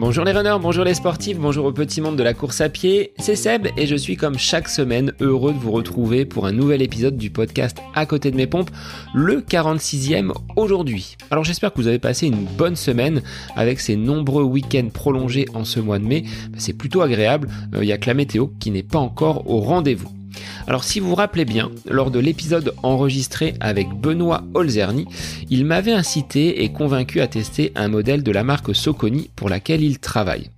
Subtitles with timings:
[0.00, 3.14] Bonjour les runners, bonjour les sportifs, bonjour au petit monde de la course à pied,
[3.18, 6.82] c'est Seb et je suis comme chaque semaine heureux de vous retrouver pour un nouvel
[6.82, 8.70] épisode du podcast À côté de mes pompes,
[9.12, 11.16] le 46e aujourd'hui.
[11.32, 13.22] Alors j'espère que vous avez passé une bonne semaine
[13.56, 16.22] avec ces nombreux week-ends prolongés en ce mois de mai,
[16.56, 20.17] c'est plutôt agréable, il n'y a que la météo qui n'est pas encore au rendez-vous.
[20.66, 25.06] Alors si vous vous rappelez bien, lors de l'épisode enregistré avec Benoît Olzerny,
[25.50, 29.82] il m'avait incité et convaincu à tester un modèle de la marque Soconi pour laquelle
[29.82, 30.50] il travaille.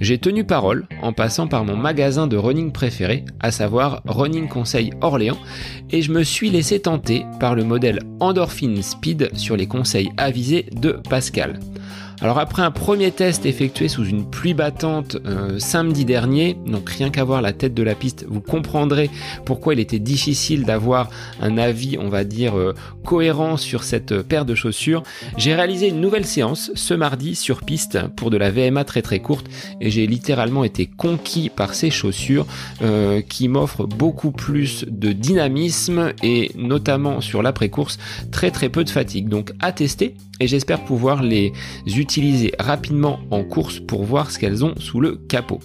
[0.00, 4.92] J'ai tenu parole en passant par mon magasin de running préféré, à savoir Running Conseil
[5.00, 5.38] Orléans,
[5.90, 10.66] et je me suis laissé tenter par le modèle Endorphin Speed sur les conseils avisés
[10.72, 11.58] de Pascal.
[12.20, 17.10] Alors après un premier test effectué sous une pluie battante euh, samedi dernier, donc rien
[17.10, 19.08] qu'à voir la tête de la piste, vous comprendrez
[19.44, 24.44] pourquoi il était difficile d'avoir un avis, on va dire, euh, cohérent sur cette paire
[24.44, 25.04] de chaussures.
[25.36, 29.20] J'ai réalisé une nouvelle séance ce mardi sur piste pour de la VMA très très
[29.20, 29.46] courte
[29.80, 32.46] et j'ai littéralement été conquis par ces chaussures
[32.82, 37.98] euh, qui m'offrent beaucoup plus de dynamisme et notamment sur l'après-course
[38.32, 39.28] très très peu de fatigue.
[39.28, 41.52] Donc à tester et j'espère pouvoir les
[41.86, 45.60] utiliser rapidement en course pour voir ce qu'elles ont sous le capot.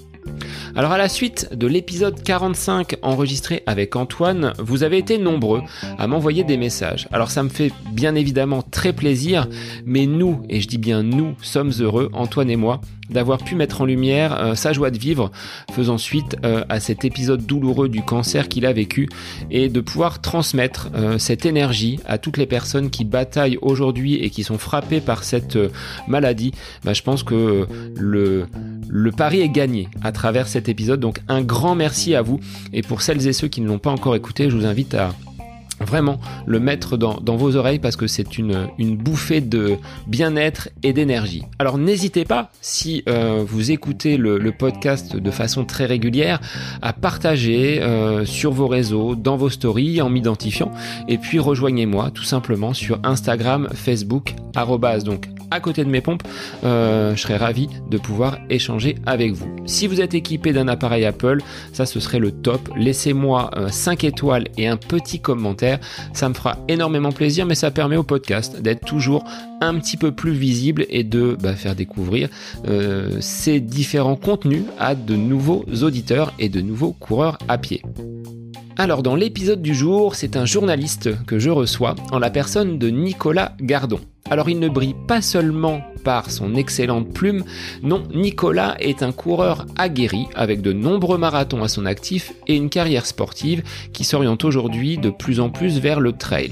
[0.76, 5.62] Alors à la suite de l'épisode 45 enregistré avec Antoine, vous avez été nombreux
[5.98, 7.08] à m'envoyer des messages.
[7.12, 9.48] Alors ça me fait bien évidemment très plaisir,
[9.86, 13.82] mais nous, et je dis bien nous, sommes heureux, Antoine et moi, d'avoir pu mettre
[13.82, 15.32] en lumière euh, sa joie de vivre,
[15.72, 19.10] faisant suite euh, à cet épisode douloureux du cancer qu'il a vécu,
[19.52, 24.30] et de pouvoir transmettre euh, cette énergie à toutes les personnes qui bataillent aujourd'hui et
[24.30, 25.58] qui sont frappées par cette
[26.08, 26.54] maladie.
[26.84, 28.46] Bah, je pense que le,
[28.90, 31.00] le pari est gagné à travers cet épisode.
[31.00, 32.40] Donc un grand merci à vous.
[32.72, 35.14] Et pour celles et ceux qui ne l'ont pas encore écouté, je vous invite à
[35.84, 41.44] vraiment le mettre dans, vos oreilles parce que c'est une, bouffée de bien-être et d'énergie.
[41.60, 46.40] Alors n'hésitez pas, si euh, vous écoutez le, podcast de façon très régulière,
[46.82, 50.72] à partager euh, sur vos réseaux, dans vos stories, en m'identifiant,
[51.08, 54.36] et puis rejoignez-moi tout simplement sur Instagram, Facebook,
[55.04, 56.24] donc à côté de mes pompes,
[56.64, 59.56] euh, je serais ravi de pouvoir échanger avec vous.
[59.66, 61.42] Si vous êtes équipé d'un appareil Apple,
[61.74, 62.70] ça ce serait le top.
[62.76, 65.73] Laissez-moi 5 étoiles et un petit commentaire.
[66.14, 69.24] Ça me fera énormément plaisir, mais ça permet au podcast d'être toujours
[69.62, 72.30] un petit peu plus visible et de bah, faire découvrir
[72.68, 77.82] euh, ces différents contenus à de nouveaux auditeurs et de nouveaux coureurs à pied.
[78.78, 82.90] Alors dans l'épisode du jour, c'est un journaliste que je reçois en la personne de
[82.90, 84.00] Nicolas Gardon.
[84.30, 87.44] Alors il ne brille pas seulement par son excellente plume,
[87.82, 92.70] non, Nicolas est un coureur aguerri avec de nombreux marathons à son actif et une
[92.70, 96.52] carrière sportive qui s'oriente aujourd'hui de plus en plus vers le trail.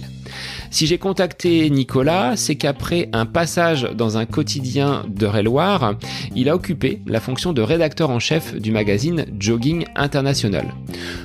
[0.69, 5.96] Si j'ai contacté Nicolas, c'est qu'après un passage dans un quotidien de Loire,
[6.36, 10.74] il a occupé la fonction de rédacteur en chef du magazine Jogging International.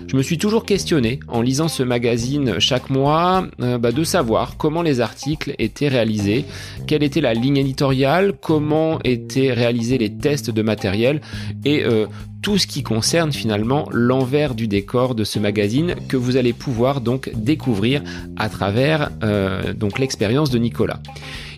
[0.06, 4.56] Je me suis toujours questionné en lisant ce magazine chaque mois euh, bah, de savoir
[4.56, 6.44] comment les articles étaient réalisés,
[6.86, 11.20] quelle était la ligne éditoriale, comment étaient réalisés les tests de matériel
[11.64, 12.06] et euh,
[12.42, 17.00] tout ce qui concerne finalement l'envers du décor de ce magazine que vous allez pouvoir
[17.00, 18.02] donc découvrir
[18.36, 21.00] à travers euh, donc l'expérience de Nicolas.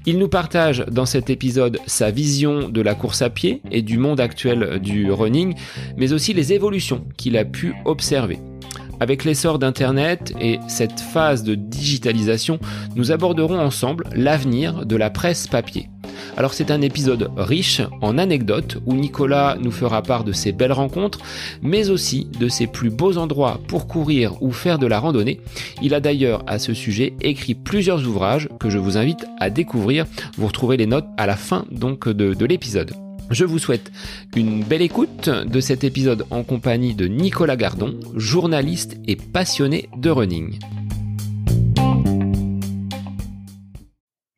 [0.07, 3.99] Il nous partage dans cet épisode sa vision de la course à pied et du
[3.99, 5.55] monde actuel du running,
[5.97, 8.39] mais aussi les évolutions qu'il a pu observer.
[9.01, 12.59] Avec l'essor d'Internet et cette phase de digitalisation,
[12.97, 15.89] nous aborderons ensemble l'avenir de la presse papier.
[16.37, 20.73] Alors c'est un épisode riche en anecdotes où Nicolas nous fera part de ses belles
[20.73, 21.21] rencontres,
[21.63, 25.41] mais aussi de ses plus beaux endroits pour courir ou faire de la randonnée.
[25.83, 30.07] Il a d'ailleurs à ce sujet écrit plusieurs ouvrages que je vous invite à découvrir.
[30.37, 32.93] Vous retrouverez les notes à la fin donc de, de l'épisode.
[33.31, 33.93] Je vous souhaite
[34.37, 40.11] une belle écoute de cet épisode en compagnie de Nicolas Gardon, journaliste et passionné de
[40.11, 40.59] running.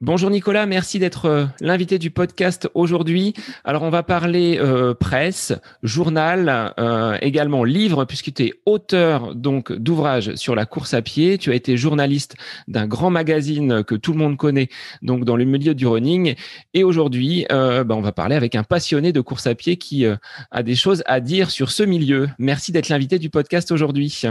[0.03, 3.35] Bonjour Nicolas, merci d'être euh, l'invité du podcast aujourd'hui.
[3.65, 5.53] Alors on va parler euh, presse,
[5.83, 11.37] journal, euh, également livre, puisque tu es auteur donc d'ouvrages sur la course à pied.
[11.37, 12.37] Tu as été journaliste
[12.67, 14.71] d'un grand magazine que tout le monde connaît,
[15.03, 16.35] dans le milieu du running.
[16.73, 20.63] Et aujourd'hui, bah, on va parler avec un passionné de course à pied qui a
[20.63, 22.31] des choses à dire sur ce milieu.
[22.39, 24.23] Merci d'être l'invité du podcast aujourd'hui.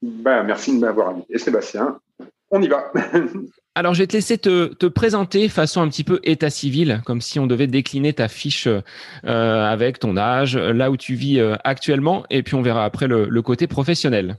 [0.00, 1.98] Ben, merci de m'avoir invité, Sébastien.
[2.52, 2.92] On y va.
[3.76, 7.38] Alors, je vais te laisser te, présenter façon un petit peu état civil, comme si
[7.38, 8.82] on devait décliner ta fiche euh,
[9.24, 13.42] avec ton âge, là où tu vis euh, actuellement, et puis on verra après le,
[13.42, 14.36] côté professionnel.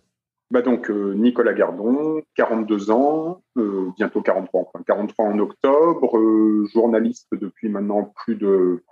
[0.52, 3.42] bah donc Nicolas Gardon, 42 ans,
[3.98, 6.20] bientôt 43, enfin 43 en octobre,
[6.74, 8.84] journaliste depuis maintenant plus de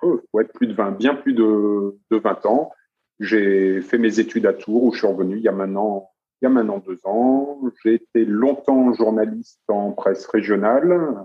[0.54, 2.72] plus de 20, bien plus de, de 20 ans.
[3.20, 6.10] J'ai fait mes études à Tours où je suis revenu il y a maintenant
[6.42, 7.60] il y a maintenant deux ans.
[7.84, 11.16] J'ai été longtemps journaliste en presse régionale,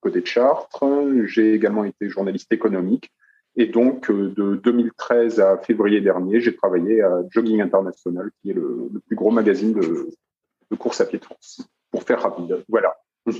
[0.00, 0.84] côté de Chartres.
[1.24, 3.10] J'ai également été journaliste économique.
[3.56, 8.54] Et donc, euh, de 2013 à février dernier, j'ai travaillé à Jogging International, qui est
[8.54, 11.60] le, plus gros magazine de, course à pied de France.
[11.90, 12.96] Pour faire rapide, voilà.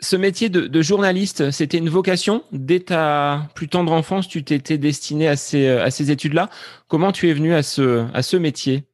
[0.00, 2.44] Ce métier de, journaliste, c'était une vocation?
[2.52, 6.50] Dès ta plus tendre enfance, tu t'étais destiné à ces, à ces études-là.
[6.86, 8.84] Comment tu es venu à ce, à ce métier?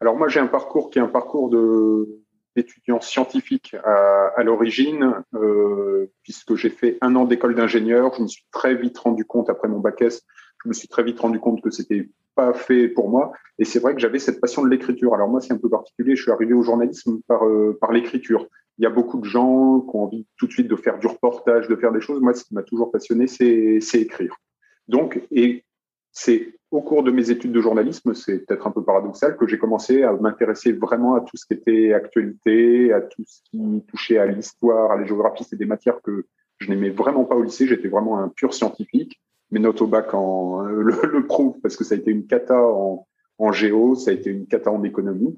[0.00, 2.20] Alors moi, j'ai un parcours qui est un parcours de
[2.56, 8.12] d'étudiant scientifique à, à l'origine, euh, puisque j'ai fait un an d'école d'ingénieur.
[8.16, 10.22] Je me suis très vite rendu compte, après mon bac S,
[10.64, 13.32] je me suis très vite rendu compte que c'était pas fait pour moi.
[13.58, 15.14] Et c'est vrai que j'avais cette passion de l'écriture.
[15.14, 16.16] Alors moi, c'est un peu particulier.
[16.16, 18.46] Je suis arrivé au journalisme par, euh, par l'écriture.
[18.78, 21.06] Il y a beaucoup de gens qui ont envie tout de suite de faire du
[21.06, 22.20] reportage, de faire des choses.
[22.20, 24.34] Moi, ce qui m'a toujours passionné, c'est écrire.
[24.88, 25.64] Donc, et
[26.12, 29.58] c'est au cours de mes études de journalisme, c'est peut-être un peu paradoxal, que j'ai
[29.58, 34.18] commencé à m'intéresser vraiment à tout ce qui était actualité, à tout ce qui touchait
[34.18, 35.44] à l'histoire, à la géographie.
[35.44, 36.26] C'est des matières que
[36.58, 37.66] je n'aimais vraiment pas au lycée.
[37.66, 39.20] J'étais vraiment un pur scientifique.
[39.50, 42.62] Mes notes au bac en, le, le prouvent parce que ça a été une cata
[42.62, 43.06] en,
[43.38, 45.36] en géo, ça a été une cata en économie.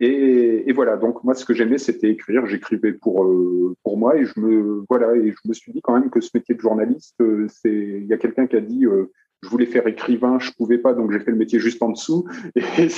[0.00, 2.44] Et, et, voilà, donc moi, ce que j'aimais, c'était écrire.
[2.46, 5.94] J'écrivais pour euh, pour moi, et je me voilà, et je me suis dit quand
[5.98, 8.86] même que ce métier de journaliste, euh, c'est il y a quelqu'un qui a dit
[8.86, 9.12] euh,
[9.44, 12.26] je voulais faire écrivain, je pouvais pas, donc j'ai fait le métier juste en dessous.
[12.56, 12.88] Et,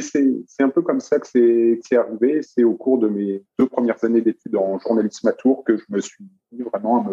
[0.00, 2.40] c'est un peu comme ça que c'est arrivé.
[2.42, 5.84] C'est au cours de mes deux premières années d'études en journalisme à Tours que je
[5.88, 7.04] me suis dit vraiment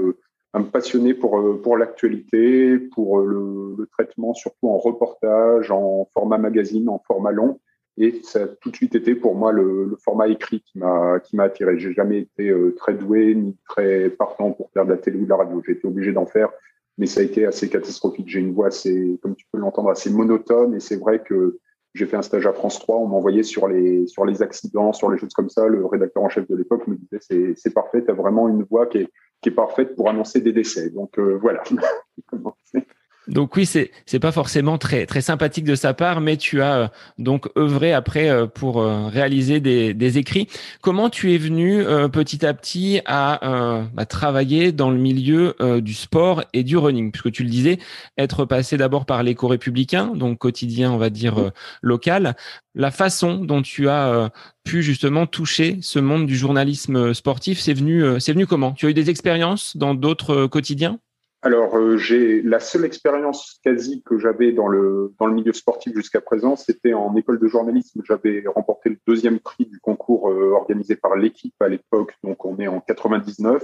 [0.53, 6.07] à me, passionner pour, euh, pour l'actualité, pour le, le, traitement, surtout en reportage, en
[6.13, 7.59] format magazine, en format long.
[7.97, 11.35] Et ça a tout de suite été pour moi le, format écrit qui m'a qui
[11.35, 11.79] m'a attiré.
[11.79, 15.25] J'ai jamais été euh, très doué ni très partant pour faire de la télé ou
[15.25, 15.61] de la radio.
[15.65, 16.49] J'ai été obligé d'en faire
[16.97, 18.27] mais ça a été assez catastrophique.
[18.27, 21.59] J'ai une voix assez, comme tu peux l'entendre, assez monotone et c'est vrai que
[21.93, 25.09] j'ai fait un stage à France 3, on m'envoyait sur les, sur les accidents, sur
[25.09, 25.67] les choses comme ça.
[25.67, 28.99] Le rédacteur en chef de l'époque me disait c'est, parfait, tu vraiment une voix qui
[28.99, 29.07] est,
[29.41, 30.89] qui est parfaite pour annoncer des décès.
[30.89, 31.63] Donc euh, voilà.
[33.27, 36.75] Donc oui, c'est c'est pas forcément très très sympathique de sa part, mais tu as
[36.75, 36.87] euh,
[37.17, 40.47] donc œuvré après euh, pour euh, réaliser des, des écrits.
[40.81, 46.43] Comment tu es venu petit à petit à bah, travailler dans le milieu du sport
[46.53, 47.79] et du running, puisque tu le disais,
[48.17, 51.51] être passé d'abord par l'éco républicain, donc quotidien, on va dire
[51.81, 52.35] local.
[52.75, 54.31] La façon dont tu as
[54.63, 58.73] pu justement toucher ce monde du journalisme sportif, c'est venu c'est venu comment?
[58.73, 60.99] Tu as eu des expériences dans d'autres quotidiens?
[61.45, 65.93] Alors, euh, j'ai la seule expérience quasi que j'avais dans le dans le milieu sportif
[65.95, 68.01] jusqu'à présent, c'était en école de journalisme.
[68.03, 72.57] J'avais remporté le deuxième prix du concours euh, organisé par l'équipe à l'époque, donc on
[72.57, 73.63] est en 99,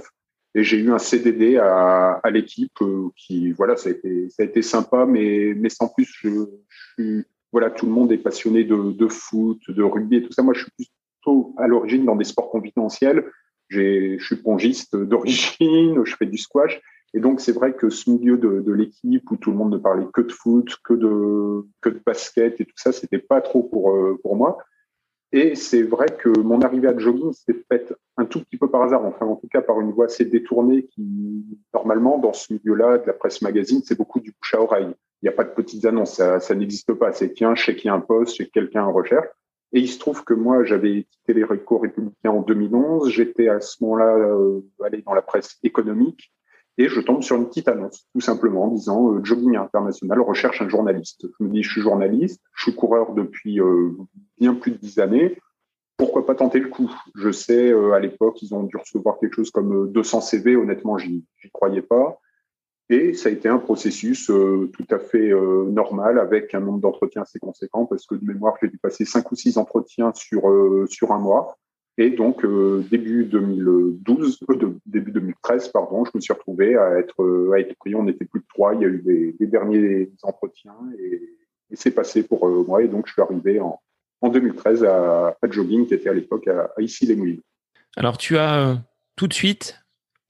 [0.54, 4.44] et j'ai eu un CDD à, à l'équipe euh, qui, voilà, ça a été ça
[4.44, 8.92] a été sympa, mais mais sans plus, je, voilà, tout le monde est passionné de,
[8.92, 10.44] de foot, de rugby et tout ça.
[10.44, 10.88] Moi, je suis
[11.20, 13.24] plutôt à l'origine dans des sports confidentiels.
[13.66, 16.80] Je suis pongiste d'origine, je fais du squash.
[17.14, 20.06] Et donc, c'est vrai que ce milieu de, l'équipe où tout le monde ne parlait
[20.12, 23.90] que de foot, que de, que de basket et tout ça, c'était pas trop pour,
[23.90, 24.58] euh, pour moi.
[25.32, 28.82] Et c'est vrai que mon arrivée à jogging s'est faite un tout petit peu par
[28.82, 32.98] hasard, enfin, en tout cas, par une voie assez détournée qui, normalement, dans ce milieu-là,
[32.98, 34.94] de la presse magazine, c'est beaucoup du bouche à oreille.
[35.22, 37.12] Il n'y a pas de petites annonces, ça, n'existe pas.
[37.12, 39.26] C'est tiens, y a un poste, chez quelqu'un en recherche.
[39.72, 43.08] Et il se trouve que moi, j'avais quitté les récords républicains en 2011.
[43.08, 46.30] J'étais à ce moment-là euh, allé dans la presse économique
[46.78, 50.62] et je tombe sur une petite annonce, tout simplement, en disant euh, Jogging International recherche
[50.62, 51.26] un journaliste.
[51.38, 53.90] Je me dis, je suis journaliste, je suis coureur depuis euh,
[54.38, 55.38] bien plus de dix années.
[55.98, 56.90] Pourquoi pas tenter le coup?
[57.14, 60.56] Je sais, euh, à l'époque, ils ont dû recevoir quelque chose comme 200 CV.
[60.56, 62.18] Honnêtement, j'y croyais pas.
[62.88, 67.38] Et ça a été un processus tout à fait normal avec un nombre d'entretiens assez
[67.38, 70.42] conséquent parce que de mémoire, j'ai dû passer cinq ou six entretiens sur,
[70.88, 71.56] sur un mois.
[71.98, 77.22] Et donc, euh, début 2012, euh, début 2013, pardon, je me suis retrouvé à être,
[77.22, 77.94] euh, à être pris.
[77.94, 78.74] On n'était plus de trois.
[78.74, 79.02] Il y a eu
[79.38, 81.20] des, derniers entretiens et,
[81.74, 82.82] c'est passé pour moi.
[82.82, 83.80] Et donc, je suis arrivé en,
[84.20, 87.40] en 2013 à, à Jogging, qui était à l'époque à, à Issy-les-Moulines.
[87.96, 88.82] Alors, tu as
[89.16, 89.81] tout de suite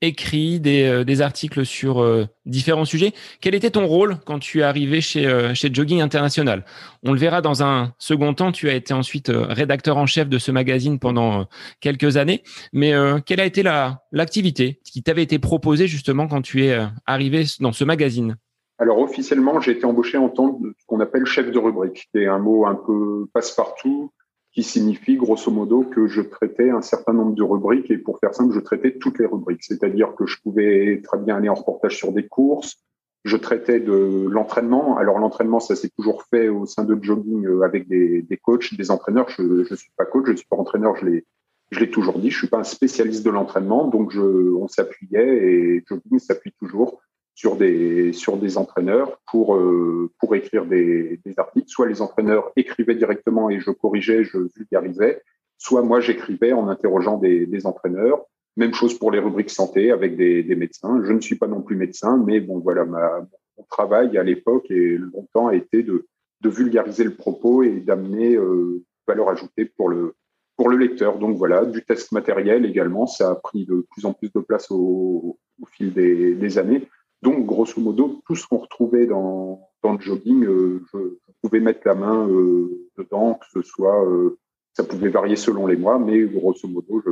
[0.02, 3.12] écrit des, euh, des articles sur euh, différents sujets.
[3.40, 6.64] Quel était ton rôle quand tu es arrivé chez, euh, chez Jogging International?
[7.04, 8.52] On le verra dans un second temps.
[8.52, 11.46] Tu as été ensuite rédacteur en chef de ce magazine pendant
[11.80, 12.42] quelques années.
[12.72, 12.92] Mais
[13.24, 17.72] quelle a été la, l'activité qui t'avait été proposée justement quand tu es arrivé dans
[17.72, 18.36] ce magazine?
[18.78, 22.38] Alors officiellement, j'ai été embauché en tant qu'on appelle chef de rubrique, qui est un
[22.38, 24.12] mot un peu passe-partout,
[24.52, 28.34] qui signifie grosso modo que je traitais un certain nombre de rubriques et pour faire
[28.34, 29.64] simple, je traitais toutes les rubriques.
[29.64, 32.76] C'est-à-dire que je pouvais très bien aller en reportage sur des courses,
[33.24, 34.98] je traitais de l'entraînement.
[34.98, 38.90] Alors l'entraînement, ça s'est toujours fait au sein de jogging avec des, des coachs, des
[38.90, 39.30] entraîneurs.
[39.30, 41.24] Je ne suis pas coach, je suis pas entraîneur, je l'ai
[41.70, 45.26] je l'ai toujours dit, je suis pas un spécialiste de l'entraînement, donc je, on s'appuyait
[45.26, 47.00] et jogging s'appuie toujours
[47.34, 51.68] sur des sur des entraîneurs pour euh, pour écrire des, des, articles.
[51.68, 55.22] Soit les entraîneurs écrivaient directement et je corrigeais, je vulgarisais,
[55.58, 58.24] soit moi j'écrivais en interrogeant des, des, entraîneurs.
[58.56, 61.00] Même chose pour les rubriques santé avec des, des, médecins.
[61.04, 64.70] Je ne suis pas non plus médecin, mais bon voilà, ma, mon travail à l'époque
[64.70, 66.06] et longtemps a été de
[66.42, 70.14] de vulgariser le propos et d'amener euh, valeur ajoutée pour le
[70.56, 71.18] pour le lecteur.
[71.18, 74.70] Donc voilà, du test matériel également, ça a pris de plus en plus de place
[74.70, 76.88] au, au fil des, des années.
[77.22, 80.98] Donc, grosso modo, tout ce qu'on retrouvait dans, dans le jogging, euh, je,
[81.40, 84.38] pouvais mettre la main euh, dedans, que ce soit, euh,
[84.74, 87.02] ça pouvait varier selon les mois, mais grosso modo,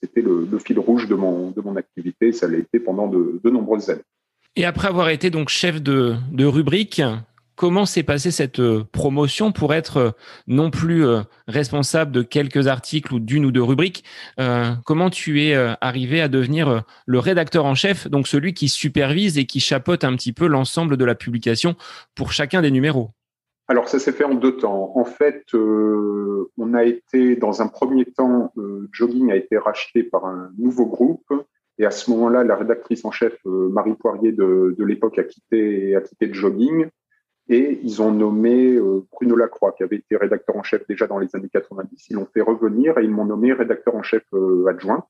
[0.00, 2.32] c'était le, fil rouge de mon, de mon activité.
[2.32, 4.02] Ça l'a été pendant de, de nombreuses années.
[4.54, 7.00] Et après avoir été donc chef de, de rubrique,
[7.56, 10.10] comment s'est passée cette euh, promotion pour être euh,
[10.46, 14.04] non plus euh, responsable de quelques articles ou d'une ou deux rubriques
[14.84, 19.46] Comment tu es arrivé à devenir le rédacteur en chef, donc celui qui supervise et
[19.46, 21.76] qui chapeaute un petit peu l'ensemble de la publication
[22.14, 23.10] pour chacun des numéros?
[23.68, 24.92] Alors ça s'est fait en deux temps.
[24.96, 28.52] En fait, on a été dans un premier temps,
[28.92, 31.32] Jogging a été racheté par un nouveau groupe
[31.78, 36.00] et à ce moment-là, la rédactrice en chef Marie Poirier de, l'époque a quitté a
[36.00, 36.88] quitté Jogging
[37.48, 41.18] et ils ont nommé euh, Bruno Lacroix, qui avait été rédacteur en chef déjà dans
[41.18, 42.06] les années 90.
[42.10, 45.04] Ils l'ont fait revenir et ils m'ont nommé rédacteur en chef euh, adjoint.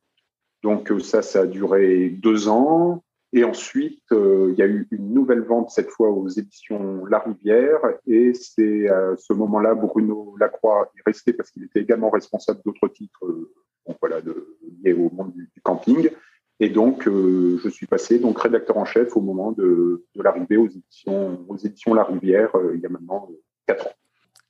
[0.63, 3.05] Donc euh, ça, ça a duré deux ans.
[3.35, 7.81] Et ensuite, il y a eu une nouvelle vente, cette fois aux éditions La Rivière.
[8.07, 12.89] Et c'est à ce moment-là, Bruno Lacroix est resté parce qu'il était également responsable d'autres
[12.89, 13.25] titres
[13.87, 16.11] donc voilà, liés au monde du camping.
[16.63, 20.57] Et donc, euh, je suis passé donc rédacteur en chef au moment de, de l'arrivée
[20.57, 23.35] aux éditions, aux éditions La Rivière, euh, il y a maintenant euh,
[23.67, 23.93] quatre ans.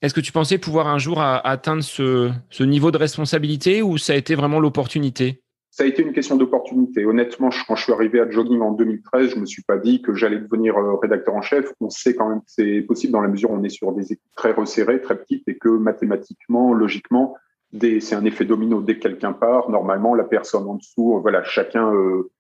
[0.03, 4.13] Est-ce que tu pensais pouvoir un jour atteindre ce, ce, niveau de responsabilité ou ça
[4.13, 5.41] a été vraiment l'opportunité?
[5.71, 7.07] Ça a été une question d'opportunité.
[7.07, 10.13] Honnêtement, quand je suis arrivé à Jogging en 2013, je me suis pas dit que
[10.13, 11.73] j'allais devenir rédacteur en chef.
[11.81, 14.13] On sait quand même que c'est possible dans la mesure où on est sur des
[14.13, 17.37] équipes très resserrées, très petites et que mathématiquement, logiquement,
[17.81, 18.83] c'est un effet domino.
[18.83, 22.31] Dès que quelqu'un part, normalement, la personne en dessous, euh, voilà, chacun euh,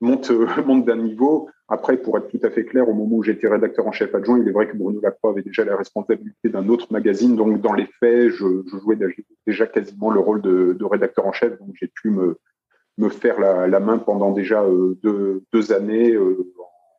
[0.00, 1.48] monte, euh, monte d'un niveau.
[1.68, 4.38] Après, pour être tout à fait clair, au moment où j'étais rédacteur en chef adjoint,
[4.38, 7.34] il est vrai que Bruno Lacroix avait déjà la responsabilité d'un autre magazine.
[7.34, 8.96] Donc, dans les faits, je, jouais
[9.46, 11.58] déjà quasiment le rôle de, rédacteur en chef.
[11.58, 12.38] Donc, j'ai pu me,
[12.98, 14.64] me faire la, main pendant déjà
[15.02, 16.16] deux, deux années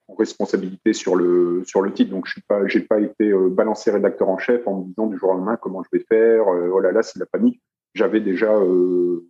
[0.10, 2.12] en responsabilité sur le sur le titre.
[2.12, 5.30] Donc je suis pas pas été balancé rédacteur en chef en me disant du jour
[5.30, 6.48] au lendemain comment je vais faire.
[6.48, 7.62] oh là là, c'est la panique
[7.98, 9.28] j'avais déjà euh,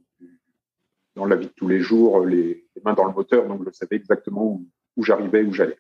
[1.16, 3.96] dans la vie de tous les jours les, mains dans le moteur, donc je savais
[3.96, 4.62] exactement
[4.96, 5.78] où, j'arrivais, où j'allais.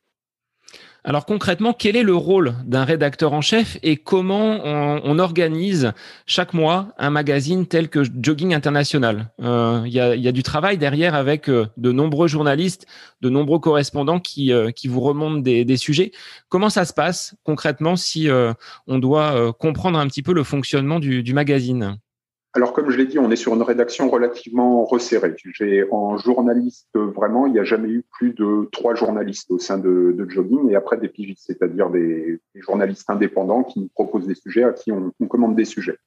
[1.04, 5.94] Alors concrètement, quel est le rôle d'un rédacteur en chef et comment on, organise
[6.26, 9.32] chaque mois un magazine tel que Jogging International?
[9.42, 12.88] Euh, Il y, a, du travail derrière avec euh, de nombreux journalistes,
[13.22, 16.12] de nombreux correspondants qui, qui vous remontent des, sujets.
[16.50, 18.28] Comment ça se passe concrètement si
[18.88, 22.00] on doit comprendre un petit peu le fonctionnement du magazine?
[22.58, 25.36] Alors, comme je l'ai dit, on est sur une rédaction relativement resserrée.
[25.54, 29.78] J'ai en journaliste, vraiment, il n'y a jamais eu plus de trois journalistes au sein
[29.78, 34.64] de, Jogging et après des pigistes, c'est-à-dire des, journalistes indépendants qui nous proposent des sujets,
[34.64, 36.00] à qui on, commande des sujets.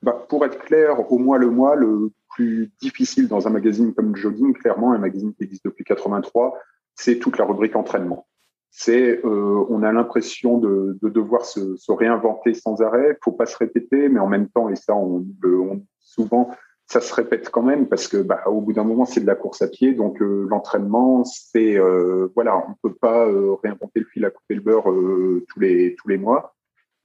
[0.00, 4.16] Bah, pour être clair, au mois le mois, le plus difficile dans un magazine comme
[4.16, 6.56] Jogging, clairement, un magazine qui existe depuis 83,
[6.94, 8.26] c'est toute la rubrique entraînement
[8.70, 11.60] c'est euh, on a l'impression de, de devoir se,
[11.92, 13.18] réinventer sans arrêt.
[13.22, 16.50] Faut pas se répéter, mais en même temps, et ça, on, on souvent,
[16.90, 19.36] ça se répète quand même parce que bah, au bout d'un moment, c'est de la
[19.36, 19.94] course à pied.
[19.94, 24.56] Donc euh, l'entraînement, c'est euh, voilà, on peut pas euh, réinventer le fil à couper
[24.56, 26.56] le beurre euh, tous les tous les mois.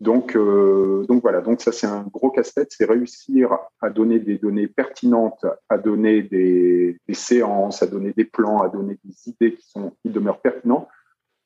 [0.02, 4.68] Donc donc voilà, donc ça c'est un gros casse-tête, c'est réussir à donner des données
[4.68, 9.94] pertinentes, à donner des, séances, à donner des plans, à donner des idées qui sont
[10.02, 10.90] qui demeurent pertinents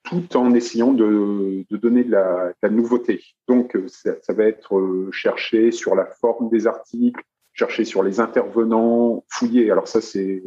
[0.04, 3.22] tout en essayant de, de donner de la, nouveauté.
[3.48, 7.22] Donc, ça, ça, va être chercher sur la forme des articles,
[7.60, 9.70] chercher sur les intervenants, fouiller.
[9.70, 10.42] Alors ça, c'est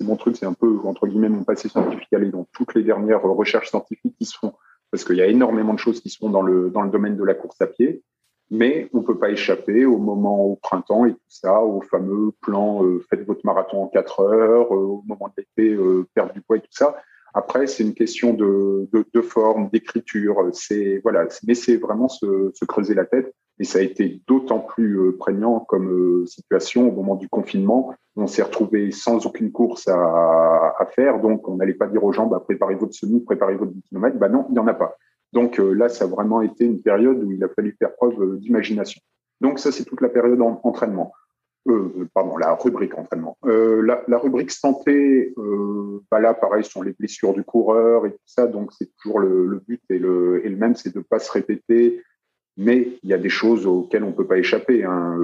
[0.00, 3.22] mon truc, c'est un peu, entre guillemets, mon passé scientifique, aller dans toutes les dernières
[3.22, 4.52] recherches scientifiques qui se font,
[4.90, 7.16] parce qu'il y a énormément de choses qui se font dans le, dans le domaine
[7.16, 8.02] de la course à pied,
[8.50, 12.84] mais on peut pas échapper au moment au printemps et tout ça, au fameux plan
[12.84, 16.42] euh, faites votre marathon en quatre heures, euh, au moment de l'été, euh, perdre du
[16.42, 16.96] poids et tout ça.
[17.34, 20.48] Après, c'est une question de, de, forme, d'écriture.
[20.52, 23.34] C'est voilà, mais c'est vraiment se, creuser la tête.
[23.58, 27.94] Et ça a été d'autant plus prégnant comme situation au moment du confinement.
[28.16, 32.26] On s'est retrouvé sans aucune course à, faire, donc on n'allait pas dire aux gens
[32.26, 34.16] bah, préparez votre semi, préparez votre 10 km.
[34.16, 34.96] Bah non, il n'y en a pas.
[35.32, 39.00] Donc là, ça a vraiment été une période où il a fallu faire preuve d'imagination.
[39.40, 41.12] Donc ça, c'est toute la période d'entraînement.
[41.68, 43.36] Euh, pardon, la rubrique entraînement.
[43.44, 48.18] Euh, la, rubrique santé, euh, bah là, pareil, sont les blessures du coureur et tout
[48.24, 48.46] ça.
[48.46, 51.18] Donc, c'est toujours le, le, but et le, et le même, c'est de ne pas
[51.18, 52.02] se répéter.
[52.58, 54.84] Mais il y a des choses auxquelles on ne peut pas échapper.
[54.84, 55.16] Hein.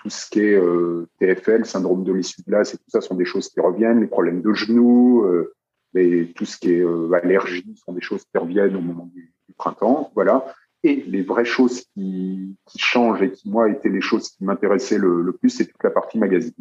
[0.00, 3.16] Tout ce qui est euh, TFL, syndrome de l'issue de glace et tout ça sont
[3.16, 4.00] des choses qui reviennent.
[4.00, 5.52] Les problèmes de genoux, euh,
[5.94, 9.34] et tout ce qui est euh, allergie sont des choses qui reviennent au moment du,
[9.56, 10.12] printemps.
[10.14, 10.46] Voilà.
[10.84, 15.32] Et les vraies choses qui, changent et qui, moi, étaient les choses qui m'intéressaient le,
[15.32, 16.54] plus, c'est toute la partie magazine.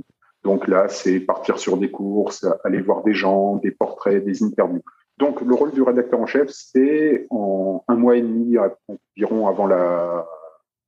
[0.43, 4.81] Donc là, c'est partir sur des courses, aller voir des gens, des portraits, des interviews.
[5.17, 8.55] Donc le rôle du rédacteur en chef, c'est en un mois et demi
[8.87, 10.27] environ avant la,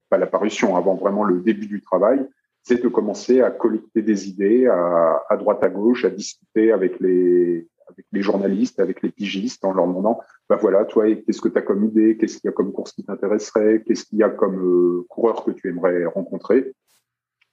[0.10, 2.28] pas la parution, avant vraiment le début du travail,
[2.62, 7.00] c'est de commencer à collecter des idées à, à droite à gauche, à discuter avec
[7.00, 11.50] les, avec les journalistes, avec les pigistes, en leur demandant, bah voilà, toi, qu'est-ce que
[11.50, 14.24] tu as comme idée, qu'est-ce qu'il y a comme course qui t'intéresserait, qu'est-ce qu'il y
[14.24, 16.74] a comme euh, coureur que tu aimerais rencontrer?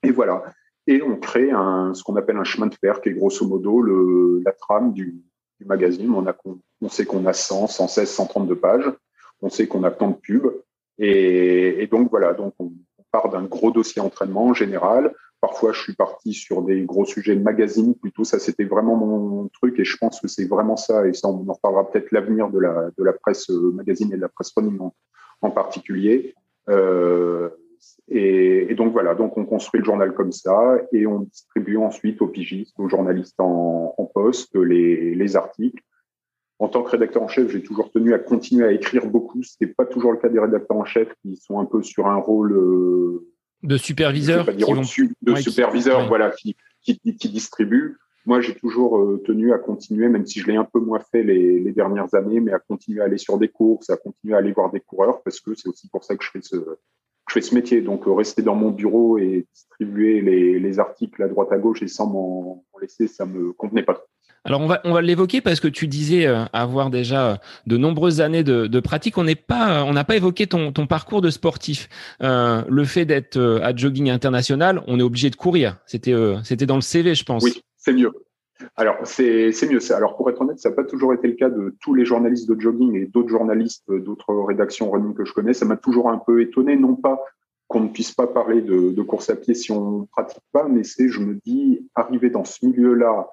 [0.02, 0.44] Et voilà.
[0.86, 3.80] Et on crée un, ce qu'on appelle un chemin de fer, qui est grosso modo
[3.80, 5.22] le, la trame du,
[5.64, 6.12] magazine.
[6.12, 6.36] On, a,
[6.80, 8.92] on sait qu'on a 100, 116, 132 pages.
[9.42, 10.52] On sait qu'on a tant de pubs.
[10.98, 12.72] Et, donc voilà, donc on,
[13.12, 17.42] part d'un gros dossier entraînement général Parfois, je suis parti sur des gros sujets de
[17.42, 17.94] magazine.
[17.94, 19.78] Plutôt, ça, c'était vraiment mon truc.
[19.78, 21.06] Et je pense que c'est vraiment ça.
[21.06, 24.16] Et ça, on en reparlera peut-être l'avenir de la, de la presse euh, magazine et
[24.16, 24.94] de la presse running en,
[25.42, 26.34] en particulier.
[26.68, 27.50] Euh,
[28.08, 32.22] et, et, donc voilà, donc on construit le journal comme ça et on distribue ensuite
[32.22, 35.82] aux pigistes, aux journalistes en, en poste les, les articles.
[36.58, 39.42] En tant que rédacteur en chef, j'ai toujours tenu à continuer à écrire beaucoup.
[39.42, 42.06] Ce n'est pas toujours le cas des rédacteurs en chef qui sont un peu sur
[42.06, 43.26] un rôle euh,
[43.62, 44.80] de superviseurs qui vont...
[45.22, 46.08] de ouais, superviseurs qui...
[46.08, 50.46] voilà qui, qui, qui distribuent moi j'ai toujours euh, tenu à continuer même si je
[50.46, 53.38] l'ai un peu moins fait les, les, dernières années mais à continuer à aller sur
[53.38, 56.16] des courses à continuer à aller voir des coureurs parce que c'est aussi pour ça
[56.16, 56.56] que je fais ce
[57.28, 61.22] je fais ce métier donc euh, rester dans mon bureau et distribuer les, les articles
[61.22, 64.04] à droite à gauche et sans m'en laisser ça me convenait pas
[64.46, 68.20] alors on va on va l'évoquer parce que tu disais euh, avoir déjà de nombreuses
[68.20, 69.18] années de, de pratique.
[69.18, 71.88] On n'est pas on n'a pas évoqué ton, ton parcours de sportif.
[72.22, 75.78] Euh, le fait d'être euh, à jogging international, on est obligé de courir.
[75.84, 77.42] C'était euh, c'était dans le CV, je pense.
[77.42, 78.12] Oui, c'est mieux.
[78.76, 79.80] Alors c'est mieux.
[79.92, 82.48] Alors pour être honnête, ça n'a pas toujours été le cas de tous les journalistes
[82.48, 85.52] de jogging et d'autres journalistes d'autres rédactions running que je connais.
[85.52, 87.22] Ça m'a toujours un peu étonné, non pas
[87.68, 90.84] qu'on ne puisse pas parler de, course à pied si on ne pratique pas, mais
[90.84, 93.30] c'est je me dis arriver dans ce milieu-là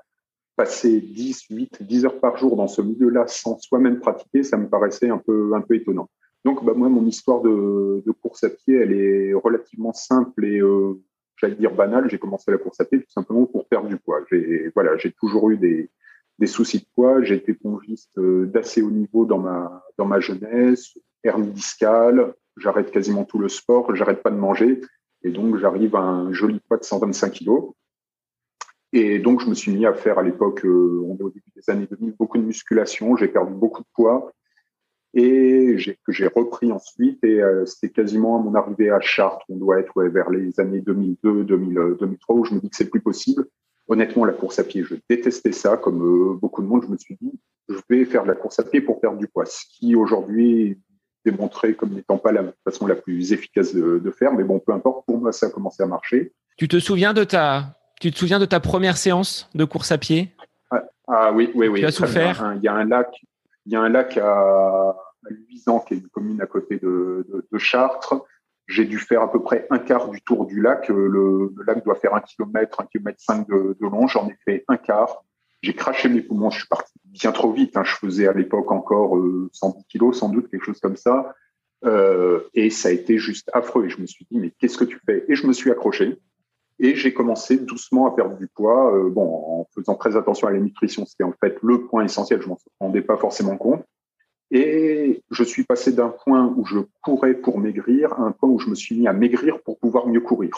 [0.55, 4.67] passer 10, 8, 10 heures par jour dans ce milieu-là sans soi-même pratiquer, ça me
[4.67, 6.09] paraissait un peu, un peu étonnant.
[6.45, 10.59] Donc, bah, moi, mon histoire de, de, course à pied, elle est relativement simple et,
[10.59, 10.99] euh,
[11.43, 12.10] j'allais dire banale.
[12.10, 14.21] J'ai commencé la course à pied tout simplement pour perdre du poids.
[14.32, 15.89] J'ai, voilà, j'ai toujours eu des,
[16.39, 17.21] des soucis de poids.
[17.21, 22.34] J'ai été pongiste euh, d'assez haut niveau dans ma, dans ma jeunesse, hernie discale.
[22.58, 23.93] J'arrête quasiment tout le sport.
[23.93, 24.79] J'arrête pas de manger.
[25.23, 27.73] Et donc, j'arrive à un joli poids de 125 kilos.
[28.93, 31.51] Et donc, je me suis mis à faire à l'époque, euh, on est au début
[31.56, 33.17] des années 2000, beaucoup de musculation.
[33.17, 34.32] J'ai perdu beaucoup de poids
[35.13, 37.23] et que j'ai repris ensuite.
[37.23, 40.60] Et euh, c'était quasiment à mon arrivée à Chartres, on doit être ouais, vers les
[40.60, 43.45] années 2002, 2000, 2003, où je me dis que c'est plus possible.
[43.88, 45.78] Honnêtement, la course à pied, je détestais ça.
[45.78, 47.34] Comme euh, beaucoup de monde, je me suis dit,
[47.69, 49.45] je vais faire de la course à pied pour perdre du poids.
[49.45, 50.78] Ce qui aujourd'hui est
[51.26, 54.34] démontré comme n'étant pas la façon la plus efficace de, de faire.
[54.34, 56.34] Mais bon, peu importe, pour moi, ça a commencé à marcher.
[56.58, 59.97] Tu te souviens de ta tu te souviens de ta première séance de course à
[59.97, 60.36] pied?
[60.71, 61.80] Ah, ah, oui, oui, oui.
[61.80, 62.54] Tu as souffert?
[62.58, 63.08] Il y a un lac,
[63.65, 64.95] il y a un lac à,
[65.26, 68.15] à Luisan, qui est une commune à côté de, de, Chartres.
[68.67, 70.89] J'ai dû faire à peu près un quart du tour du lac.
[70.89, 74.08] Euh, le, lac doit faire un kilomètre, un kilomètre cinq de, long.
[74.08, 75.23] J'en ai fait un quart.
[75.62, 76.49] J'ai craché mes poumons.
[76.49, 77.78] Je suis parti bien trop vite.
[77.78, 77.84] Hein.
[77.84, 81.34] Je faisais à l'époque encore euh, 110 kilos, sans doute, quelque chose comme ça.
[81.86, 83.86] Euh, et ça a été juste affreux.
[83.86, 85.26] Et je me suis dit, mais qu'est-ce que tu fais?
[85.28, 86.19] Et je me suis accroché.
[86.84, 90.52] Et j'ai commencé doucement à perdre du poids, euh, bon, en faisant très attention à
[90.52, 91.06] la nutrition.
[91.06, 92.41] C'était en fait le point essentiel.
[92.41, 93.86] Je m'en rendais pas forcément compte.
[94.52, 98.60] Et je suis passé d'un point où je courais pour maigrir à un point où
[98.60, 100.52] je me suis mis à maigrir pour pouvoir mieux courir.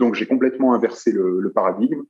[0.00, 2.02] Donc j'ai complètement inversé le, paradigme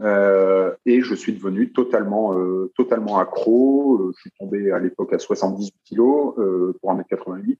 [0.00, 4.12] euh, et je suis devenu totalement, euh, totalement accro.
[4.16, 6.34] Je suis tombé à l'époque à 78 kilos
[6.80, 7.58] pour 1m88.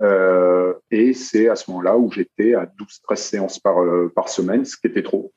[0.00, 4.64] Euh, et c'est à ce moment-là où j'étais à 12-13 séances par, euh, par semaine,
[4.64, 5.32] ce qui était trop.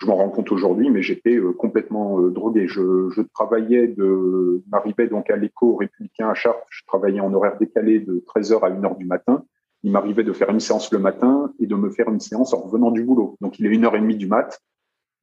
[0.00, 2.68] Je m'en rends compte aujourd'hui, mais j'étais euh, complètement drogué.
[2.68, 6.66] Je, travaillais de, m'arrivais donc à l'écho républicain à Chartres.
[6.70, 9.44] Je travaillais en horaire décalé de 13h à 1h du matin.
[9.82, 12.60] il m'arrivait de faire une séance le matin et de me faire une séance en
[12.60, 13.36] revenant du boulot.
[13.40, 14.60] Donc il est une heure et demie du mat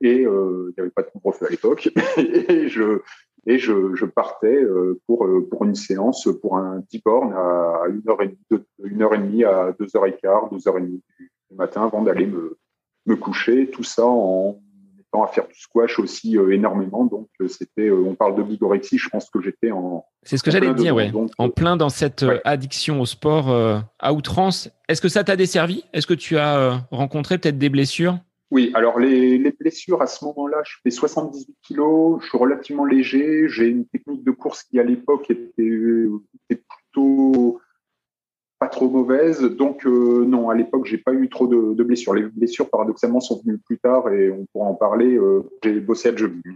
[0.01, 2.99] et il n'y avait pas de couvre-feu à l'époque et je
[3.45, 8.01] et je, je partais euh, pour pour une séance pour un 10 bornes à une
[8.09, 10.81] heure et demie, une heure et demie à deux heures et quart, deux heures et
[10.81, 11.03] demie
[11.51, 12.57] du matin avant d'aller me
[13.05, 13.69] me coucher.
[13.69, 14.59] Tout ça en
[15.23, 17.05] à faire du squash aussi euh, énormément.
[17.05, 20.05] Donc, euh, c'était, euh, on parle de bigorexie, je pense que j'étais en.
[20.23, 21.11] C'est ce que j'allais te dire, ouais.
[21.37, 23.55] en plein dans cette addiction au sport
[23.99, 24.69] à outrance.
[24.89, 25.83] Est-ce que ça t'a desservi?
[25.93, 28.17] Est-ce que tu as rencontré peut-être des blessures?
[28.51, 32.85] Oui, alors les, les, blessures à ce moment-là, je fais 78 kilos, je suis relativement
[32.85, 36.07] léger, j'ai une technique de course qui à l'époque était,
[36.47, 37.59] plutôt
[38.59, 39.41] pas trop mauvaise.
[39.41, 42.13] Donc euh, non, à l'époque, j'ai pas eu trop de, blessures.
[42.13, 45.17] Les blessures, paradoxalement, sont venues plus tard et on pourra en parler.
[45.17, 46.55] Euh, j'ai bossé à jogging.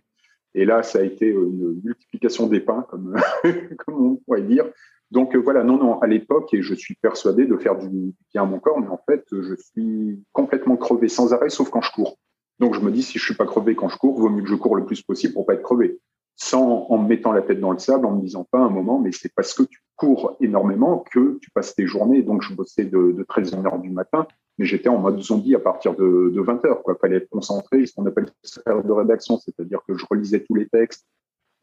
[0.54, 3.16] Et là, ça a été une multiplication des pains, comme
[3.88, 4.66] on pourrait dire.
[5.12, 8.44] Donc euh, voilà, non, non, à l'époque, et je suis persuadé de faire du bien
[8.44, 11.92] à mon corps, mais en fait, je suis complètement crevé sans arrêt, sauf quand je
[11.92, 12.18] cours.
[12.60, 14.50] Donc je me dis, si je suis pas crevé quand je cours, vaut mieux que
[14.50, 16.00] je cours le plus possible pour pas être crevé
[16.40, 18.98] sans en me mettant la tête dans le sable, en me disant pas un moment,
[18.98, 22.24] mais c'est parce que tu cours énormément que tu passes tes journées.
[22.24, 24.26] Donc, je bossais de, de 13 h du matin,
[24.58, 27.86] mais j'étais en mode zombie à partir de, de 20 h Quoi, fallait être concentré,
[27.86, 28.28] ce qu'on appelle
[28.64, 31.06] faire de rédaction, c'est-à-dire que je relisais tous les textes,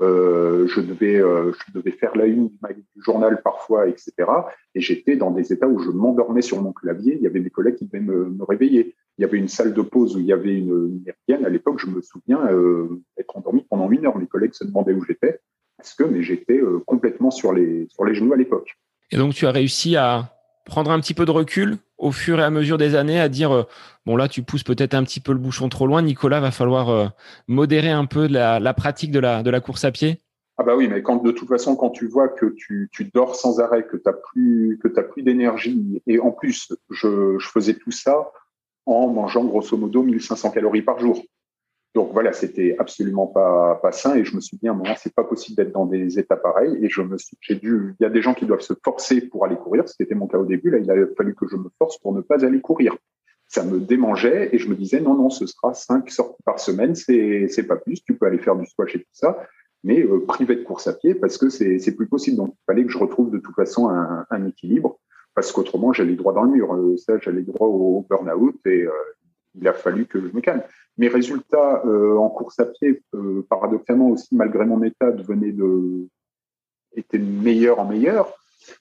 [0.03, 4.13] euh, je devais, euh, je devais faire la une du, journal parfois, etc.
[4.75, 7.15] Et j'étais dans des états où je m'endormais sur mon clavier.
[7.15, 8.95] Il y avait mes collègues qui devaient me, réveiller.
[9.19, 11.79] Il y avait une salle de pause où il y avait une, une À l'époque,
[11.79, 14.19] je me souviens euh, être endormi pendant une heure.
[14.19, 15.41] Mes collègues se demandaient où j'étais
[15.79, 18.79] parce que mais j'étais complètement sur les sur les genoux à l'époque.
[19.11, 20.33] Et donc, tu as réussi à
[20.65, 23.55] prendre un petit peu de recul au fur et à mesure des années à dire
[23.55, 23.63] euh,
[24.05, 26.03] bon là tu pousses peut-être un petit peu le bouchon trop loin.
[26.03, 27.07] Nicolas va falloir euh,
[27.49, 30.21] modérer un peu la, pratique de la course à pied.
[30.59, 33.85] Ah bah oui mais de toute façon quand tu vois que tu, dors sans arrêt
[33.87, 38.31] que tu plus que tu plus d'énergie et en plus je, je faisais tout ça
[38.87, 41.23] en mangeant grosso modo 1500 calories par jour
[41.97, 44.93] donc voilà, c'était absolument pas, pas sain et je me suis dit à un moment,
[44.99, 48.03] c'est pas possible d'être dans des états pareils et je me suis, j'ai dû, il
[48.03, 50.27] y a des gens qui doivent se forcer pour aller courir, ce qui était mon
[50.27, 50.71] cas au début.
[50.71, 52.95] Là, il a fallu que je me force pour ne pas aller courir.
[53.49, 56.95] Ça me démangeait et je me disais non, non, ce sera cinq sorties par semaine,
[56.95, 58.03] c'est, c'est pas plus.
[58.03, 59.39] Tu peux aller faire du squash et tout ça,
[59.83, 62.37] mais euh, privé de course à pied parce que c'est, c'est plus possible.
[62.37, 64.99] Donc il fallait que je retrouve de toute façon un, un équilibre
[65.35, 66.75] parce qu'autrement j'allais droit dans le mur.
[66.75, 68.91] Euh, ça, j'allais droit au, burn-out et euh,
[69.61, 70.63] il a fallu que je me calme.
[70.99, 76.09] Mes résultats euh, en course à pied, euh, paradoxalement aussi, malgré mon état, devenaient de
[76.95, 78.33] étaient meilleurs en meilleur.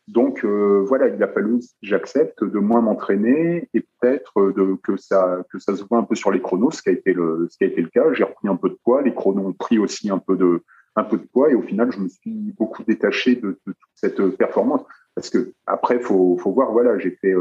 [0.07, 5.59] Donc euh, voilà, il a fallu j'accepte de moins m'entraîner et peut-être que ça que
[5.59, 7.65] ça se voit un peu sur les chronos, ce qui a été le ce qui
[7.65, 8.13] a été le cas.
[8.13, 10.61] J'ai repris un peu de poids, les chronos ont pris aussi un peu de
[10.95, 13.77] un peu de poids et au final je me suis beaucoup détaché de, de toute
[13.95, 14.81] cette performance
[15.15, 17.33] parce que après faut faut voir voilà j'ai fait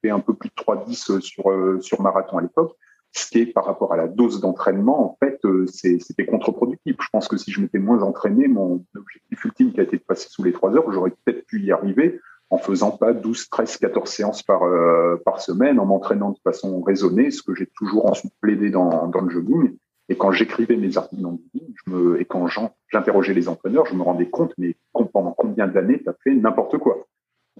[0.00, 2.76] fait un peu plus de 3,10 sur sur marathon à l'époque
[3.12, 6.96] ce qui est par rapport à la dose d'entraînement, en fait, euh, c'était contre-productif.
[6.98, 10.02] Je pense que si je m'étais moins entraîné, mon objectif ultime qui a été de
[10.02, 13.76] passer sous les trois heures, j'aurais peut-être pu y arriver en faisant pas 12, 13,
[13.78, 18.10] 14 séances par, euh, par semaine, en m'entraînant de façon raisonnée, ce que j'ai toujours
[18.10, 19.76] ensuite plaidé dans, dans le jogging.
[20.08, 22.46] Et quand j'écrivais mes articles dans le je me, et quand
[22.92, 26.78] j'interrogeais les entraîneurs, je me rendais compte, mais pendant combien d'années tu as fait n'importe
[26.78, 27.06] quoi,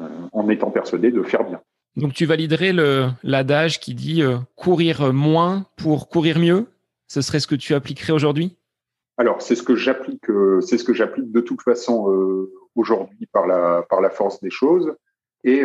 [0.01, 1.61] euh, en étant persuadé de faire bien.
[1.97, 2.73] Donc tu validerais
[3.23, 6.67] l'adage qui dit euh, courir moins pour courir mieux?
[7.07, 8.57] Ce serait ce que tu appliquerais aujourd'hui?
[9.19, 13.47] Alors c'est ce que j'applique, euh, c'est ce que j'applique de toute façon aujourd'hui par
[13.47, 14.95] la par la force des choses.
[15.45, 15.65] Et,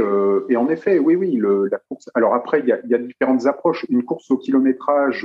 [0.50, 2.10] et en effet, oui, oui, le, la course.
[2.16, 3.86] Alors après, il y a, y a, différentes approches.
[3.90, 5.24] Une course au kilométrage,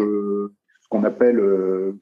[0.92, 1.40] qu'on appelle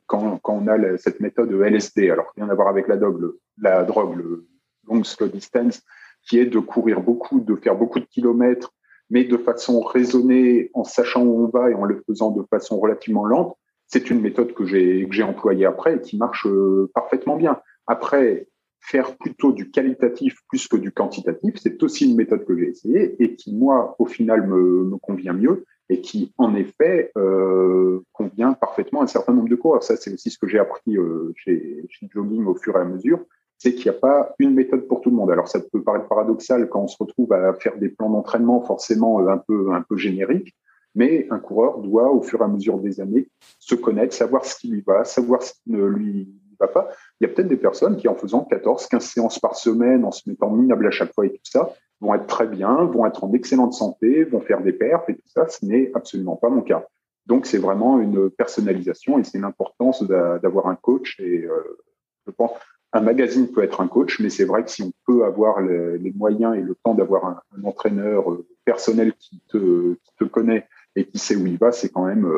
[0.06, 2.10] quand, quand on a cette méthode LSD.
[2.10, 4.46] Alors rien à voir avec la drogue, la drogue, le
[4.88, 5.82] long slow distance,
[6.28, 8.72] qui est de courir beaucoup, de faire beaucoup de kilomètres
[9.10, 12.78] mais de façon raisonnée, en sachant où on va et en le faisant de façon
[12.78, 13.56] relativement lente,
[13.88, 17.60] c'est une méthode que j'ai que employée après et qui marche euh, parfaitement bien.
[17.88, 18.46] Après,
[18.80, 23.22] faire plutôt du qualitatif plus que du quantitatif, c'est aussi une méthode que j'ai essayée
[23.22, 29.00] et qui moi au final me convient mieux et qui en effet euh, convient parfaitement
[29.00, 29.82] à un certain nombre de coureurs.
[29.82, 33.20] Ça c'est aussi ce que j'ai appris euh, chez, Jogging au fur et à mesure
[33.58, 35.30] c'est qu'il n'y a pas une méthode pour tout le monde.
[35.30, 39.20] Alors ça peut paraître paradoxal quand on se retrouve à faire des plans d'entraînement forcément
[39.20, 40.54] euh, un peu un peu génériques,
[40.94, 44.56] mais un coureur doit au fur et à mesure des années se connaître, savoir ce
[44.56, 46.88] qui lui va, savoir ce qui ne lui va pas.
[47.20, 50.12] Il y a peut-être des personnes qui en faisant 14, 15 séances par semaine, en
[50.12, 53.24] se mettant minable à chaque fois et tout ça, vont être très bien, vont être
[53.24, 55.48] en excellente santé, vont faire des perfs et tout ça.
[55.48, 56.86] Ce n'est absolument pas mon cas.
[57.26, 61.78] Donc c'est vraiment une personnalisation et c'est l'importance d'avoir un coach et euh,
[62.26, 62.52] je pense
[62.92, 66.12] un magazine peut être un coach, mais c'est vrai que si on peut avoir les
[66.16, 71.36] moyens et le temps d'avoir un, entraîneur euh, personnel qui te, connaît et qui sait
[71.36, 72.28] où il va, c'est quand même,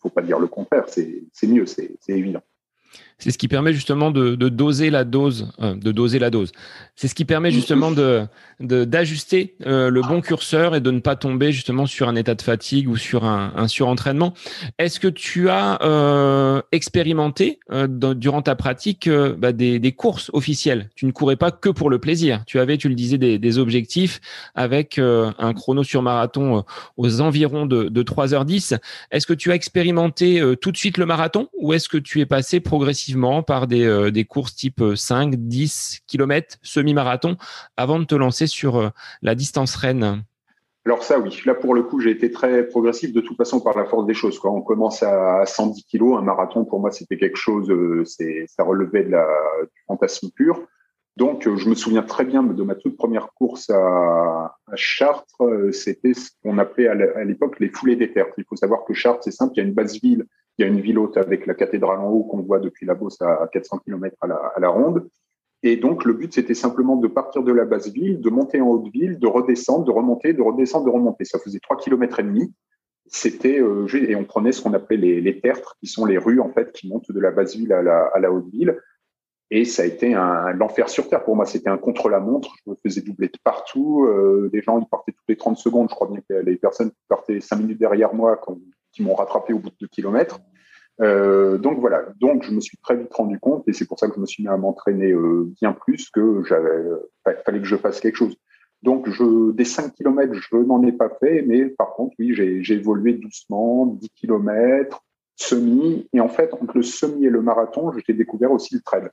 [0.00, 2.42] faut pas dire le contraire, c'est mieux, c'est évident.
[3.20, 6.52] C'est ce qui permet justement de, doser la dose, euh, de doser la dose.
[6.94, 8.26] C'est ce qui permet justement de
[8.60, 12.42] d'ajuster euh, le bon curseur et de ne pas tomber justement sur un état de
[12.42, 14.34] fatigue ou sur un, surentraînement.
[14.78, 20.90] Est-ce que tu as euh, expérimenté durant ta pratique bah, des, courses officielles?
[20.96, 22.42] Tu ne courais pas que pour le plaisir.
[22.46, 24.20] Tu avais, tu le disais, des, objectifs
[24.56, 26.64] avec un chrono sur marathon
[26.96, 28.76] aux environs de, de 3h10.
[29.12, 32.26] Est-ce que tu as expérimenté tout de suite le marathon ou est-ce que tu es
[32.26, 33.07] passé progressivement
[33.46, 37.36] par des, euh, des courses type 5, 10 km, semi-marathon,
[37.76, 38.88] avant de te lancer sur euh,
[39.22, 40.24] la distance Rennes
[40.86, 41.38] alors ça, oui.
[41.44, 44.14] Là, pour le coup, j'ai été très progressif de toute façon par la force des
[44.14, 44.38] choses.
[44.38, 48.46] Quand on commence à 110 kg, un marathon, pour moi, c'était quelque chose, euh, c'est,
[48.48, 49.26] ça relevait de la,
[49.64, 50.62] du fantasme pur.
[51.18, 55.42] Donc, je me souviens très bien de ma toute première course à Chartres.
[55.72, 58.28] C'était ce qu'on appelait à l'époque les foulées des terres.
[58.38, 60.24] Il faut savoir que Chartres, c'est simple, il y a une base ville
[60.58, 62.94] il y a une ville haute avec la cathédrale en haut qu'on voit depuis la
[62.94, 65.08] Beauce à 400 km à la, ronde.
[65.62, 68.68] Et donc, le but, c'était simplement de partir de la basse ville, de monter en
[68.68, 71.24] haute ville, de redescendre, de remonter, de redescendre, de remonter.
[71.24, 72.52] Ça faisait 3 km et demi.
[73.06, 76.40] C'était, euh, et on prenait ce qu'on appelait les, les, tertres, qui sont les rues,
[76.40, 78.78] en fait, qui montent de la basse ville à la, haute ville.
[79.50, 81.46] Et ça a été un, l'enfer sur terre pour moi.
[81.46, 82.50] C'était un contre-la-montre.
[82.64, 84.06] Je me faisais doubler de partout.
[84.06, 85.88] Euh, des gens, ils partaient toutes les 30 secondes.
[85.88, 88.58] Je crois bien a les personnes partaient 5 minutes derrière moi, quand,
[89.02, 90.40] m'ont rattrapé au bout de 2 kilomètres.
[91.00, 94.08] Euh, donc voilà, donc je me suis très vite rendu compte, et c'est pour ça
[94.08, 96.84] que je me suis mis à m'entraîner euh, bien plus, que j'avais,
[97.44, 98.36] fallait que je fasse quelque chose.
[98.82, 102.74] Donc je, des 5 km, je n'en ai pas fait, mais par contre, oui, j'ai
[102.74, 105.04] évolué doucement, 10 km,
[105.36, 109.08] semi, et en fait, entre le semi et le marathon, j'ai découvert aussi le trail,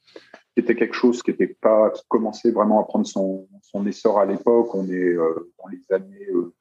[0.53, 4.19] qui était quelque chose qui était pas, qui commençait vraiment à prendre son, son essor
[4.19, 4.73] à l'époque.
[4.73, 6.51] On est euh, dans les années euh,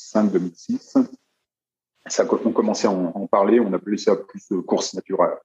[0.00, 1.06] 2005-2006
[2.06, 5.36] ça, quand on commençait à en, parler, on appelait ça plus course naturelle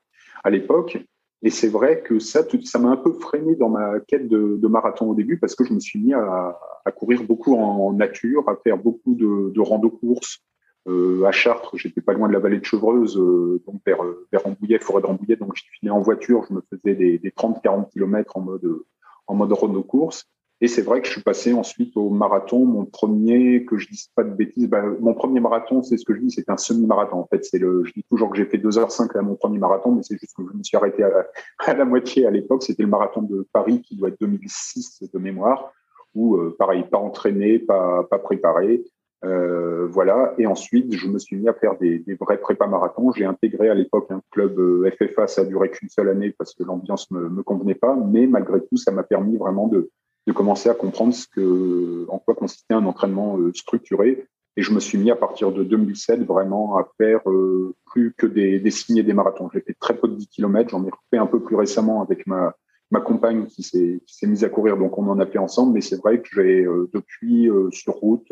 [0.44, 0.98] à l'époque.
[1.42, 5.12] Et c'est vrai que ça, ça m'a un peu freiné dans ma quête de, marathon
[5.12, 6.58] au début parce que je me suis mis à,
[6.96, 10.40] courir beaucoup en, nature, à faire beaucoup de, de rando-courses.
[10.88, 13.98] Euh, à Chartres, j'étais pas loin de la vallée de Chevreuse, euh, donc vers,
[14.32, 15.36] vers Rambouillet, forêt de Rambouillet.
[15.36, 18.84] Donc, je filais en voiture, je me faisais des, des 30-40 km en mode,
[19.26, 20.28] en mode rando-course.
[20.62, 22.66] Et c'est vrai que je suis passé ensuite au marathon.
[22.66, 26.16] Mon premier, que je dise pas de bêtises, bah, mon premier marathon, c'est ce que
[26.16, 27.18] je dis, c'est un semi-marathon.
[27.18, 29.92] En fait, c'est le, je dis toujours que j'ai fait 2h05 à mon premier marathon,
[29.92, 32.64] mais c'est juste que je me suis arrêté à la, moitié à l'époque.
[32.64, 35.74] C'était le marathon de Paris qui doit être 2006 de mémoire,
[36.14, 38.82] où euh, pareil, pas entraîné, pas, préparé.
[39.26, 40.36] Euh, voilà.
[40.38, 43.12] Et ensuite, je me suis mis à faire des, des vrais prépas marathons.
[43.12, 45.28] J'ai intégré à l'époque un club euh, FFA.
[45.28, 48.62] Ça a duré qu'une seule année parce que l'ambiance me, me convenait pas, mais malgré
[48.62, 49.90] tout, ça m'a permis vraiment de,
[50.28, 54.28] de commencer à comprendre ce que, en quoi consistait un entraînement euh, structuré.
[54.58, 58.26] Et je me suis mis à partir de 2007 vraiment à faire euh, plus que
[58.26, 59.50] des, des signes et des marathons.
[59.54, 62.26] J'ai fait très peu de 10 km, j'en ai fait un peu plus récemment avec
[62.26, 62.56] ma,
[62.90, 65.74] ma compagne qui s'est, mise à courir, donc on en a fait ensemble.
[65.74, 68.32] Mais c'est vrai que j'ai euh, depuis sur route,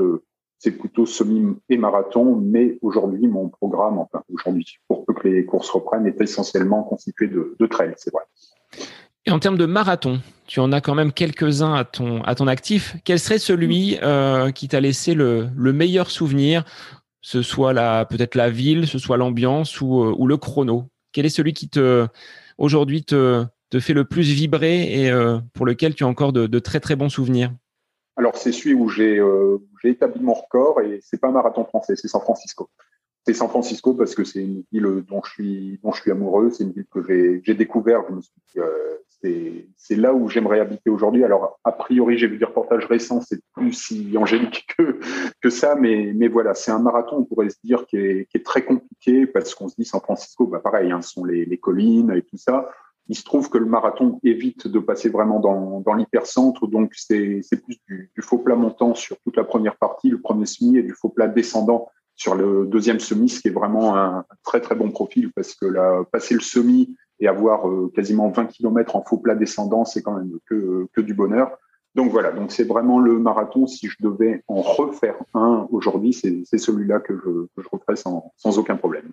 [0.57, 2.37] c'est plutôt semi et marathon.
[2.37, 7.27] Mais aujourd'hui, mon programme, enfin aujourd'hui, pour peu que les courses reprennent, est essentiellement constitué
[7.27, 8.23] de, de trails, c'est vrai.
[9.25, 12.47] Et en termes de marathon, tu en as quand même quelques-uns à ton, à ton
[12.47, 12.97] actif.
[13.05, 16.65] Quel serait celui euh, qui t'a laissé le, le, meilleur souvenir,
[17.21, 17.73] ce soit
[18.05, 21.69] peut-être la ville, ce soit l'ambiance ou, euh, ou, le chrono Quel est celui qui
[21.69, 22.05] te,
[22.57, 26.45] aujourd'hui te, te fait le plus vibrer et euh, pour lequel tu as encore de,
[26.45, 27.53] de, très très bons souvenirs?
[28.17, 29.21] Alors c'est celui où j'ai
[29.85, 32.69] établi mon record et c'est pas un marathon français, c'est San Francisco.
[33.25, 36.51] C'est San Francisco parce que c'est une ville dont je suis, dont je suis amoureux.
[36.51, 37.01] C'est une ville que
[37.41, 38.01] j'ai découvert.
[38.47, 41.23] Suis euh, c'est là où j'aimerais habiter aujourd'hui.
[41.23, 44.67] Alors, a priori, j'ai vu des reportages récents, c'est plus si angélique
[45.41, 49.25] que, ça, mais, voilà, c'est un marathon, on pourrait se dire, qui est, très compliqué
[49.25, 52.21] parce qu'on se dit San Francisco, bah pareil, hein, ce sont les, les collines et
[52.21, 52.69] tout ça.
[53.09, 57.41] Il se trouve que le marathon évite de passer vraiment dans, dans l'hypercentre, donc c'est
[57.65, 60.83] plus du, du, faux plat montant sur toute la première partie, le premier semi, et
[60.83, 64.75] du faux plat descendant sur le deuxième semi, ce qui est vraiment un, très très
[64.75, 69.03] bon profil parce que là, passer le semi et avoir euh, quasiment 20 km en
[69.03, 71.57] faux plat descendant, c'est quand même que, que du bonheur.
[71.95, 73.67] Donc voilà, donc c'est vraiment le marathon.
[73.67, 78.57] Si je devais en refaire un aujourd'hui, c'est celui-là que je, je referais sans, sans,
[78.57, 79.09] aucun problème.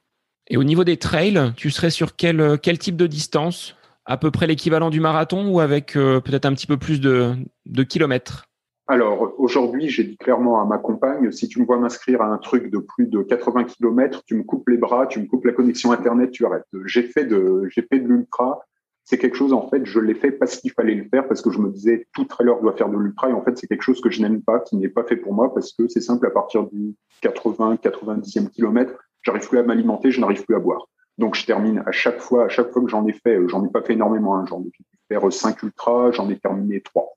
[0.48, 3.76] Et au niveau des trails, tu serais sur quel, quel type de distance?
[4.06, 7.34] À peu près l'équivalent du marathon ou avec euh, peut-être un petit peu plus de,
[7.66, 8.46] de kilomètres?
[8.90, 12.38] Alors aujourd'hui, j'ai dit clairement à ma compagne, si tu me vois m'inscrire à un
[12.38, 15.52] truc de plus de 80 km, tu me coupes les bras, tu me coupes la
[15.52, 16.66] connexion internet, tu arrêtes.
[16.86, 18.66] J'ai fait de, j'ai fait de l'ultra.
[19.04, 21.52] c'est quelque chose, en fait, je l'ai fait parce qu'il fallait le faire, parce que
[21.52, 23.30] je me disais, tout trailer doit faire de l'ultra.
[23.30, 25.34] Et en fait, c'est quelque chose que je n'aime pas, qui n'est pas fait pour
[25.34, 30.10] moi, parce que c'est simple, à partir du 80, 90e kilomètre, j'arrive plus à m'alimenter,
[30.10, 30.88] je n'arrive plus à boire.
[31.16, 33.64] Donc, je termine à chaque fois, à chaque fois que j'en ai fait, euh, j'en
[33.64, 34.72] ai pas fait énormément, hein, j'en ai
[35.06, 37.16] faire 5 ultras, j'en ai terminé 3.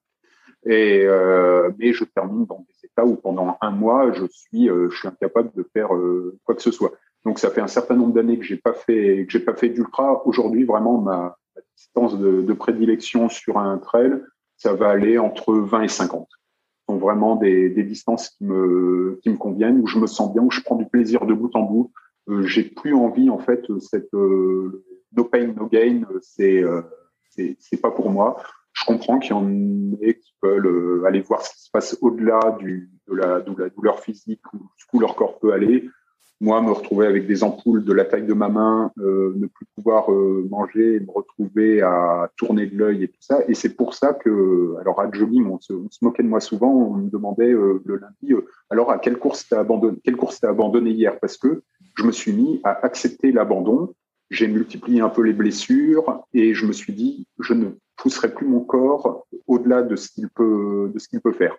[0.65, 4.89] Et, euh, mais je termine dans des états où pendant un mois, je suis, euh,
[4.89, 6.93] je suis incapable de faire euh, quoi que ce soit.
[7.25, 9.69] Donc, ça fait un certain nombre d'années que j'ai pas fait, que j'ai pas fait
[9.69, 10.25] d'ultra.
[10.25, 11.37] Aujourd'hui, vraiment, ma,
[11.77, 14.21] distance de, de, prédilection sur un trail,
[14.57, 16.27] ça va aller entre 20 et 50.
[16.31, 20.33] Ce sont vraiment des, des, distances qui me, qui me conviennent, où je me sens
[20.33, 21.91] bien, où je prends du plaisir de bout en bout.
[22.29, 24.83] Euh, j'ai plus envie, en fait, cette euh,
[25.15, 26.81] no pain, no gain, c'est, euh,
[27.29, 28.41] c'est pas pour moi.
[28.73, 29.49] Je comprends qu'il y en
[30.01, 34.41] ait qui veulent euh, aller voir ce qui se passe au-delà de, la, douleur physique,
[34.93, 35.89] où leur corps peut aller
[36.43, 39.65] moi, me retrouver avec des ampoules de la taille de ma main, euh, ne plus
[39.77, 43.39] pouvoir euh, manger, me retrouver à tourner de l'œil et tout ça.
[43.47, 46.95] Et c'est pour ça que, alors à jogging, on se, moquait de moi souvent, on
[46.95, 48.33] me demandait le lundi,
[48.69, 51.17] alors à quelle course t'as abandonné, quelle course t'as abandonné hier?
[51.19, 51.63] Parce que
[51.95, 53.93] je me suis mis à accepter l'abandon.
[54.29, 58.47] J'ai multiplié un peu les blessures et je me suis dit, je ne pousserai plus
[58.47, 61.57] mon corps au-delà de ce qu'il peut, de ce qu'il peut faire.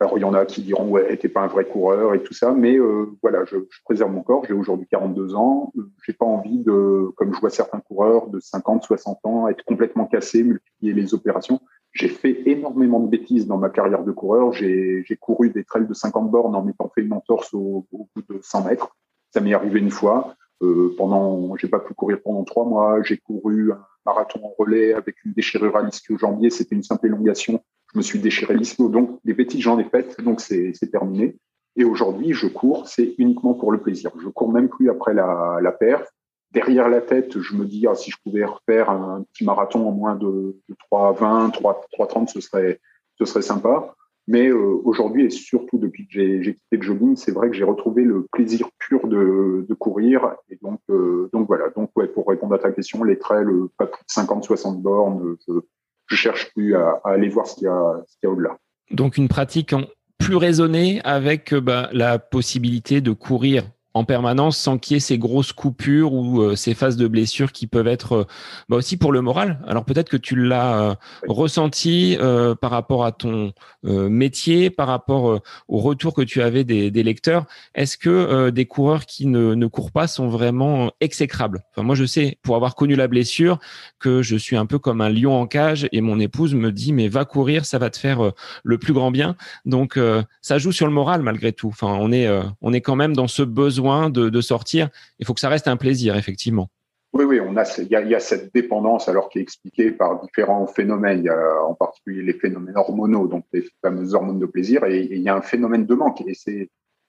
[0.00, 2.32] Alors, il y en a qui diront, ouais, t'es pas un vrai coureur et tout
[2.32, 4.44] ça, mais euh, voilà, je, préserve mon corps.
[4.46, 5.72] J'ai aujourd'hui 42 ans.
[6.06, 10.06] J'ai pas envie de, comme je vois certains coureurs de 50, 60 ans, être complètement
[10.06, 11.60] cassé, multiplier les opérations.
[11.92, 14.52] J'ai fait énormément de bêtises dans ma carrière de coureur.
[14.52, 18.22] J'ai couru des trails de 50 bornes en m'étant fait une entorse au, au bout
[18.28, 18.96] de 100 mètres.
[19.32, 20.36] Ça m'est arrivé une fois.
[20.62, 23.02] Euh, pendant, j'ai pas pu courir pendant trois mois.
[23.02, 26.50] J'ai couru un marathon en relais avec une déchirure à l'ischio-jambier.
[26.50, 28.88] C'était une simple élongation je me suis déchiré l'ischio.
[28.88, 31.36] Donc, des bêtises, j'en ai faites, donc c'est terminé.
[31.76, 34.10] Et aujourd'hui, je cours, c'est uniquement pour le plaisir.
[34.20, 36.06] Je cours même plus après la, la perf.
[36.50, 39.92] Derrière la tête, je me dis, ah, si je pouvais refaire un petit marathon en
[39.92, 42.80] moins de, de 3,20, 3,30, ce serait,
[43.18, 43.94] ce serait sympa.
[44.28, 47.64] Mais euh, aujourd'hui, et surtout depuis que j'ai quitté le jogging, c'est vrai que j'ai
[47.64, 50.34] retrouvé le plaisir pur de, courir.
[50.50, 51.70] Et donc, euh, donc voilà.
[51.74, 54.82] Donc, ouais, pour répondre à ta question, les trails, euh, pas plus de 50, 60
[54.82, 58.58] bornes, je, cherche plus à, aller voir ce qu'il y a, au-delà.
[58.90, 59.74] Donc une pratique
[60.18, 65.18] plus raisonnée avec bah, la possibilité de courir en permanence sans qu'il y ait ces
[65.18, 68.24] grosses coupures ou euh, ces phases de blessures qui peuvent être euh,
[68.68, 69.60] bah aussi pour le moral.
[69.66, 70.94] Alors peut-être que tu l'as euh,
[71.26, 72.16] ressenti
[72.60, 77.46] par rapport à ton métier, par rapport au retour que tu avais des, lecteurs.
[77.74, 81.64] Est-ce que des coureurs qui ne, ne, courent pas sont vraiment exécrables?
[81.70, 83.58] Enfin, Moi, je sais, pour avoir connu la blessure,
[83.98, 86.92] que je suis un peu comme un lion en cage et mon épouse me dit,
[86.92, 89.36] mais va courir, ça va te faire le plus grand bien.
[89.64, 89.98] Donc
[90.42, 91.68] ça joue sur le moral malgré tout.
[91.68, 92.28] Enfin, on est,
[92.60, 93.77] on est quand même dans ce besoin
[94.10, 94.88] de, sortir.
[95.18, 96.68] Il faut que ça reste un plaisir, effectivement.
[97.12, 99.90] Oui, oui, on a, il y a, y a, cette dépendance alors qui est expliquée
[99.90, 101.20] par différents phénomènes.
[101.20, 105.22] Il y en particulier les phénomènes hormonaux, donc les fameuses hormones de plaisir, et, il
[105.22, 106.22] y a un phénomène de manque.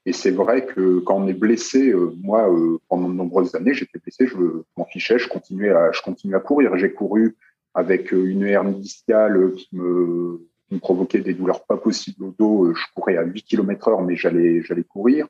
[0.05, 3.73] Et c'est vrai que quand on est blessé, euh, moi, euh, pendant de nombreuses années,
[3.73, 4.37] j'étais blessé, je
[4.77, 6.77] m'en fichais, je continuais à, je continuais à courir.
[6.77, 7.35] J'ai couru
[7.73, 12.33] avec euh, une hernie discale qui me, qui me provoquait des douleurs pas possibles au
[12.37, 12.73] dos.
[12.73, 15.27] Je courais à 8 km heure, mais j'allais, j'allais courir.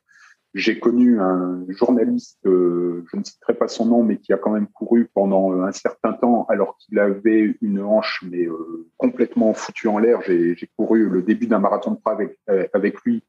[0.56, 4.52] J'ai connu un journaliste, euh, je ne citerai pas son nom, mais qui a quand
[4.52, 9.88] même couru pendant un certain temps alors qu'il avait une hanche mais euh, complètement foutue
[9.88, 10.22] en l'air.
[10.24, 13.24] J'ai couru le début d'un marathon de Prague avec, euh, avec lui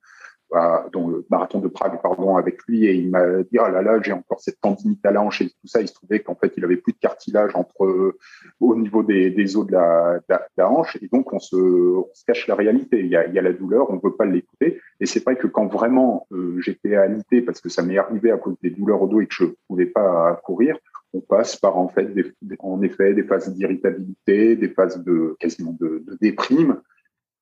[0.52, 4.00] dans le marathon de Prague, pardon, avec lui, et il m'a dit, oh là là,
[4.02, 5.80] j'ai encore cette tendinite à la hanche et tout ça.
[5.80, 8.16] Il se trouvait qu'en fait, il avait plus de cartilage entre,
[8.58, 12.24] au niveau des, os de la, de la, hanche, et donc on se, on se
[12.24, 13.00] cache la réalité.
[13.00, 14.80] Il y a, il y a la douleur, on ne veut pas l'écouter.
[14.98, 18.38] Et c'est vrai que quand vraiment euh, j'étais alité, parce que ça m'est arrivé à
[18.38, 20.76] cause des douleurs au dos et que je pouvais pas courir,
[21.12, 25.76] on passe par en fait, des, en effet, des phases d'irritabilité, des phases de quasiment
[25.78, 26.80] de déprime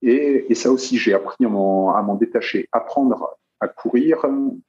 [0.03, 2.69] et, et ça aussi, j'ai appris à m'en détacher.
[2.73, 4.25] Apprendre à courir,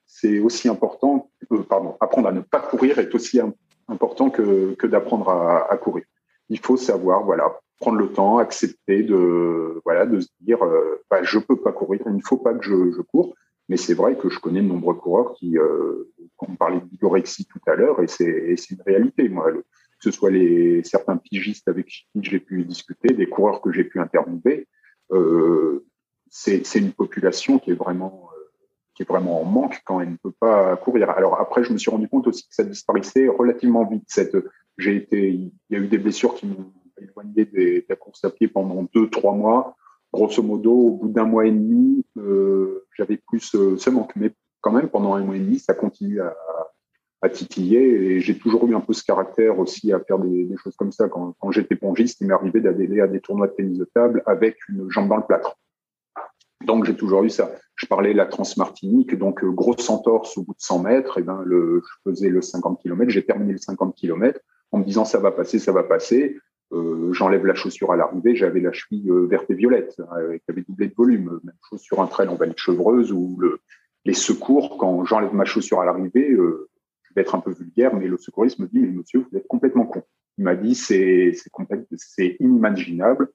[0.06, 3.40] c'est aussi important, euh, pardon, apprendre à ne pas courir est aussi
[3.88, 6.06] important que, que d'apprendre à, à, courir.
[6.50, 11.22] Il faut savoir, voilà, prendre le temps, accepter de, voilà, de se dire, euh, bah,
[11.22, 13.36] je peux pas courir, il ne faut pas que je, je cours.
[13.68, 17.60] Mais c'est vrai que je connais de nombreux coureurs qui, euh, on parlait d'igorexie tout
[17.68, 19.30] à l'heure, et c'est une réalité.
[19.30, 19.62] Moi, que
[20.00, 24.00] ce soit les certains pigistes avec qui j'ai pu discuter, des coureurs que j'ai pu
[24.00, 24.68] interviewer,
[26.30, 28.40] c'est une population qui est vraiment euh,
[28.94, 31.10] qui est vraiment en manque quand elle ne peut pas courir.
[31.12, 34.04] Alors après, je me suis rendu compte aussi que ça disparaissait relativement vite.
[34.78, 38.30] J'ai été, il y a eu des blessures qui m'ont éloigné de la course à
[38.30, 39.76] pied pendant deux, trois mois.
[40.12, 44.16] Grosso modo, au bout d'un mois et demi, euh, j'avais plus euh, ce manque.
[44.16, 44.32] Mais
[44.62, 46.36] quand même, pendant un mois et demi, ça continue à,
[47.22, 47.82] à titiller.
[47.82, 51.10] Et j'ai toujours eu un peu ce caractère aussi à faire des, choses comme ça.
[51.10, 54.24] Quand, quand j'étais pongiste, il m'est arrivé d'adhérer à des tournois de tennis de table
[54.26, 55.58] avec une jambe dans le plâtre.
[56.66, 57.52] Donc j'ai toujours eu ça.
[57.76, 61.18] Je parlais la transmartinique, donc euh, grosse entorse au bout de 100 mètres.
[61.18, 64.40] Et ben le, je faisais le 50 km, j'ai terminé le 50 km
[64.72, 66.38] en me disant ça va passer, ça va passer.
[66.72, 70.44] Euh, J'enlève la chaussure à l'arrivée, j'avais la cheville euh, verte et violette euh, qui
[70.50, 71.40] avait doublé de volume.
[71.44, 73.60] Même chose sur un trail en vallée chevreuse ou le,
[74.06, 76.32] les secours quand j'enlève ma chaussure à l'arrivée.
[76.32, 76.69] Euh,
[77.10, 79.48] je vais être un peu vulgaire, mais le secouriste me dit mais monsieur vous êtes
[79.48, 80.04] complètement con.
[80.38, 81.34] Il m'a dit c'est
[82.40, 83.30] inimaginable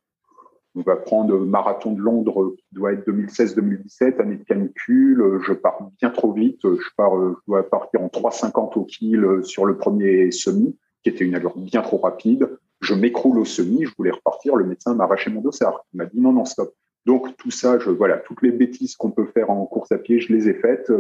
[0.77, 5.41] on va prendre marathon de Londres qui doit être 2016-2017, année de canicule.
[5.47, 6.61] Je pars bien trop vite.
[6.63, 11.25] Je pars, je dois partir en 3,50 au kill sur le premier semi, qui était
[11.25, 12.59] une allure bien trop rapide.
[12.81, 13.85] Je m'écroule au semi.
[13.85, 14.57] Je voulais repartir.
[14.57, 15.85] Le médecin m'a arraché mon dossard.
[15.93, 16.75] Il m'a dit non, non, stop.
[17.07, 20.33] Donc tout ça, voilà, toutes les bêtises qu'on peut faire en course à pied, je
[20.33, 20.91] les ai faites.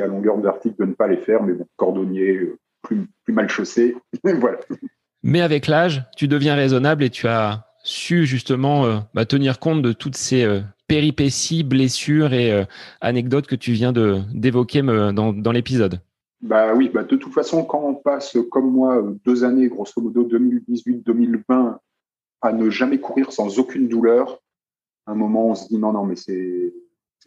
[0.00, 3.96] À longueur d'article de ne pas les faire, mais bon, cordonnier, plus, plus mal chaussé,
[4.24, 4.58] voilà.
[5.22, 9.82] Mais avec l'âge, tu deviens raisonnable et tu as su justement euh, bah, tenir compte
[9.82, 12.64] de toutes ces euh, péripéties, blessures et euh,
[13.00, 16.00] anecdotes que tu viens de d'évoquer dans, dans l'épisode
[16.42, 20.22] bah oui, bah de toute façon, quand on passe comme moi deux années, grosso modo
[20.28, 21.78] 2018-2020,
[22.42, 24.38] à ne jamais courir sans aucune douleur,
[25.06, 26.74] à un moment on se dit non non mais c'est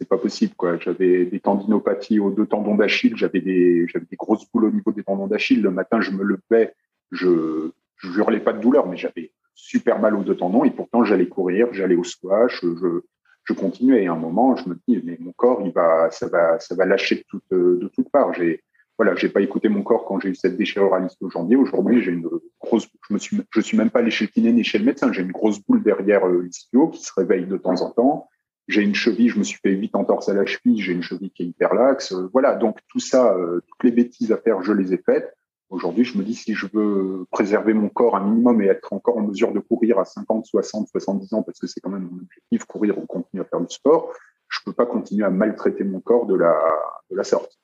[0.00, 0.78] c'est pas possible quoi.
[0.78, 4.92] J'avais des tendinopathies aux deux tendons d'Achille, j'avais des j'avais des grosses boules au niveau
[4.92, 5.60] des tendons d'Achille.
[5.60, 6.74] Le matin je me levais,
[7.12, 11.04] je je hurlais pas de douleur, mais j'avais super mal aux deux tendons et pourtant
[11.04, 13.02] j'allais courir, j'allais au squash, je,
[13.44, 14.04] je continuais.
[14.04, 16.74] Et à un moment, je me dis, mais mon corps, il va, ça va, ça
[16.74, 18.32] va lâcher de toutes, de toutes parts.
[18.32, 18.62] J'ai,
[18.96, 21.56] voilà, j'ai pas écouté mon corps quand j'ai eu cette déchirure à l'ischio-jambier.
[21.56, 22.28] Aujourd'hui, j'ai une
[22.60, 24.84] grosse, je me suis, je suis même pas allé chez le kiné ni chez le
[24.84, 25.12] médecin.
[25.12, 28.28] J'ai une grosse boule derrière euh, l'ischio qui se réveille de temps en temps.
[28.70, 30.80] J'ai une cheville, je me suis fait huit entorses à la cheville.
[30.80, 32.12] J'ai une cheville qui est hyper laxe.
[32.32, 32.54] Voilà.
[32.54, 35.36] Donc, tout ça, euh, toutes les bêtises à faire, je les ai faites.
[35.70, 39.18] Aujourd'hui, je me dis si je veux préserver mon corps un minimum et être encore
[39.18, 42.18] en mesure de courir à 50, 60, 70 ans, parce que c'est quand même mon
[42.18, 44.12] objectif, courir ou continuer à faire du sport,
[44.48, 47.58] je peux pas continuer à maltraiter mon corps de la sorte.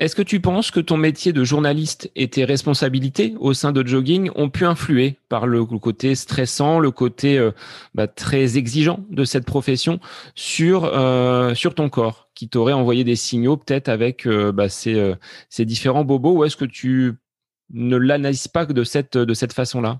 [0.00, 3.84] Est-ce que tu penses que ton métier de journaliste et tes responsabilités au sein de
[3.84, 7.50] Jogging ont pu influer par le côté stressant, le côté euh,
[7.94, 9.98] bah, très exigeant de cette profession
[10.36, 15.16] sur euh, sur ton corps, qui t'aurait envoyé des signaux peut-être avec euh, bah, ces,
[15.58, 17.14] différents bobos, ou est-ce que tu
[17.70, 19.98] ne l'analyses pas de cette de cette façon-là?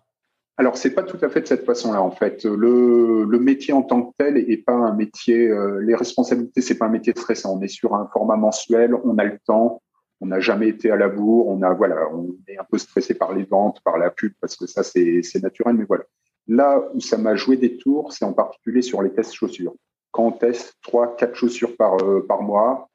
[0.59, 2.45] Alors, c'est pas tout à fait de cette façon-là, en fait.
[2.45, 5.53] Le, le, métier en tant que tel est pas un métier.
[5.83, 7.57] les responsabilités, c'est pas un métier stressant.
[7.57, 9.81] On est sur un format mensuel, on a le temps,
[10.21, 13.15] on n'a jamais été à la bourre, on a voilà, on est un peu stressé
[13.15, 16.05] par les ventes, par la pub parce que ça c'est naturel, mais voilà.
[16.47, 19.75] Là où ça m'a joué des tours, c'est en particulier sur les tests chaussures.
[20.11, 22.89] Quand on teste trois, quatre chaussures par euh, par mois,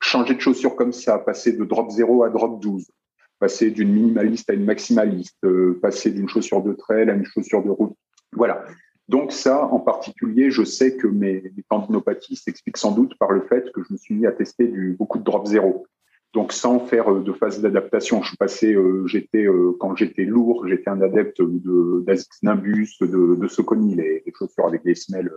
[0.00, 2.90] changer de chaussures comme ça, passer de drop 0 à drop 12,
[3.38, 7.62] passer d'une minimaliste à une maximaliste, euh, passer d'une chaussure de trail à une chaussure
[7.62, 7.96] de route.
[8.32, 8.64] Voilà.
[9.08, 13.70] Donc ça, en particulier, je sais que mes, tendinopathies s'expliquent sans doute par le fait
[13.72, 15.86] que je me suis mis à tester du, beaucoup de drop zéro.
[16.32, 20.24] Donc sans faire euh, de phase d'adaptation, je suis passé, euh, j'étais euh, quand j'étais
[20.24, 22.04] lourd, j'étais un adepte de
[22.42, 25.30] Nimbus, de, de Soconi, les, les, chaussures avec des semelles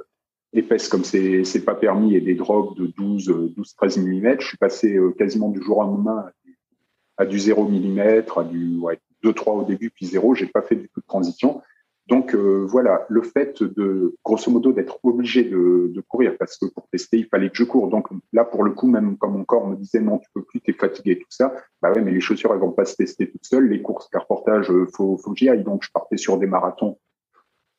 [0.54, 4.36] épaisses comme c'est c'est pas permis et des drops de 12 12 13 mm.
[4.40, 6.30] Je suis passé quasiment du jour au lendemain
[7.18, 8.00] à du, 0 mm,
[8.38, 11.06] à du ouais, 2 3 au début puis 0, j'ai pas fait du tout de
[11.06, 11.62] transition.
[12.08, 16.68] Donc euh, voilà, le fait de, grosso modo, d'être obligé de, de, courir, parce que
[16.68, 17.88] pour tester, il fallait que je cours.
[17.90, 20.62] Donc là, pour le coup, même quand mon corps me disait non, tu peux plus,
[20.62, 23.46] t'es fatigué, tout ça, bah ouais, mais les chaussures, elles vont pas se tester toutes
[23.46, 23.70] seules.
[23.70, 25.64] Les courses, les reportages, euh, faut, faut que j'y aille.
[25.64, 27.00] Donc je partais sur des marathons.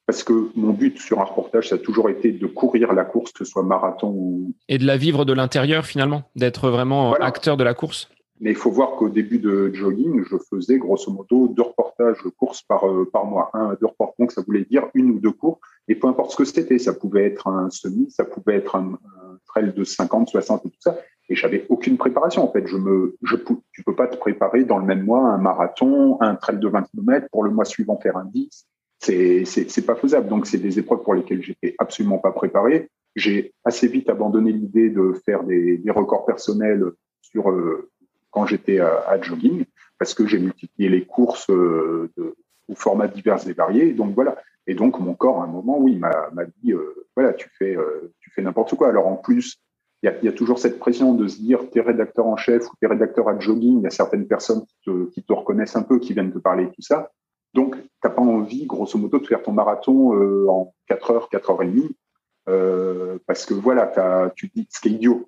[0.06, 3.32] Parce que mon but sur un reportage, ça a toujours été de courir la course,
[3.32, 4.54] que ce soit marathon ou...
[4.68, 8.08] Et de la vivre de l'intérieur, finalement, d'être vraiment acteur de la course
[8.40, 12.62] mais il faut voir qu'au début de jogging, je faisais grosso modo deux reportages courses
[12.62, 13.50] par, euh, par mois.
[13.54, 15.60] Un deux reportages, donc ça voulait dire une ou deux cours.
[15.88, 18.98] Et peu importe ce que c'était, ça pouvait être un semi, ça pouvait être un,
[19.46, 20.98] trail de 50, 60 et tout ça.
[21.28, 22.44] Et j'avais aucune préparation.
[22.44, 23.36] En fait, je me, je,
[23.72, 26.82] tu peux pas te préparer dans le même mois un marathon, un trail de 20
[26.82, 28.66] km pour le mois suivant faire un 10.
[28.98, 30.28] C'est, c'est, c'est pas faisable.
[30.28, 32.90] Donc, c'est des épreuves pour lesquelles j'étais absolument pas préparé.
[33.14, 36.84] J'ai assez vite abandonné l'idée de faire des, des records personnels
[37.22, 37.90] sur euh,
[38.36, 39.64] quand j'étais à, jogging,
[39.98, 42.34] parce que j'ai multiplié les courses euh, de,
[42.68, 43.94] au format divers et variés.
[43.94, 44.36] Donc voilà.
[44.66, 46.12] Et donc mon corps, à un moment, oui, m'a
[46.58, 48.90] dit, euh, voilà, tu fais, euh, tu fais n'importe quoi.
[48.90, 49.56] Alors en plus,
[50.02, 52.86] il y, a, toujours cette pression de se dire, t'es rédacteur en chef ou t'es
[52.86, 53.78] rédacteur à jogging.
[53.78, 56.66] Il y a certaines personnes qui te, qui reconnaissent un peu, qui viennent te parler
[56.66, 57.12] tout ça.
[57.54, 60.12] Donc t'as pas envie, grosso modo, de faire ton marathon
[60.46, 61.96] en 4 heures, 4 heures et demie,
[62.44, 65.26] parce que voilà, as, tu te dis, c'est idiot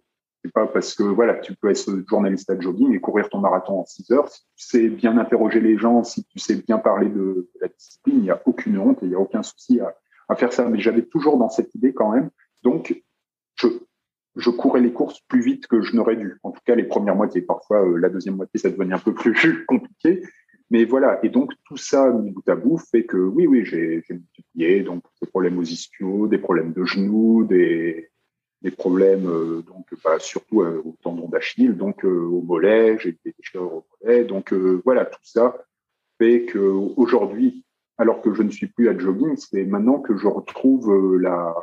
[0.48, 3.84] Pas parce que voilà, tu peux être journaliste à jogging et courir ton marathon en
[3.84, 4.28] 6 heures.
[4.28, 8.16] Si tu sais bien interroger les gens, si tu sais bien parler de, la discipline,
[8.16, 9.96] il n'y a aucune honte et il n'y a aucun souci à,
[10.28, 10.68] à faire ça.
[10.68, 12.30] Mais j'avais toujours dans cette idée quand même.
[12.62, 13.02] Donc,
[13.56, 13.68] je,
[14.36, 16.38] je courais les courses plus vite que je n'aurais dû.
[16.42, 17.42] En tout cas, les premières moitiés.
[17.42, 20.22] Parfois, euh, la deuxième moitié, ça devenait un peu plus compliqué.
[20.70, 21.18] Mais voilà.
[21.24, 24.82] Et donc, tout ça, mis bout à bout, fait que oui, oui, j'ai multiplié.
[24.82, 28.10] Donc, des problèmes aux ischios, des problèmes de genoux, des,
[28.62, 33.34] des problèmes, euh, donc, bah, surtout euh, au tendon d'Achille, donc au mollet, j'ai des
[33.38, 34.24] déchirures au mollet.
[34.24, 34.52] Donc,
[34.84, 35.56] voilà, tout ça
[36.18, 37.64] fait que aujourd'hui,
[37.98, 41.54] alors que je ne suis plus à jogging, c'est maintenant que je retrouve la,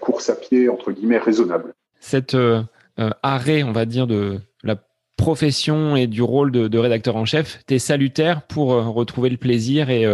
[0.00, 1.74] course à pied, entre guillemets, raisonnable.
[2.00, 2.62] Cet euh,
[2.98, 4.76] euh, arrêt, on va dire, de la
[5.16, 9.90] profession et du rôle de, rédacteur en chef, t'es salutaire pour euh, retrouver le plaisir
[9.90, 10.06] et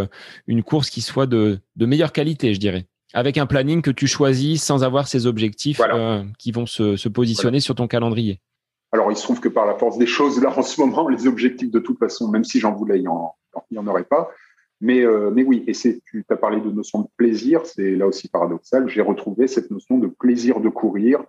[0.46, 2.86] une course qui soit de, meilleure qualité, je dirais.
[3.14, 5.80] Avec un planning que tu choisis sans avoir ces objectifs
[6.38, 8.40] qui vont se, positionner sur ton calendrier.
[8.92, 11.26] Alors, il se trouve que par la force des choses, là, en ce moment, les
[11.26, 14.30] objectifs, de toute façon, même si j'en voulais, il n'y en, aurait pas.
[14.80, 18.28] Mais, euh, mais oui, et tu as parlé de notion de plaisir, c'est là aussi
[18.28, 18.88] paradoxal.
[18.88, 21.24] J'ai retrouvé cette notion de plaisir de courir.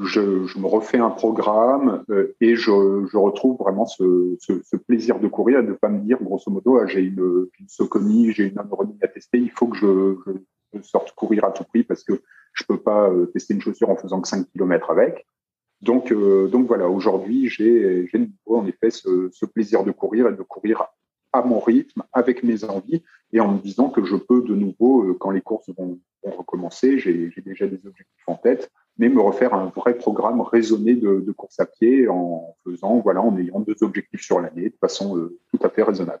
[0.00, 4.76] Je, je me refais un programme euh, et je, je, retrouve vraiment ce, ce, ce,
[4.76, 8.32] plaisir de courir et de pas me dire, grosso modo, ah, j'ai une, une soconie,
[8.32, 10.32] j'ai une anéronie à tester, il faut que je, je,
[10.82, 13.96] sorte courir à tout prix parce que je peux pas euh, tester une chaussure en
[13.96, 15.26] faisant que 5 km avec.
[15.80, 20.88] Donc, donc voilà, aujourd'hui, j'ai, j'ai en effet ce, plaisir de courir et de courir
[21.32, 23.02] à mon rythme, avec mes envies,
[23.32, 26.98] et en me disant que je peux de nouveau, euh, quand les courses vont, recommencer,
[26.98, 31.58] j'ai déjà des objectifs en tête, mais me refaire un vrai programme raisonné de, course
[31.60, 35.64] à pied en faisant, voilà, en ayant deux objectifs sur l'année de façon euh, tout
[35.64, 36.20] à fait raisonnable.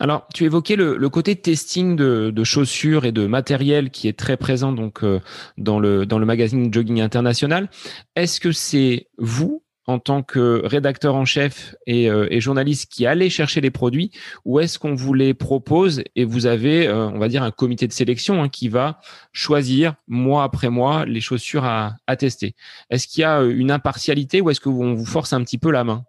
[0.00, 4.72] Alors, tu évoquais le, côté testing de, chaussures et de matériel qui est très présent
[4.72, 5.20] donc euh,
[5.56, 7.68] dans le dans le magazine Jogging International.
[8.16, 13.30] Est-ce que c'est vous en tant que rédacteur en chef euh, et, journaliste qui allait
[13.30, 14.10] chercher les produits
[14.44, 17.86] ou est-ce qu'on vous les propose et vous avez, euh, on va dire, un comité
[17.86, 19.00] de sélection hein, qui va
[19.32, 22.54] choisir mois après mois les chaussures à, tester?
[22.90, 25.70] Est-ce qu'il y a euh, une impartialité ou est-ce qu'on vous force un petit peu
[25.70, 26.04] la main?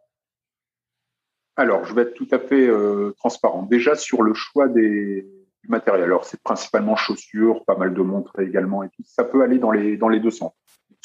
[1.58, 2.70] Alors, je vais être tout à fait
[3.18, 3.64] transparent.
[3.64, 5.26] Déjà sur le choix des,
[5.64, 6.04] du matériel.
[6.04, 9.04] Alors, c'est principalement chaussures, pas mal de montres également et tout.
[9.06, 10.52] Ça peut aller dans les, dans les deux sens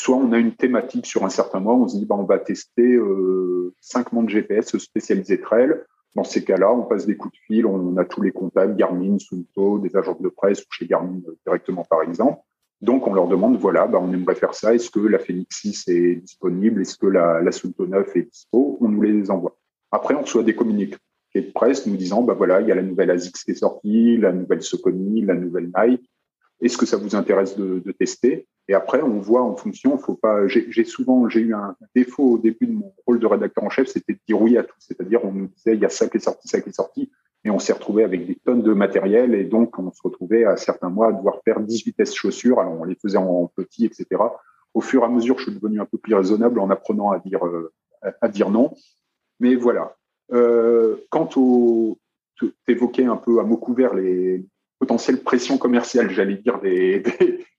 [0.00, 2.38] soit on a une thématique sur un certain mois, on se dit bah, on va
[2.38, 5.74] tester euh, cinq montres GPS spécialisés trail.
[6.16, 9.18] Dans ces cas-là, on passe des coups de fil, on a tous les contacts, Garmin,
[9.18, 12.40] Sunto, des agences de presse ou chez Garmin euh, directement par exemple.
[12.80, 14.74] Donc on leur demande voilà, bah, on aimerait faire ça.
[14.74, 16.80] Est-ce que la Phoenix 6 est disponible?
[16.80, 18.78] Est-ce que la, la Sunto 9 est dispo?
[18.80, 19.56] On nous les envoie.
[19.92, 20.96] Après, on reçoit des communiqués
[21.34, 24.16] de presse nous disant bah voilà, il y a la nouvelle ASICS qui est sortie,
[24.16, 26.10] la nouvelle Soconi, la nouvelle Nike.
[26.60, 28.46] Est-ce que ça vous intéresse de, tester?
[28.68, 29.96] Et après, on voit en fonction.
[29.96, 30.46] Faut pas.
[30.46, 33.88] J'ai souvent, j'ai eu un défaut au début de mon rôle de rédacteur en chef,
[33.88, 34.76] c'était de dire oui à tout.
[34.78, 37.10] C'est-à-dire, on nous disait il y a ça qui est sorti, ça qui est sorti,
[37.44, 40.56] et on s'est retrouvé avec des tonnes de matériel, et donc on se retrouvait à
[40.56, 42.60] certains mois à devoir faire 18 tests chaussures.
[42.60, 44.06] Alors on les faisait en petit, etc.
[44.74, 47.18] Au fur et à mesure, je suis devenu un peu plus raisonnable en apprenant à
[47.18, 47.72] dire euh,
[48.20, 48.74] à dire non.
[49.40, 49.96] Mais voilà.
[50.32, 51.98] Euh, quant au,
[52.36, 54.44] tu évoquais un peu à mots couverts les,
[54.80, 57.02] potentielle pression commerciale, j'allais dire des,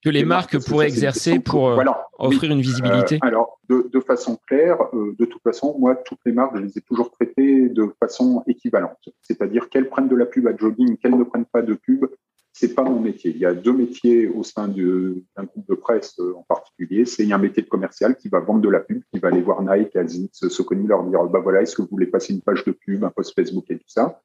[0.04, 1.84] que les marques, pourraient exercer pour euh,
[2.18, 3.20] offrir une visibilité.
[3.24, 6.64] Euh, alors de, de, façon claire, euh, de toute façon, moi toutes les marques, je
[6.64, 10.98] les ai toujours traitées de façon équivalente, c'est-à-dire qu'elles prennent de la pub à jogging,
[10.98, 12.06] qu'elles ne prennent pas de pub,
[12.54, 13.32] c'est pas mon métier.
[13.32, 17.06] Il y a deux métiers au sein d'un groupe de presse en particulier.
[17.06, 19.62] C'est un métier de commercial qui va vendre de la pub, qui va aller voir
[19.62, 22.72] Nike, Asics, Soconi, leur dire bah voilà, est-ce que vous voulez passer une page de
[22.72, 24.22] pub, un post Facebook et tout ça?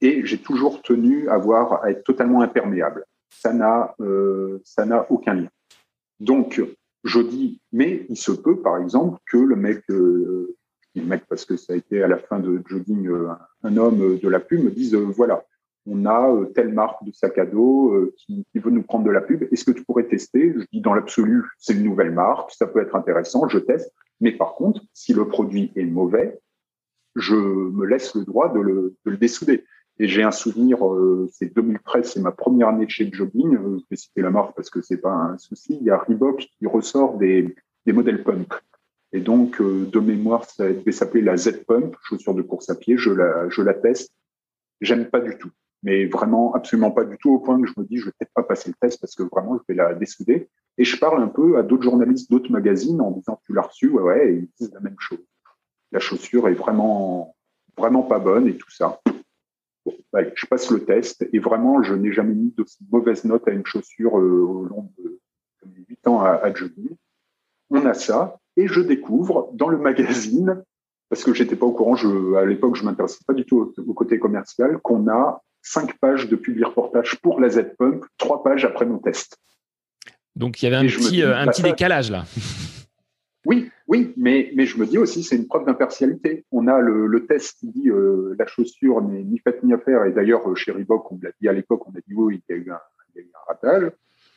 [0.00, 3.04] Et j'ai toujours tenu à, avoir, à être totalement imperméable.
[3.28, 5.48] Ça n'a, euh, ça aucun lien.
[6.18, 6.62] Donc,
[7.04, 10.56] je dis, mais il se peut, par exemple, que le mec, euh,
[10.94, 13.28] le mec parce que ça a été à la fin de jogging euh,
[13.62, 15.44] un homme de la pub, me dise, euh, voilà,
[15.86, 19.20] on a telle marque de sac à dos qui, qui, veut nous prendre de la
[19.20, 19.44] pub.
[19.50, 20.54] Est-ce que tu pourrais tester?
[20.56, 23.92] Je dis, dans l'absolu, c'est une nouvelle marque, ça peut être intéressant, je teste.
[24.20, 26.38] Mais par contre, si le produit est mauvais,
[27.16, 29.64] je me laisse le droit de le, de dessouder.
[29.98, 33.54] Et j'ai un souvenir, euh, c'est 2013, c'est ma première année chez Jogging.
[33.54, 35.76] Euh, je vais citer la marque parce que c'est pas un souci.
[35.78, 37.54] Il y a Reebok qui ressort des,
[37.86, 38.54] modèles pump.
[39.12, 42.76] Et donc, euh, de mémoire, ça devait s'appeler la Z Pump, chaussure de course à
[42.76, 42.96] pied.
[42.96, 44.14] Je la, je la teste.
[44.80, 45.50] J'aime pas du tout.
[45.82, 48.34] Mais vraiment, absolument pas du tout, au point que je me dis, je vais peut-être
[48.34, 50.48] pas passer le test parce que vraiment, je vais la dessouder.
[50.78, 53.88] Et je parle un peu à d'autres journalistes, d'autres magazines en disant, tu l'as reçu,
[53.88, 55.24] ouais, ouais, ils disent la même chose.
[55.92, 57.34] La chaussure est vraiment,
[57.76, 59.00] vraiment pas bonne et tout ça
[60.34, 63.66] je passe le test et vraiment, je n'ai jamais mis d'aussi mauvaise note à une
[63.66, 65.20] chaussure euh, au long de,
[65.66, 66.52] mes huit ans à, à
[67.70, 70.62] On a ça Et je découvre dans le magazine,
[71.08, 71.96] parce que j'étais pas au courant,
[72.36, 76.36] à l'époque, je m'intéressais pas du tout au, côté commercial, qu'on a cinq pages de
[76.36, 79.38] publi reportage pour la Z-Pump, trois pages après mon test.
[80.36, 82.24] Donc il y avait un petit, euh, un bah, petit décalage là.
[83.46, 86.44] Oui, oui, mais, mais je me dis aussi, c'est une preuve d'impartialité.
[86.52, 89.78] On a le, le, test qui dit euh, la chaussure n'est ni faite ni à
[89.78, 90.04] faire.
[90.04, 92.54] Et d'ailleurs, euh, chez Reebok, on l'a dit à l'époque, on a dit oui, il
[92.54, 92.80] y a eu un,
[93.14, 93.92] il y a eu un ratage.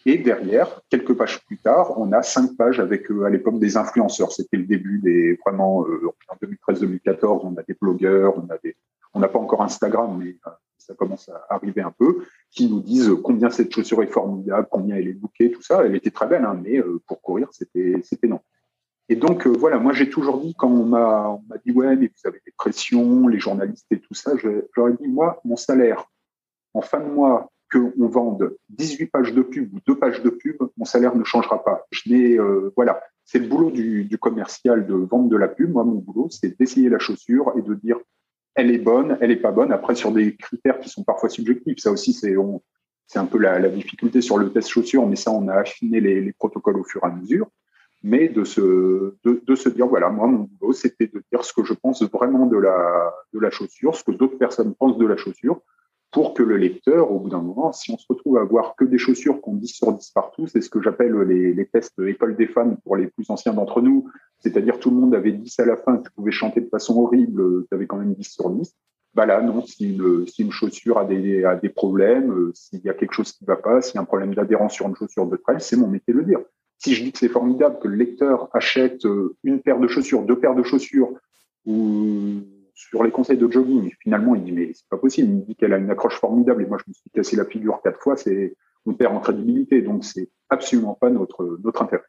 [0.05, 3.77] Et derrière, quelques pages plus tard, on a cinq pages avec, euh, à l'époque, des
[3.77, 4.31] influenceurs.
[4.31, 8.75] C'était le début des, vraiment, euh, en 2013-2014, on a des blogueurs, on a des,
[9.13, 10.35] on n'a pas encore Instagram, mais
[10.85, 14.95] ça commence à arriver un peu, qui nous disent combien cette chaussure est formidable, combien
[14.95, 15.83] elle est bouquée, tout ça.
[15.85, 18.39] Elle était très belle, hein, mais pour courir, c'était, non.
[19.09, 22.41] Et donc, voilà, moi, j'ai toujours dit, quand on m'a, dit, ouais, mais vous avez
[22.45, 24.31] des pressions, les journalistes et tout ça,
[24.75, 26.05] j'aurais dit, moi, mon salaire,
[26.73, 30.57] en fin de mois, qu'on vende 18 pages de pub ou deux pages de pub,
[30.77, 31.85] mon salaire ne changera pas.
[31.91, 35.71] Je n'ai, euh, voilà, c'est le boulot du, du, commercial de vendre de la pub.
[35.71, 37.97] Moi, mon boulot, c'est d'essayer la chaussure et de dire
[38.55, 39.71] elle est bonne, elle est pas bonne.
[39.71, 42.35] Après, sur des critères qui sont parfois subjectifs, ça aussi, c'est
[43.07, 45.99] c'est un peu la, la, difficulté sur le test chaussure, mais ça, on a affiné
[45.99, 47.47] les, les protocoles au fur et à mesure.
[48.01, 51.53] Mais de se, de, de se dire, voilà, moi, mon boulot, c'était de dire ce
[51.53, 55.05] que je pense vraiment de la, de la chaussure, ce que d'autres personnes pensent de
[55.05, 55.61] la chaussure,
[56.13, 58.85] pour que le lecteur, au bout d'un moment, si on se retrouve à voir que
[58.85, 62.35] des chaussures qu'on 10 sur 10 partout, c'est ce que j'appelle les, les, tests école
[62.35, 64.07] des fans pour les plus anciens d'entre nous,
[64.39, 67.65] c'est-à-dire tout le monde avait 10 à la fin, tu pouvais chanter de façon horrible,
[67.67, 68.75] tu avais quand même 10 sur 10.
[69.15, 72.81] Bah là, non, si une, si une chaussure a des, a des problèmes, euh, s'il
[72.81, 74.87] y a quelque chose qui ne va pas, s'il y a un problème d'adhérence sur
[74.87, 76.39] une chaussure de trail, c'est mon métier de le dire.
[76.77, 80.23] Si je dis que c'est formidable que le lecteur achète euh, une paire de chaussures,
[80.23, 81.09] deux paires de chaussures,
[81.65, 82.41] ou
[82.73, 85.29] sur les conseils de jogging, finalement, il dit mais c'est pas possible.
[85.29, 87.81] Il dit qu'elle a une accroche formidable et moi je me suis cassé la figure
[87.83, 88.17] quatre fois.
[88.17, 88.55] C'est
[88.85, 92.03] on perd en crédibilité, donc c'est absolument pas notre notre intérêt.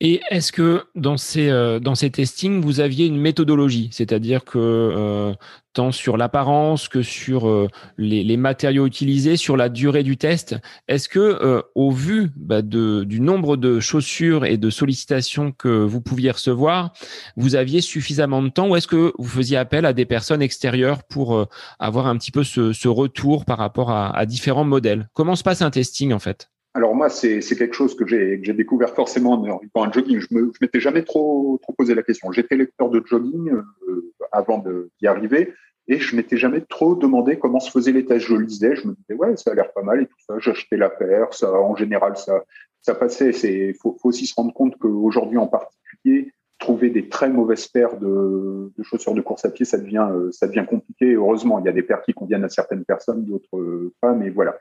[0.00, 4.56] Et est-ce que dans ces, euh, dans ces testings, vous aviez une méthodologie, c'est-à-dire que
[4.56, 5.34] euh,
[5.72, 10.54] tant sur l'apparence que sur euh, les, les, matériaux utilisés, sur la durée du test,
[10.86, 16.00] est-ce que au vu bah, de, du nombre de chaussures et de sollicitations que vous
[16.00, 16.92] pouviez recevoir,
[17.36, 21.02] vous aviez suffisamment de temps ou est-ce que vous faisiez appel à des personnes extérieures
[21.02, 21.48] pour
[21.80, 25.08] avoir un petit peu ce, ce retour par rapport à, à différents modèles?
[25.12, 26.50] Comment se passe un testing en fait?
[26.78, 30.20] Alors moi, c'est quelque chose que j'ai découvert forcément en arrivant à jogging.
[30.20, 32.30] Je je m'étais jamais trop, posé la question.
[32.30, 34.64] J'étais lecteur de jogging euh, avant
[35.00, 35.52] d'y arriver
[35.88, 38.26] et je m'étais jamais trop demandé comment se faisaient les tests.
[38.26, 40.38] Je lisais, je me disais ouais, ça a l'air pas mal et tout ça.
[40.38, 43.32] J'achetais la paire, ça en général ça passait.
[43.32, 48.70] C'est faut, aussi se rendre compte qu'aujourd'hui en particulier, trouver des très mauvaises paires de,
[48.82, 51.14] chaussures de course à pied, ça devient euh, ça devient compliqué.
[51.14, 54.14] Heureusement, il y a des paires qui conviennent à certaines personnes, d'autres pas.
[54.14, 54.54] Mais voilà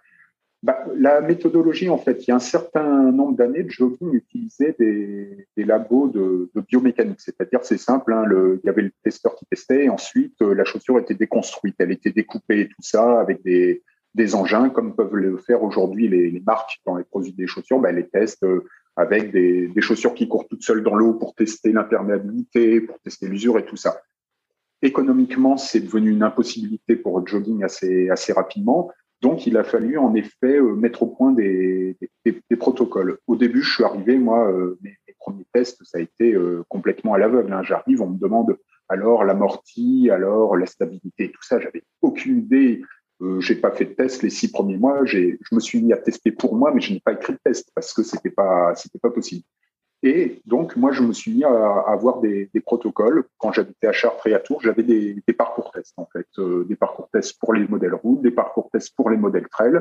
[0.63, 4.75] bah, La méthodologie, en fait, il y a un certain nombre d'années, de jogging utilisait
[4.79, 7.21] des, labos de, biomécanique.
[7.21, 10.53] C'est-à-dire, c'est simple, hein, le, il y avait le testeur qui testait, et ensuite, euh,
[10.53, 11.75] la chaussure était déconstruite.
[11.79, 13.83] Elle était découpée et tout ça avec des,
[14.33, 17.79] engins, comme peuvent le faire aujourd'hui les, les, marques quand elles produisent des chaussures.
[17.79, 18.65] Bah, elles les testent euh,
[18.97, 23.59] avec des, chaussures qui courent toutes seules dans l'eau pour tester l'imperméabilité, pour tester l'usure
[23.59, 24.01] et tout ça.
[24.81, 28.91] Économiquement, c'est devenu une impossibilité pour le jogging assez rapidement.
[29.21, 31.97] Donc, il a fallu en effet euh, mettre au point des,
[32.59, 33.17] protocoles.
[33.27, 36.63] Au début, je suis arrivé, moi, euh, mes, mes, premiers tests, ça a été euh,
[36.69, 37.51] complètement à l'aveugle.
[37.51, 37.63] Hein.
[37.63, 38.57] J'arrive, on me demande
[38.89, 41.59] alors l'amorti, alors la stabilité, tout ça.
[41.59, 42.81] J'avais aucune idée.
[43.21, 45.03] Euh, j'ai pas fait de test les six premiers mois.
[45.05, 47.71] Je me suis mis à tester pour moi, mais je n'ai pas écrit de test
[47.73, 49.43] parce que c'était pas, c'était pas possible.
[50.07, 53.25] Et donc, moi, je me suis mis à, avoir des, protocoles.
[53.37, 56.77] Quand j'habitais à Chartres et à Tours, j'avais des, parcours tests, en fait, euh, des
[56.77, 59.73] parcours tests pour les modèles route, des parcours tests pour les modèles trail,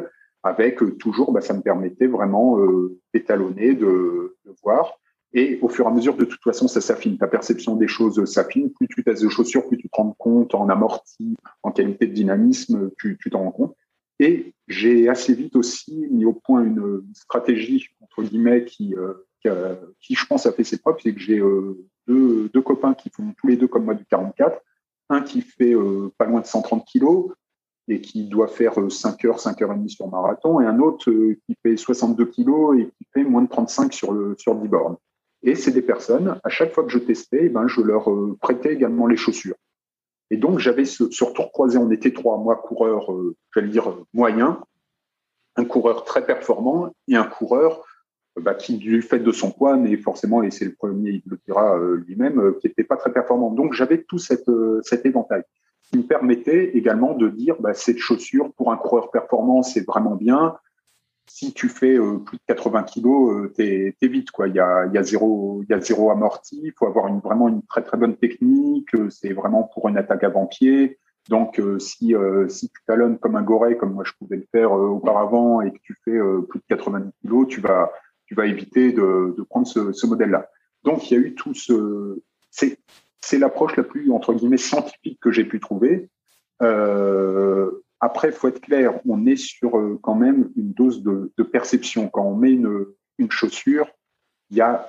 [0.43, 4.95] avec euh, toujours, bah, ça me permettait vraiment euh, d'étalonner, de, voir.
[5.33, 7.19] Et au fur et à mesure, de toute façon, ça s'affine.
[7.19, 8.73] Ta perception des choses s'affine.
[8.73, 12.15] Plus tu testes de chaussures, plus tu te rends compte en amorti, en qualité de
[12.15, 13.77] dynamisme, tu t'en rends compte.
[14.19, 18.97] Et j'ai assez vite aussi mis au point une stratégie, entre guillemets, qui,
[20.01, 23.35] qui, je pense, a fait ses preuves, c'est que j'ai euh, deux, copains qui font
[23.39, 24.61] tous les deux comme moi du 44.
[25.09, 27.31] Un qui fait euh, pas loin de 130 kilos
[27.89, 31.11] et qui doit faire 5 heures, 5 heures et demie sur marathon, et un autre
[31.11, 34.97] qui fait 62 kilos et qui fait moins de 35 sur le sur 10 bornes.
[35.43, 38.09] Et c'est des personnes, à chaque fois que je testais, eh ben, je leur
[38.41, 39.55] prêtais également les chaussures.
[40.31, 43.09] Et donc, j'avais ce, tour croisé, on était trois, moi, coureur,
[43.55, 44.61] j'allais dire moyen,
[45.57, 47.86] un coureur très performant et un coureur
[48.41, 51.39] bah, qui, du fait de son poids, n'est forcément, et c'est le premier, il le
[51.47, 53.51] dira euh, lui-même, euh, qui n'était pas très performant.
[53.51, 55.43] Donc, j'avais tout cette, euh, cet éventail
[55.83, 60.17] qui me permettait également de dire, bah, cette chaussure, pour un coureur performant, c'est vraiment
[60.17, 60.57] bien.
[61.29, 64.47] si tu fais plus de 80 kilos, t'es es vite quoi.
[64.49, 66.61] Il y a, y a zéro, y a zéro amorti.
[66.63, 68.91] Il faut avoir une, vraiment une très très bonne technique.
[69.11, 70.99] C'est vraiment pour une attaque avant-pied.
[71.29, 72.15] Donc, si,
[72.49, 75.79] si tu talonnes comme un goré, comme moi je pouvais le faire auparavant, et que
[75.83, 76.19] tu fais
[76.49, 77.91] plus de 90 kilos, tu vas,
[78.27, 80.49] tu vas éviter de, prendre ce, modèle-là.
[80.85, 82.21] Donc, il y a eu tout ce.
[82.51, 86.09] C'est l'approche la plus, entre guillemets, scientifique que j'ai pu trouver.
[86.63, 87.71] Euh,
[88.01, 92.09] après, faut être clair, on est sur euh, quand même une dose de, perception.
[92.09, 92.87] Quand on met une,
[93.19, 93.89] une chaussure,
[94.51, 94.89] il y a,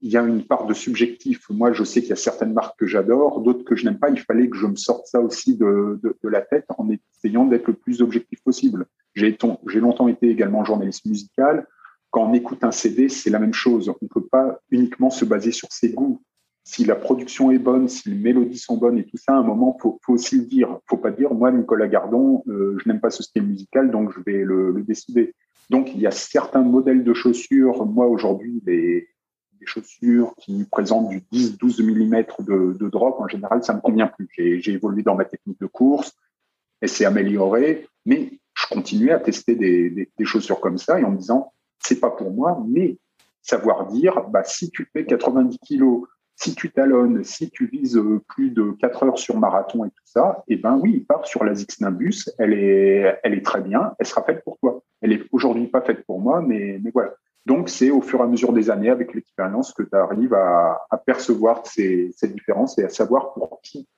[0.00, 1.48] y a une part de subjectif.
[1.50, 4.08] Moi, je sais qu'il y a certaines marques que j'adore, d'autres que je n'aime pas.
[4.08, 7.66] Il fallait que je me sorte ça aussi de, de la tête en essayant d'être
[7.66, 8.86] le plus objectif possible.
[9.14, 9.36] J'ai
[9.80, 11.66] longtemps été également journaliste musical
[12.10, 13.88] quand on écoute un CD, c'est la même chose.
[13.88, 16.22] On ne peut pas uniquement se baser sur ses goûts.
[16.64, 19.42] Si la production est bonne, si les mélodies sont bonnes et tout ça, à un
[19.42, 20.78] moment, faut, faut aussi le dire.
[20.86, 24.20] Faut pas dire, moi, Nicolas Gardon, euh, je n'aime pas ce style musical, donc je
[24.20, 25.34] vais le, décider.
[25.70, 27.86] Donc, il y a certains modèles de chaussures.
[27.86, 29.08] Moi, aujourd'hui, les,
[29.64, 34.28] chaussures qui présentent du 10-12 mm de, de, drop, en général, ça me convient plus.
[34.36, 36.16] J'ai évolué dans ma technique de course
[36.80, 41.10] et c'est amélioré, mais je continuais à tester des, des chaussures comme ça et en
[41.10, 42.98] me disant, c'est pas pour moi, mais
[43.42, 46.06] savoir dire, bah, si tu fais 90 kilos,
[46.36, 50.04] si tu talonnes, si tu vises euh, plus de 4 heures sur marathon et tout
[50.04, 53.94] ça, eh ben oui, part sur la Zix Nimbus, elle est, elle est très bien,
[53.98, 54.80] elle sera faite pour toi.
[55.00, 57.14] Elle est aujourd'hui pas faite pour moi, mais, mais voilà.
[57.44, 60.78] Donc, c'est au fur et à mesure des années, avec l'expérience, que tu arrives à,
[61.06, 63.88] percevoir ces, cette différence et à savoir pour qui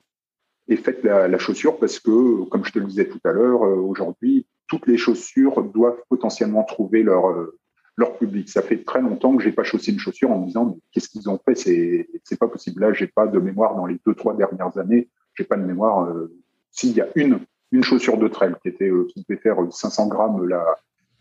[0.68, 3.64] est faite la, la, chaussure, parce que, comme je te le disais tout à l'heure,
[3.64, 7.58] euh, aujourd'hui, toutes les chaussures doivent potentiellement trouver leur, euh,
[8.01, 8.48] leur public.
[8.48, 11.28] Ça fait très longtemps que j'ai pas chaussé une chaussure en me disant qu'est-ce qu'ils
[11.28, 12.80] ont fait, c'est c'est pas possible.
[12.80, 15.09] Là, j'ai pas de mémoire dans les deux trois dernières années.
[15.34, 16.07] J'ai pas de mémoire.
[16.07, 16.34] Euh,
[16.70, 17.38] S'il y a une
[17.72, 20.64] une chaussure de trail qui était euh, qui devait faire 500 grammes la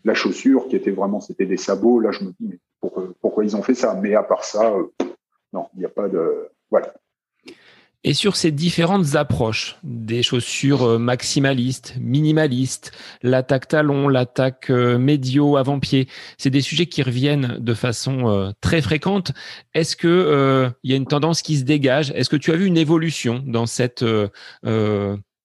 [0.04, 2.00] la chaussure, qui était vraiment c'était des sabots.
[2.00, 2.58] Là, je me dis mais
[3.20, 3.94] pourquoi, ils ont fait ça?
[4.02, 4.86] Mais à part ça, euh,
[5.52, 6.94] non, il n'y a pas de voilà.
[8.02, 12.92] Et sur ces différentes approches, des chaussures euh, maximalistes, minimalistes,
[13.22, 18.80] l'attaque talon, l'attaque euh, médio, avant-pied, c'est des sujets qui reviennent de façon euh, très
[18.80, 19.32] fréquente.
[19.74, 22.10] Est-ce que il y a une tendance qui se dégage?
[22.14, 24.04] Est-ce que tu as vu une évolution dans cette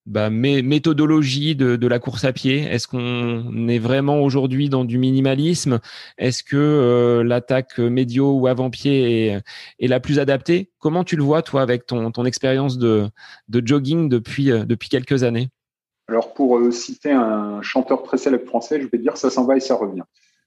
[0.06, 2.62] bah, méthodologie de, la course à pied.
[2.62, 5.80] Est-ce qu'on est vraiment aujourd'hui dans du minimalisme?
[6.18, 9.42] Est-ce que euh, l'attaque médio ou avant-pied est,
[9.80, 10.70] est, la plus adaptée?
[10.80, 13.10] Comment tu le vois, toi, avec ton, ton expérience de,
[13.50, 15.50] de, jogging depuis, euh, depuis quelques années?
[16.08, 19.58] Alors, pour euh, citer un chanteur très célèbre français, je vais dire ça s'en va
[19.58, 20.04] et ça revient.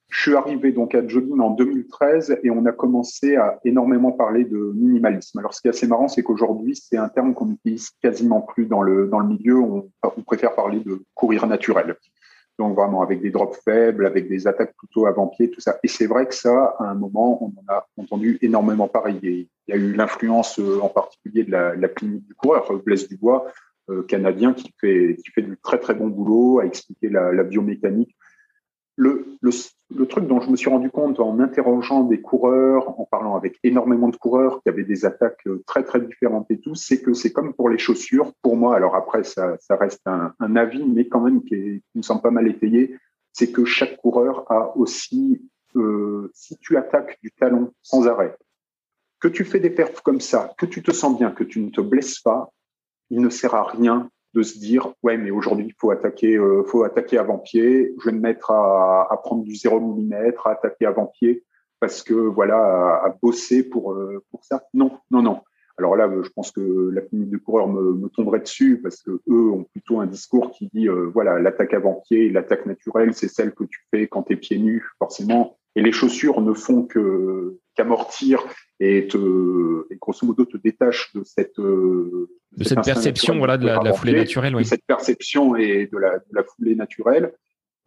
[0.09, 4.44] Je suis arrivé donc à Jogging en 2013 et on a commencé à énormément parler
[4.44, 5.38] de minimalisme.
[5.38, 8.64] Alors, ce qui est assez marrant, c'est qu'aujourd'hui, c'est un terme qu'on utilise quasiment plus
[8.64, 9.59] dans le, dans le milieu.
[9.59, 9.90] On,
[10.26, 11.94] préfère parler de courir naturel.
[12.59, 15.78] Donc, vraiment, avec des drops faibles, avec des attaques plutôt avant-pied, tout ça.
[15.82, 19.18] Et c'est vrai que ça, à un moment, on en a entendu énormément parler.
[19.22, 23.09] Il y a eu l'influence euh, en particulier de la, la clinique du coureur, Blaise
[23.09, 23.46] Dubois,
[23.90, 27.44] euh, canadien, qui fait, qui fait du très, très bon boulot à expliquer la, la
[27.44, 28.16] biomécanique
[28.99, 33.59] le, truc dont je me suis rendu compte en interrogeant des coureurs, en parlant avec
[33.62, 37.14] énormément de coureurs qui avaient des attaques euh, très très différentes et tout, c'est que
[37.14, 38.32] c'est comme pour les chaussures.
[38.42, 42.22] Pour moi, alors après ça, ça reste un, avis, mais quand même qui me semble
[42.22, 42.96] pas mal étayé,
[43.32, 45.42] c'est que chaque coureur a aussi,
[45.76, 48.36] euh, si tu attaques du talon sans arrêt,
[49.20, 51.70] que tu fais des perfs comme ça, que tu te sens bien, que tu ne
[51.70, 52.53] te blesses pas,
[53.11, 56.62] il ne sert à rien de se dire ouais mais aujourd'hui il faut attaquer euh,
[56.64, 60.87] faut attaquer avant pied je vais me mettre à, prendre du 0 mm à attaquer
[60.87, 61.45] avant pied
[61.81, 64.64] parce que voilà à, à bosser pour euh, pour ça.
[64.74, 65.41] Non non non.
[65.79, 69.51] Alors là je pense que la clinique de coureur me, tomberait dessus parce que eux
[69.51, 73.53] ont plutôt un discours qui dit euh, voilà l'attaque avant pied l'attaque naturelle c'est celle
[73.53, 77.58] que tu fais quand tu es pieds nus forcément et les chaussures ne font que
[77.74, 78.42] qu'amortir
[78.80, 83.66] et te et grosso modo te détache de cette de, de cette, perception voilà de
[83.66, 84.62] la, de la foulée naturelle oui.
[84.62, 87.32] de cette perception et de la, de la foulée naturelle.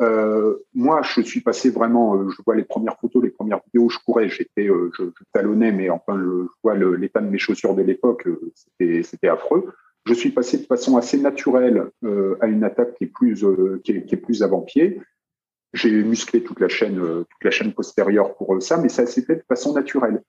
[0.02, 3.88] Euh, moi je suis passé vraiment euh, je vois les premières photos les premières vidéos
[3.88, 7.38] je courais j'étais euh, je, je, talonnais mais enfin je, je vois l'état de mes
[7.38, 9.72] chaussures de l'époque euh, c'était c'était affreux.
[10.06, 13.46] Je suis passé de façon assez naturelle euh, à une attaque qui est plus
[13.84, 15.00] qui est, qui, est, plus avant pied
[15.74, 19.36] j'ai musclé toute la chaîne toute la chaîne postérieure pour ça mais ça s'est fait
[19.36, 20.22] de façon naturelle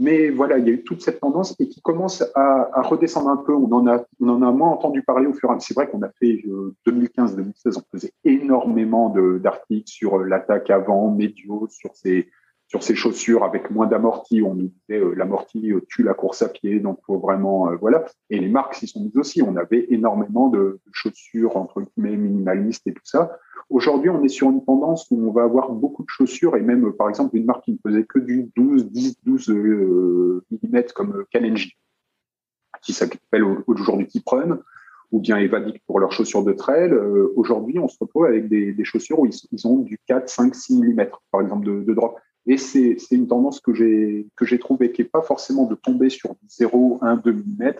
[0.00, 3.28] mais voilà, il y a eu toute cette tendance et qui commence à, à redescendre
[3.28, 3.52] un peu.
[3.54, 5.66] On en a, on en a moins entendu parler au fur et à mesure.
[5.68, 11.68] C'est vrai qu'on a fait euh, 2015-2016, on faisait énormément d'articles sur l'attaque avant, médio,
[11.68, 12.30] sur ces,
[12.70, 14.42] sur ces chaussures avec moins d'amorti.
[14.42, 18.04] On nous disait l'amorti tue la course à pied, donc faut vraiment voilà.
[18.30, 19.42] Et les marques s'y sont mises aussi.
[19.42, 23.36] On avait énormément de, chaussures entre guillemets minimalistes et tout ça.
[23.70, 26.92] Aujourd'hui, on est sur une tendance où on va avoir beaucoup de chaussures et même
[26.92, 31.76] par exemple une marque qui ne faisait que du 12, 10, 12 mm comme Kalenji,
[32.82, 34.60] qui s'appelle aujourd'hui Keep Run
[35.10, 36.92] ou bien Evadic pour leurs chaussures de trail.
[36.92, 40.54] Euh, aujourd'hui, on se retrouve avec des, des chaussures où ils, ont du 4, 5,
[40.54, 42.16] 6 mm, par exemple, de, de drop.
[42.46, 46.98] Et c'est une tendance que j'ai trouvée qui est pas forcément de tomber sur 0,
[47.02, 47.72] 1, 2 mm,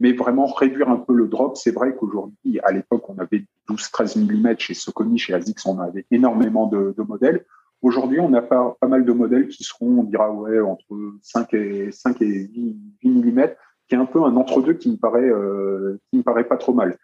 [0.00, 1.56] mais vraiment réduire un peu le drop.
[1.56, 5.78] C'est vrai qu'aujourd'hui, à l'époque, on avait 12, 13 mm chez Soconi, chez ASICS, on
[5.78, 7.44] avait énormément de, modèles.
[7.82, 11.54] Aujourd'hui, on a pas, pas mal de modèles qui seront, on dira, ouais, entre 5
[11.54, 13.48] et, 5 et 8, 8 mm
[13.90, 16.72] qui est un peu un entre-deux qui me paraît, euh, qui me paraît pas trop
[16.72, 16.96] mal,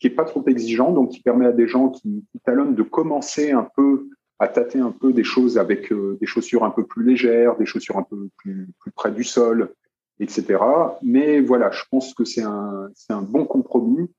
[0.00, 3.52] qui est pas trop exigeant, donc qui permet à des gens qui talonnent de commencer
[3.52, 4.08] un peu
[4.38, 7.66] à tâter un peu des choses avec euh, des chaussures un peu plus légères, des
[7.66, 9.72] chaussures un peu plus, près du sol,
[10.20, 10.58] etc.
[11.02, 14.10] Mais voilà, je pense que c'est un, un bon compromis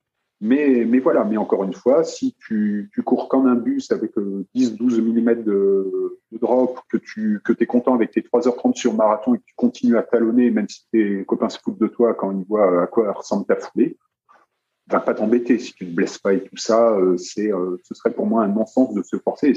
[0.43, 4.11] mais, mais voilà, mais encore une fois, si tu, cours comme un bus avec
[4.53, 9.35] 10-12 mm de, de, drop, que tu que es content avec tes 3h30 sur marathon
[9.35, 12.31] et que tu continues à talonner, même si tes copains se foutent de toi quand
[12.31, 13.95] ils voient à quoi ressemble ta foulée,
[14.99, 15.59] pas t'embêter.
[15.59, 18.43] Si tu ne blesses pas et tout ça, euh, c'est, euh, ce serait pour moi
[18.43, 19.53] un non-sens de se forcer.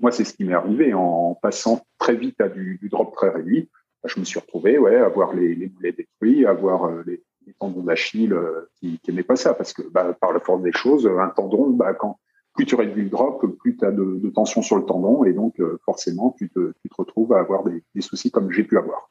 [0.00, 3.68] moi, c'est ce qui m'est arrivé en passant très vite à du, drop très réduit.
[4.02, 7.02] Bah, je me suis retrouvé ouais, à voir les, les moulets détruits, à voir euh,
[7.06, 7.22] les,
[7.60, 8.34] tendons d'Achille
[8.80, 11.92] qui n'aimaient pas ça, parce que bah, par la force des choses, un tendon, bah,
[11.92, 12.18] quand
[12.54, 15.60] plus tu réduis le drop, plus tu as de, tension sur le tendon, et donc
[15.84, 19.10] forcément, tu te, retrouves à avoir des soucis comme j'ai pu avoir.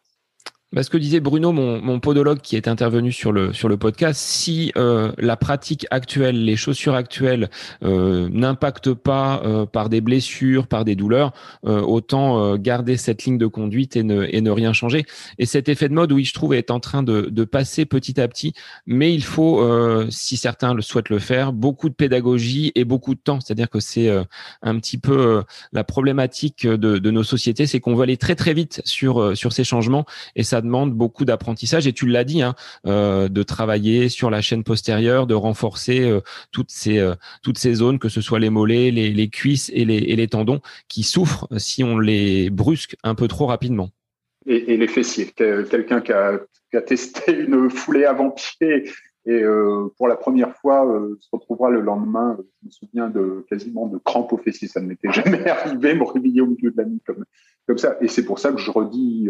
[0.73, 3.77] Bah, ce que disait Bruno, mon, mon, podologue qui est intervenu sur le, sur le
[3.77, 7.51] podcast, si euh, la pratique actuelle, les chaussures actuelles
[7.83, 11.31] euh, n'impactent pas euh, par des blessures, par des douleurs,
[11.67, 15.05] euh, autant euh, garder cette ligne de conduite et ne, et ne rien changer.
[15.37, 18.19] Et cet effet de mode, oui, je trouve, est en train de, de passer petit
[18.19, 18.53] à petit,
[18.87, 23.13] mais il faut, euh, si certains le souhaitent le faire, beaucoup de pédagogie et beaucoup
[23.13, 23.39] de temps.
[23.41, 24.09] C'est-à-dire que c'est
[24.63, 28.55] un petit peu la problématique de, de nos sociétés, c'est qu'on veut aller très très
[28.55, 30.05] vite sur, sur ces changements
[30.35, 32.55] et ça demande beaucoup d'apprentissage et tu l'as dit, hein,
[32.87, 37.75] euh, de travailler sur la chaîne postérieure, de renforcer euh, toutes ces euh, toutes ces
[37.75, 41.47] zones, que ce soit les mollets, les, cuisses et les, et les tendons, qui souffrent
[41.57, 43.89] si on les brusque un peu trop rapidement.
[44.45, 45.31] Et, et les fessiers.
[45.35, 46.39] Quelqu'un qui a,
[46.71, 48.85] qui a testé une foulée avant-pied
[49.25, 50.85] et euh, pour la première fois,
[51.21, 54.67] se retrouvera le lendemain, je me souviens de quasiment de crampes aux fessiers.
[54.67, 57.23] Ça ne m'était jamais arrivé, me réveiller au milieu de la nuit comme,
[57.65, 57.95] comme ça.
[58.01, 59.29] Et c'est pour ça que je redis,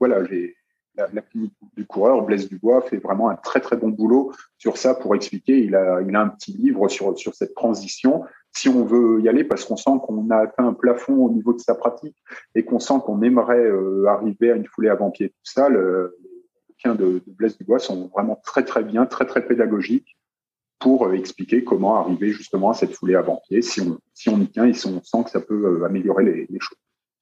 [0.00, 0.56] voilà, j'ai
[0.98, 4.76] la, la, clinique du coureur, Blaise Dubois, fait vraiment un très très bon boulot sur
[4.76, 5.58] ça pour expliquer.
[5.60, 8.24] Il a, a un petit livre sur, cette transition.
[8.52, 11.52] Si on veut y aller, parce qu'on sent qu'on a atteint un plafond au niveau
[11.52, 12.16] de sa pratique
[12.54, 16.16] et qu'on sent qu'on aimerait euh, arriver à une foulée avant-pied, tout ça, le,
[16.84, 20.18] de, de Blaise Dubois sont vraiment très très bien, très très pédagogiques
[20.78, 23.62] pour euh, expliquer comment arriver justement à cette foulée avant-pied.
[23.62, 26.24] Si on, si on y tient et si on sent que ça peut euh, améliorer
[26.24, 26.78] les, les choses.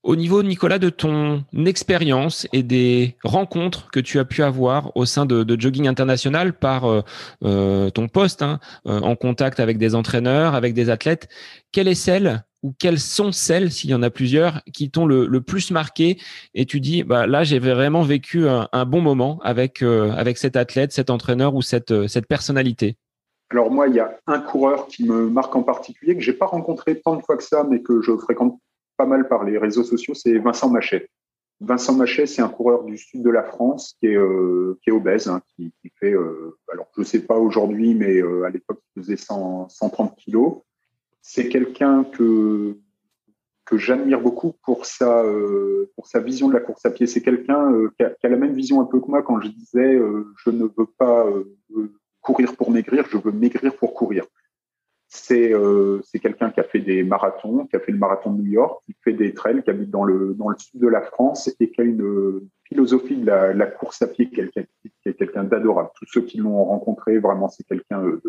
[0.06, 5.04] Au niveau, Nicolas, de ton expérience et des rencontres que tu as pu avoir au
[5.04, 7.02] sein de, Jogging International par euh,
[7.44, 11.28] euh, ton poste, hein, euh, en contact avec des entraîneurs, avec des athlètes,
[11.72, 15.40] quelle est celle ou quelles sont celles, s'il y en a plusieurs, qui t'ont le,
[15.40, 16.18] plus marqué
[16.54, 20.92] et tu dis, bah, là, j'ai vraiment vécu un, bon moment avec, avec cet athlète,
[20.92, 22.96] cet entraîneur ou cette, cette personnalité?
[23.50, 26.46] Alors moi, il y a un coureur qui me marque en particulier, que j'ai pas
[26.46, 28.60] rencontré tant de fois que ça, mais que je fréquente
[28.96, 31.08] pas mal par les réseaux sociaux, c'est Vincent Machet.
[31.60, 35.28] Vincent Machet, c'est un coureur du sud de la France qui est, euh, qui obèse,
[35.28, 39.02] hein, qui, fait, euh, alors je ne sais pas aujourd'hui, mais euh, à l'époque, il
[39.02, 40.58] faisait 100, 130 kilos.
[41.22, 42.76] C'est quelqu'un que,
[43.64, 45.24] que j'admire beaucoup pour sa,
[45.96, 47.06] pour sa vision de la course à pied.
[47.06, 49.98] C'est quelqu'un qui, qui, a la même vision un peu que moi quand je disais
[50.44, 51.26] je ne veux pas
[52.20, 54.26] courir pour maigrir, je veux maigrir pour courir.
[55.18, 58.52] C'est euh, quelqu'un qui a fait des marathons, qui a fait le marathon de New
[58.52, 61.80] York, qui fait des trails, qui habite dans le, sud de la France et qui
[61.80, 65.90] a une philosophie de la, course à pied qui est quelqu'un d'adorable.
[65.98, 68.22] Tous ceux qui l'ont rencontré, vraiment, c'est quelqu'un de,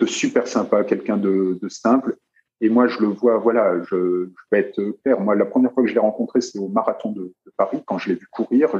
[0.00, 2.16] de, super sympa, quelqu'un de, simple.
[2.60, 5.20] Et moi, je le vois, voilà, je, vais être clair.
[5.20, 7.82] Moi, la première fois que je l'ai rencontré, c'est au marathon de, Paris.
[7.86, 8.70] Quand je l'ai vu courir,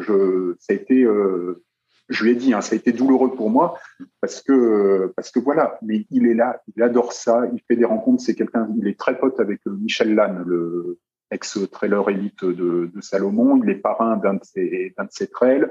[0.59, 1.62] ça a été euh,
[2.09, 3.79] je lui ai dit, hein, ça a été douloureux pour moi
[4.21, 7.85] parce que parce que voilà, mais il est là, il adore ça, il fait des
[7.85, 10.99] rencontres, c'est quelqu'un, il est très pote avec euh, Michel Lannes, le
[11.31, 15.67] ex-trailer élite de, Salomon, il est parrain d'un de ses de ses trails,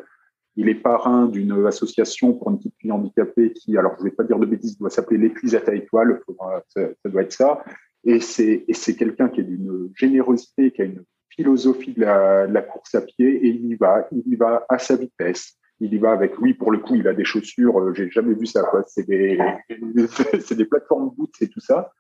[0.56, 4.24] il est parrain d'une association pour une petite fille handicapée qui, alors je vais pas
[4.24, 6.22] dire de bêtises, doit s'appeler l'épuisette à étoiles,
[6.68, 7.64] ça, ça doit être ça,
[8.04, 11.04] et c'est et c'est quelqu'un qui est d'une générosité, qui a une
[11.38, 14.96] philosophie de la, course à pied et il y va, il y va à sa
[14.96, 15.58] vitesse.
[15.80, 18.34] Il y va avec lui, pour le coup, il a des chaussures, euh, j'ai jamais
[18.34, 18.64] vu ça.
[18.88, 19.38] C'est des,
[20.56, 21.92] des plateformes boots et tout ça.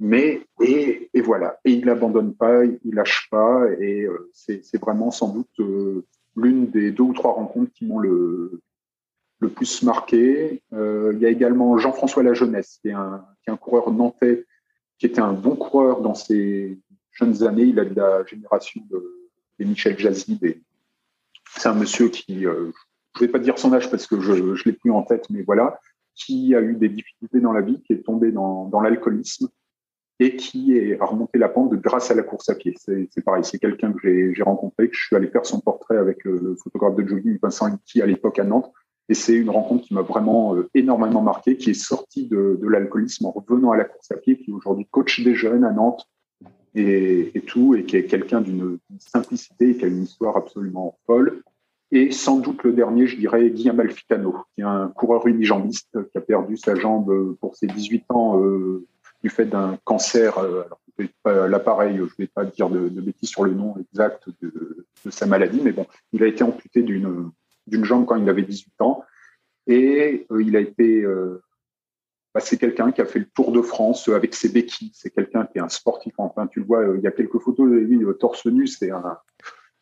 [0.00, 1.58] Mais, et, et voilà.
[1.64, 6.04] Et il n'abandonne pas, il lâche pas, et euh, c'est vraiment sans doute euh,
[6.36, 8.60] l'une des deux ou trois rencontres qui m'ont le,
[9.40, 10.62] le plus marqué.
[10.72, 14.46] il y a également Jean-François Lajeunesse, qui est un, qui est un coureur nantais,
[14.98, 16.78] qui était un bon coureur dans ses
[17.12, 17.64] jeunes années.
[17.64, 19.18] Il a de la génération de,
[19.58, 20.38] de Michel Jazzy.
[21.56, 22.70] C'est un monsieur qui, euh,
[23.16, 25.28] je ne vais pas dire son âge parce que je ne l'ai plus en tête,
[25.30, 25.80] mais voilà,
[26.14, 29.48] qui a eu des difficultés dans la vie, qui est tombé dans, l'alcoolisme
[30.20, 32.74] et qui est, a remonté la pente grâce à la course à pied.
[32.76, 36.26] C'est pareil, c'est quelqu'un que j'ai rencontré, que je suis allé faire son portrait avec
[36.26, 38.72] euh, le photographe de jogging Vincent qui à l'époque à Nantes.
[39.08, 43.26] Et c'est une rencontre qui m'a vraiment euh, énormément marqué, qui est sorti de, l'alcoolisme
[43.26, 46.06] en revenant à la course à pied, qui aujourd'hui coach des jeunes à Nantes,
[46.74, 51.42] et, tout, et qui est quelqu'un d'une simplicité, qui a une histoire absolument folle.
[51.90, 56.18] Et sans doute le dernier, je dirais Guillaume Alfitano, qui est un coureur unijambiste qui
[56.18, 58.86] a perdu sa jambe pour ses 18 ans euh,
[59.22, 60.38] du fait d'un cancer.
[60.38, 60.64] Euh,
[61.24, 65.26] alors, l'appareil, je ne vais pas dire de, bêtises sur le nom exact de, sa
[65.26, 67.32] maladie, mais bon, il a été amputé d'une
[67.84, 69.04] jambe quand il avait 18 ans.
[69.68, 71.42] Et euh, il a été euh,
[72.34, 74.90] bah, c'est quelqu'un qui a fait le Tour de France avec ses béquilles.
[74.94, 76.14] C'est quelqu'un qui est un sportif.
[76.16, 78.66] Enfin, tu le vois, euh, il y a quelques photos de lui torse nu.
[78.66, 79.18] C'est un.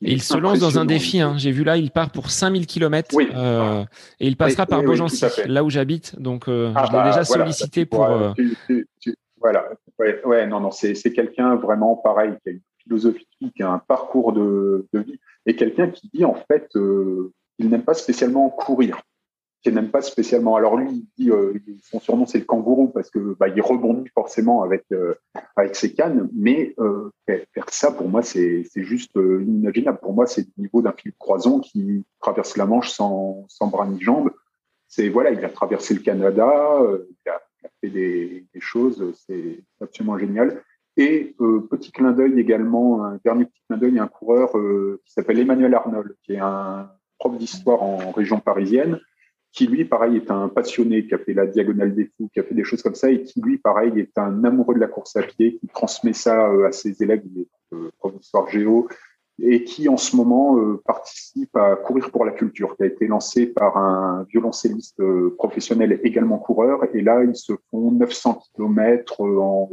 [0.02, 1.20] Il, se lance dans un défi.
[1.20, 1.34] Hein.
[1.38, 3.28] J'ai vu là, il part pour 5000 km oui.
[3.34, 3.84] euh,
[4.20, 6.20] et il passera par Beaugency, là où j'habite.
[6.20, 8.04] Donc, euh, ah je l'ai bah, déjà sollicité pour.
[8.04, 8.32] Euh...
[8.36, 9.64] Tu, tu, voilà.
[9.98, 13.26] Ouais, ouais, non, non, c'est quelqu'un vraiment pareil, qui a une philosophie,
[13.56, 17.70] qui a un parcours de, de vie et quelqu'un qui dit en fait, euh, il
[17.70, 19.00] n'aime pas spécialement courir
[19.66, 20.54] qui n'aime pas spécialement.
[20.54, 21.52] Alors lui, il dit, euh,
[21.82, 25.14] son surnom c'est le kangourou parce que bah, il rebondit forcément avec euh,
[25.56, 29.98] avec ses cannes, mais euh, faire ça pour moi c'est juste inimaginable.
[29.98, 33.88] Pour moi, c'est le niveau d'un Philippe Croison qui traverse la Manche sans sans bras
[33.88, 34.30] ni jambes.
[34.86, 37.42] C'est voilà, il a traversé le Canada, il a,
[37.80, 40.62] fait des, choses, c'est absolument génial.
[40.96, 41.34] Et
[41.70, 44.52] petit clin d'œil également, un dernier petit clin d'œil, un coureur
[45.04, 46.88] qui s'appelle Emmanuel Arnold, qui est un
[47.18, 49.00] prof d'histoire en région parisienne,
[49.56, 52.42] qui lui, pareil, est un passionné, qui a fait la diagonale des fous, qui a
[52.42, 55.16] fait des choses comme ça, et qui lui, pareil, est un amoureux de la course
[55.16, 58.86] à pied, qui transmet ça euh, à ses élèves, il est euh, prof géo,
[59.38, 63.06] et qui en ce moment euh, participe à Courir pour la culture, qui a été
[63.06, 65.02] lancé par un violoncelliste
[65.38, 69.70] professionnel également coureur, et là, ils se font 900 km en...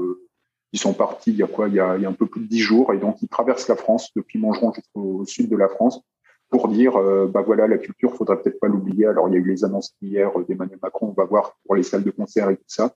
[0.72, 2.60] ils sont partis il y a quoi il y a, un peu plus de 10
[2.60, 6.02] jours, et donc ils traversent la France depuis Mangeron jusqu'au sud de la France
[6.54, 9.08] pour dire, euh, bah voilà, la culture, faudrait peut-être pas l'oublier.
[9.08, 11.82] Alors, il y a eu les annonces hier d'Emmanuel Macron, on va voir pour les
[11.82, 12.93] salles de concert et tout ça.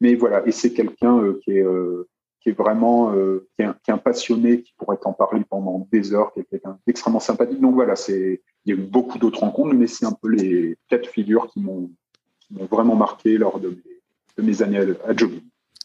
[0.00, 2.08] Mais voilà, et c'est quelqu'un euh, qui est euh,
[2.40, 3.12] qui est vraiment
[3.56, 7.20] qui est, un, passionné, qui pourrait en parler pendant des heures, qui est quelqu'un d'extrêmement
[7.20, 7.58] sympathique.
[7.58, 10.76] Donc voilà, c'est il y a eu beaucoup d'autres rencontres, mais c'est un peu les
[10.88, 11.90] quatre figures qui m'ont
[12.70, 13.78] vraiment marqué lors de
[14.36, 15.14] mes, années à, à.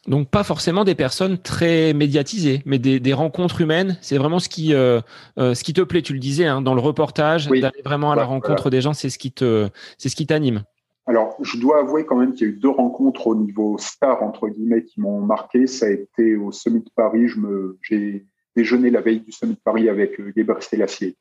[0.08, 3.98] Donc pas forcément des personnes très médiatisées, mais des, des rencontres humaines.
[4.02, 5.02] C'est vraiment ce qui, euh,
[5.38, 6.02] euh, ce qui te plaît.
[6.02, 9.10] Tu le disais hein, dans le reportage, d'aller vraiment à la rencontre des gens, c'est
[9.10, 10.64] ce qui te, c'est ce qui t'anime.
[11.06, 14.22] Alors, je dois avouer quand même qu'il y a eu deux rencontres au niveau star
[14.22, 15.66] entre guillemets qui m'ont marqué.
[15.66, 17.28] Ça a été au Sommet de Paris.
[17.28, 21.18] Je me, j'ai déjeuné la veille du Sommet de Paris avec euh, Geber Selassie,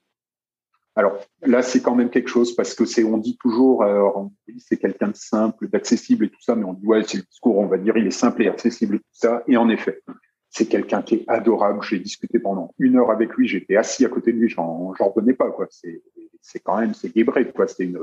[0.98, 4.10] alors là, c'est quand même quelque chose parce que c'est, on dit toujours, euh,
[4.58, 7.56] c'est quelqu'un de simple, d'accessible et tout ça, mais on dit ouais, c'est le discours,
[7.56, 9.44] on va dire, il est simple et accessible et tout ça.
[9.46, 10.02] Et en effet,
[10.50, 11.84] c'est quelqu'un qui est adorable.
[11.84, 15.10] J'ai discuté pendant une heure avec lui, j'étais assis à côté de lui, j'en, j'en
[15.10, 15.68] revenais pas quoi.
[15.70, 16.02] C'est,
[16.40, 17.68] c'est quand même, c'est Guébret quoi.
[17.68, 18.00] C'est une,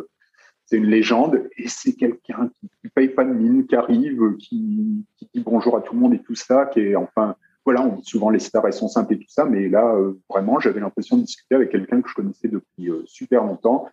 [0.66, 5.44] c'est une légende et c'est quelqu'un qui, paye pas de mine, qui arrive, qui dit
[5.44, 7.36] bonjour à tout le monde et tout ça, qui est enfin
[7.66, 10.14] voilà, on dit souvent les stars, elles sont simples et tout ça, mais là, euh,
[10.30, 13.90] vraiment, j'avais l'impression de discuter avec quelqu'un que je connaissais depuis euh, super longtemps.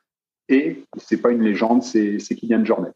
[0.48, 2.92] Et c'est pas une légende, c'est Kylian Jornet.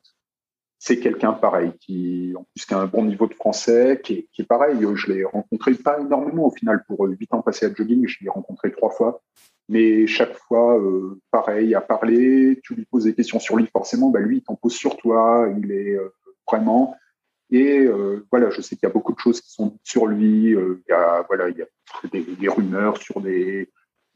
[0.79, 4.29] C'est quelqu'un pareil, qui, en plus, qui a un bon niveau de français, qui est,
[4.33, 4.77] qui est pareil.
[4.95, 8.07] Je l'ai rencontré pas énormément au final pour euh, huit ans passés à jogging.
[8.07, 9.23] Je l'ai rencontré trois fois.
[9.71, 10.81] Mais chaque fois,
[11.33, 14.55] pareil, à parler, tu lui poses des questions sur lui, forcément, bah, lui, il t'en
[14.55, 15.49] pose sur toi.
[15.59, 15.99] Il est
[16.47, 16.95] vraiment,
[17.51, 20.07] et euh, voilà, je sais qu'il y a beaucoup de choses qui sont dites sur
[20.07, 20.55] lui.
[20.55, 21.67] Euh, il y a voilà, il y a
[22.13, 23.69] des, des rumeurs sur des,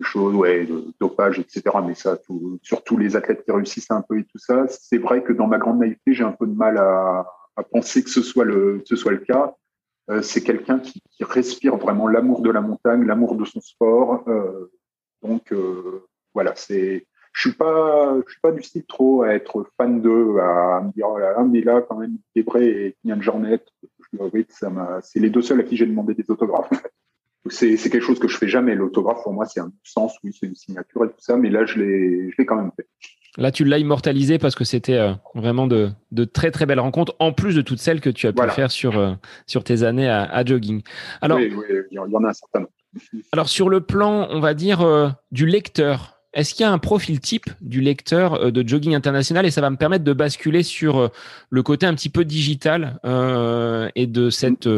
[0.02, 1.62] choses, ouais, de dopage, etc.
[1.86, 4.98] Mais ça, tout, sur tous les athlètes qui réussissent un peu et tout ça, c'est
[4.98, 7.26] vrai que dans ma grande naïveté, j'ai un peu de mal à,
[7.56, 9.54] à, penser que ce soit le, ce soit le cas.
[10.10, 14.24] Euh, c'est quelqu'un qui, qui, respire vraiment l'amour de la montagne, l'amour de son sport.
[14.28, 14.72] Euh,
[15.22, 19.66] donc euh, voilà, c'est je suis pas, je suis pas du style trop à être
[19.76, 23.22] fan d'eux, à me dire oh là là, mais là quand même Debré et Kylian
[23.22, 26.14] Jornet, je dois avouer que ça m'a, c'est les deux seuls à qui j'ai demandé
[26.14, 26.70] des autographes.
[27.48, 28.74] c'est quelque chose que je fais jamais.
[28.74, 31.64] L'autographe, pour moi, c'est un sens, oui, c'est une signature et tout ça, mais là,
[31.64, 32.86] je l'ai quand même fait.
[33.36, 35.92] Là, tu l'as immortalisé parce que c'était euh, vraiment de,
[36.24, 38.98] très très belles rencontres, en plus de toutes celles que tu as pu faire sur,
[38.98, 39.12] euh,
[39.46, 40.82] sur tes années à, jogging.
[41.20, 42.72] Alors, oui, oui, il y en a un certain nombre.
[43.30, 46.78] Alors, sur le plan, on va dire, euh, du lecteur, est-ce qu'il y a un
[46.78, 51.10] profil type du lecteur de Jogging International et ça va me permettre de basculer sur
[51.50, 53.00] le côté un petit peu digital
[53.94, 54.68] et de cette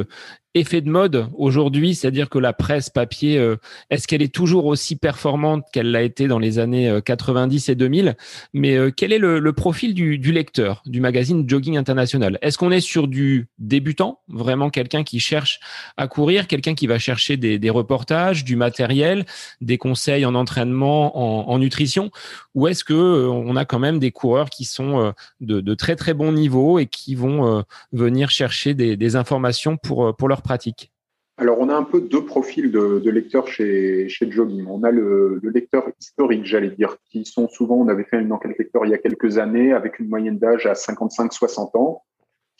[0.54, 3.56] effet de mode aujourd'hui, c'est-à-dire que la presse papier, euh,
[3.90, 7.74] est-ce qu'elle est toujours aussi performante qu'elle l'a été dans les années 90 euh, et
[7.74, 8.16] 2000
[8.52, 12.38] Mais euh, quel est le, profil du, lecteur du magazine Jogging International?
[12.42, 15.60] Est-ce qu'on est sur du débutant, vraiment quelqu'un qui cherche
[15.96, 19.24] à courir, quelqu'un qui va chercher des, reportages, du matériel,
[19.60, 22.10] des conseils en entraînement, en, nutrition,
[22.54, 26.32] ou est-ce que on a quand même des coureurs qui sont de, très très bons
[26.32, 30.92] niveaux et qui vont venir chercher des, informations pour pour leur pratique?
[31.38, 34.66] Alors, on a un peu deux profils de, lecteurs chez, chez Jogging.
[34.68, 38.56] On a le, lecteur historique, j'allais dire, qui sont souvent, on avait fait une enquête
[38.58, 42.04] lecteur il y a quelques années, avec une moyenne d'âge à 55-60 ans,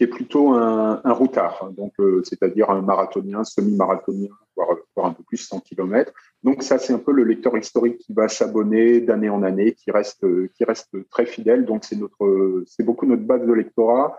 [0.06, 5.60] qui plutôt un, routard, donc euh, c'est-à-dire un marathonien, semi-marathonien, voire, un peu plus 100
[5.60, 6.12] km.
[6.42, 9.90] Donc ça, c'est un peu le lecteur historique qui va s'abonner d'année en année, qui
[9.90, 10.24] reste,
[10.54, 11.64] qui reste très fidèle.
[11.64, 14.18] Donc c'est notre, c'est beaucoup notre base de lectorat,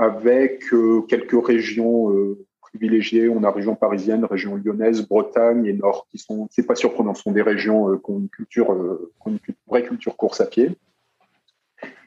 [0.00, 3.28] avec euh, quelques régions euh, privilégiés.
[3.28, 7.32] On a région parisienne, région lyonnaise, Bretagne et Nord, qui sont, c'est pas surprenant, sont
[7.32, 10.70] des régions euh, qui ont une culture, euh, une vraie culture course à pied.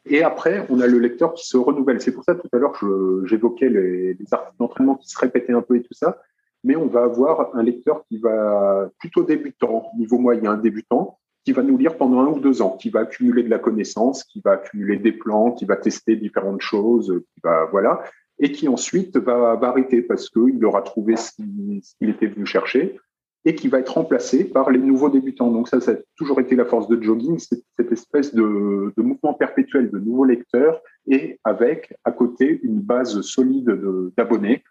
[0.05, 2.01] Et après, on a le lecteur qui se renouvelle.
[2.01, 2.77] C'est pour ça tout à l'heure
[3.25, 6.21] j'évoquais les, les articles d'entraînement qui se répétaient un peu et tout ça.
[6.63, 11.61] Mais on va avoir un lecteur qui va plutôt débutant, niveau moyen débutant, qui va
[11.61, 14.51] nous lire pendant un ou deux ans, qui va accumuler de la connaissance, qui va
[14.53, 18.03] accumuler des plans, qui va tester différentes choses, qui va voilà,
[18.39, 22.97] et qui ensuite va, arrêter parce qu'il aura trouvé ce qu'il était venu chercher
[23.45, 25.51] et qui va être remplacé par les nouveaux débutants.
[25.51, 29.91] Donc ça, ça a toujours été la force de jogging, cette espèce de, mouvement perpétuel
[29.91, 33.77] de nouveaux lecteurs et avec à côté une base solide
[34.15, 34.63] d'abonnés.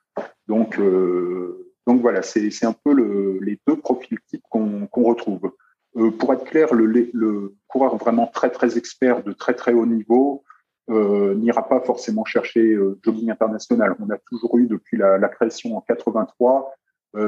[0.48, 5.52] Donc, euh, donc voilà, c'est un peu le, les deux profils types qu'on retrouve.
[5.96, 9.84] Euh, pour être clair, le, le, coureur vraiment très très expert de très très haut
[9.84, 10.42] niveau,
[10.90, 13.94] euh, n'ira pas forcément chercher euh, jogging international.
[14.00, 16.81] On a toujours eu depuis la, la création en 83, euh,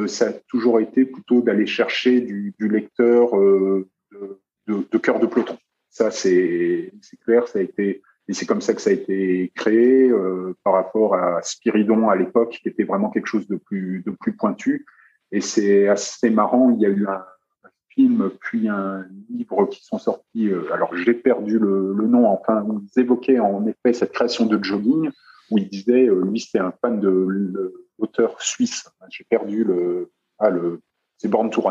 [0.07, 5.21] ça a toujours été plutôt d'aller chercher du, du lecteur euh, de, de, de, cœur
[5.21, 5.59] de peloton.
[5.91, 6.93] Ça c'est
[7.25, 10.73] clair, ça a été et c'est comme ça que ça a été créé euh, par
[10.73, 14.87] rapport à Spiridon à l'époque, qui était vraiment quelque chose de plus de plus pointu.
[15.31, 16.71] Et c'est assez marrant.
[16.71, 17.23] Il y a eu un,
[17.89, 20.49] film puis un livre qui sont sortis.
[20.49, 22.27] Euh, alors j'ai perdu le, nom.
[22.27, 25.11] Enfin, où ils évoquaient en effet cette création de jogging
[25.51, 28.89] où il disait euh, lui c'était un fan de l'auteur suisse.
[29.11, 30.81] J'ai perdu le ah le
[31.19, 31.63] c'est Born to.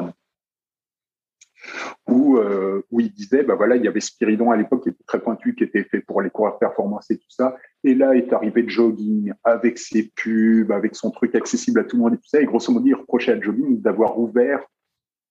[2.07, 5.03] Où, euh, où il disait, bah voilà, il y avait Spiridon à l'époque qui était
[5.05, 7.55] très pointu, qui était fait pour les coureurs performance et tout ça.
[7.85, 12.03] Et là est arrivé Jogging avec ses pubs, avec son truc accessible à tout le
[12.03, 12.41] monde et tout ça.
[12.41, 14.65] Et grosso modo, il reprochait à Jogging d'avoir ouvert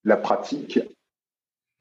[0.05, 0.81] la pratique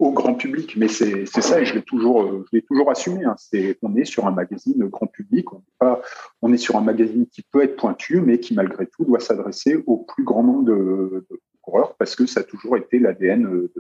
[0.10, 0.76] grand public.
[0.78, 3.24] Mais c'est ça, et je l'ai toujours, euh, toujours assumé.
[3.24, 3.36] Hein.
[3.38, 6.02] C'est, on est sur un magazine grand public, on est, pas,
[6.42, 9.84] on est sur un magazine qui peut être pointu, mais qui malgré tout doit s'adresser
[9.86, 11.28] au plus grand nombre de,
[11.62, 13.72] coureurs parce que ça a toujours été l'ADN de,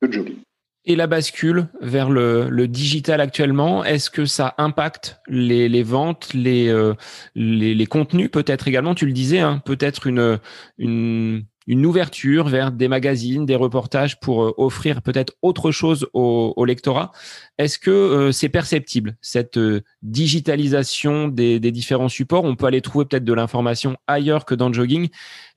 [0.00, 0.38] de jogging.
[0.86, 6.94] Et la bascule vers le, digital actuellement, est-ce que ça impacte les, ventes, euh,
[7.34, 8.94] les, les, contenus peut-être également?
[8.94, 14.54] Tu le disais, hein, peut-être une une ouverture vers des magazines, des reportages pour euh,
[14.56, 17.12] offrir peut-être autre chose au, lectorat.
[17.58, 22.44] Est-ce que euh, c'est perceptible, cette euh, digitalisation des, différents supports?
[22.44, 25.08] On peut aller trouver peut-être de l'information ailleurs que dans le jogging.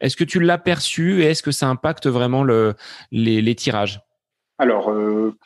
[0.01, 2.73] Est-ce que tu l'as perçu et est-ce que ça impacte vraiment le,
[3.11, 4.01] les, tirages?
[4.57, 4.93] Alors,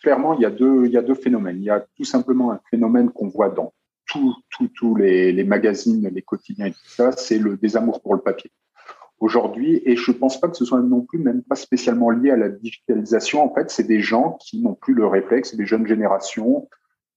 [0.01, 1.57] clairement, il y, a deux, il y a deux phénomènes.
[1.59, 3.73] Il y a tout simplement un phénomène qu'on voit dans
[4.07, 8.51] tous les, les, magazines, les quotidiens et tout ça, c'est le désamour pour le papier
[9.19, 9.81] aujourd'hui.
[9.85, 12.49] Et je pense pas que ce soit non plus, même pas spécialement lié à la
[12.49, 13.43] digitalisation.
[13.43, 16.67] En fait, c'est des gens qui n'ont plus le réflexe, des jeunes générations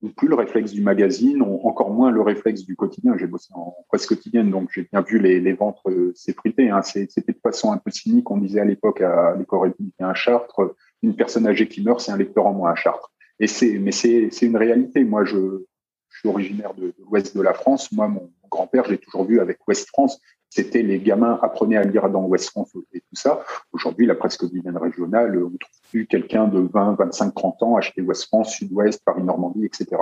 [0.02, 3.16] n'ont plus le réflexe du magazine, ont encore moins le réflexe du quotidien.
[3.16, 6.70] J'ai bossé en presse quotidienne, donc j'ai bien vu les, ventres euh, s'effriter.
[6.70, 6.82] Hein.
[6.82, 8.30] C'était de façon un peu cynique.
[8.30, 12.12] On disait à l'époque à l'école républicain à Chartres, une personne âgée qui meurt, c'est
[12.12, 13.10] un lecteur en moins à Chartres.
[13.40, 15.04] Et c'est, mais c'est, une réalité.
[15.04, 15.64] Moi, je,
[16.10, 17.92] suis originaire de, l'ouest de la France.
[17.92, 20.20] Moi, mon, mon grand-père, j'ai toujours vu avec Ouest France
[20.50, 23.44] c'était les gamins apprenaient à lire dans West France et tout ça.
[23.72, 28.00] Aujourd'hui, la presse quotidienne régionale, on trouve plus quelqu'un de 20, 25, 30 ans acheter
[28.00, 29.96] West France, Sud-Ouest, Paris-Normandie, etc.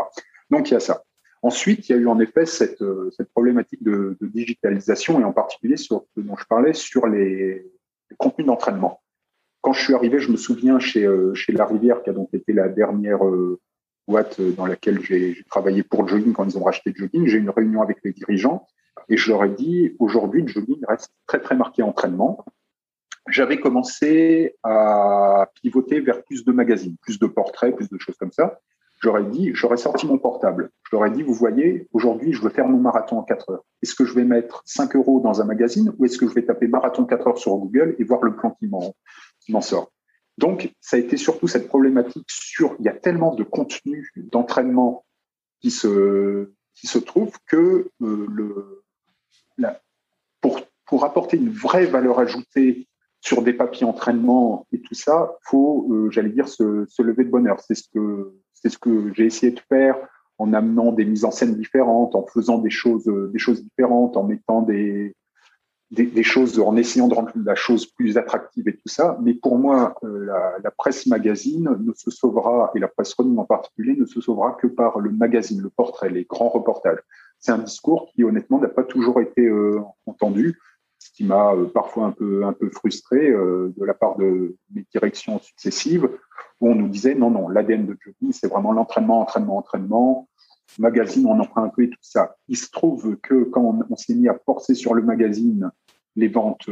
[0.51, 1.03] Donc, il y a ça.
[1.43, 5.77] Ensuite, il y a eu en effet cette, euh, problématique de, digitalisation et en particulier
[5.77, 7.67] sur ce dont je parlais sur les,
[8.19, 9.01] contenus d'entraînement.
[9.61, 12.53] quand je suis arrivé, je me souviens chez, chez La Rivière, qui a donc été
[12.53, 13.19] la dernière
[14.07, 17.27] boîte dans laquelle j'ai travaillé pour Jogging quand ils ont racheté Jogging.
[17.27, 18.69] J'ai eu une réunion avec les dirigeants
[19.09, 22.45] et je leur ai dit aujourd'hui, Jogging reste très très marqué entraînement.
[23.29, 28.33] J'avais commencé à pivoter vers plus de magazines, plus de portraits, plus de choses comme
[28.33, 28.61] ça.
[29.03, 30.71] J'aurais dit, j'aurais sorti mon portable.
[30.85, 33.65] Je leur ai dit, vous voyez, aujourd'hui, je veux faire mon marathon en 4 heures.
[33.83, 36.45] Est-ce que je vais mettre 5 euros dans un magazine ou est-ce que je vais
[36.45, 39.93] taper marathon 4 heures sur Google et voir le plan qui m'en sort?
[40.39, 45.05] Donc, ça a été surtout cette problématique sur, il y a tellement de contenu d'entraînement
[45.61, 48.85] qui se, qui se trouve que euh, le,
[50.41, 52.87] pour, apporter une vraie valeur ajoutée
[53.21, 57.31] sur des papiers entraînement et tout ça, faut, euh, j'allais dire, se, se, lever de
[57.31, 57.59] bonheur.
[57.61, 59.97] C'est ce que c'est ce que j'ai essayé de faire
[60.39, 64.17] en amenant des mises en scène différentes, en faisant des choses, euh, des choses différentes,
[64.17, 65.15] en mettant des,
[65.91, 69.19] des, choses, en essayant de rendre la chose plus attractive et tout ça.
[69.23, 73.39] Mais pour moi, euh, la, la, presse magazine ne se sauvera, et la presse running
[73.39, 76.99] en particulier, ne se sauvera que par le magazine, le portrait, les grands reportages.
[77.39, 80.59] C'est un discours qui, honnêtement, n'a pas toujours été euh, entendu,
[80.99, 85.39] ce qui m'a parfois un peu, un peu frustré de la part de mes directions
[85.39, 86.09] successives
[86.61, 90.29] où on nous disait non, non, l'ADN de jogging, c'est vraiment l'entraînement, entraînement, entraînement.
[90.79, 92.37] Magazine, on en prend un peu et tout ça.
[92.49, 95.71] Il se trouve que quand on, s'est mis à forcer sur le magazine,
[96.17, 96.69] les ventes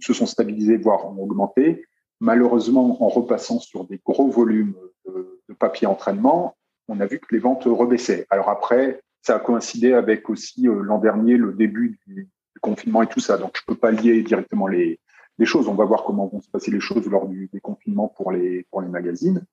[0.00, 1.84] se sont stabilisées, voire ont augmenté.
[2.20, 4.74] Malheureusement, en repassant sur des gros volumes
[5.06, 5.28] de,
[5.58, 6.56] papier entraînement,
[6.88, 8.26] on a vu que les ventes rebaissaient.
[8.30, 12.28] Alors après, ça a coïncidé avec aussi euh, l'an dernier le début du,
[12.60, 13.38] confinement et tout ça.
[13.38, 15.00] Donc je peux pas lier directement les,
[15.44, 15.66] choses.
[15.66, 18.80] On va voir comment vont se passer les choses lors du déconfinement pour les, pour
[18.80, 19.44] les magazines.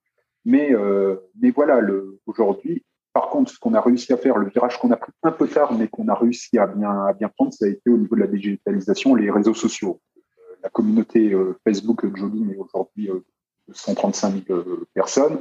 [0.44, 1.80] Mais, euh, mais voilà,
[2.26, 5.32] aujourd'hui, par contre, ce qu'on a réussi à faire, le virage qu'on a pris un
[5.32, 7.96] peu tard, mais qu'on a réussi à bien, à bien prendre, ça a été au
[7.96, 10.00] niveau de la digitalisation, les réseaux sociaux.
[10.16, 14.60] Euh, la communauté euh, Facebook Jogging est aujourd'hui de 135 000
[14.94, 15.40] personnes.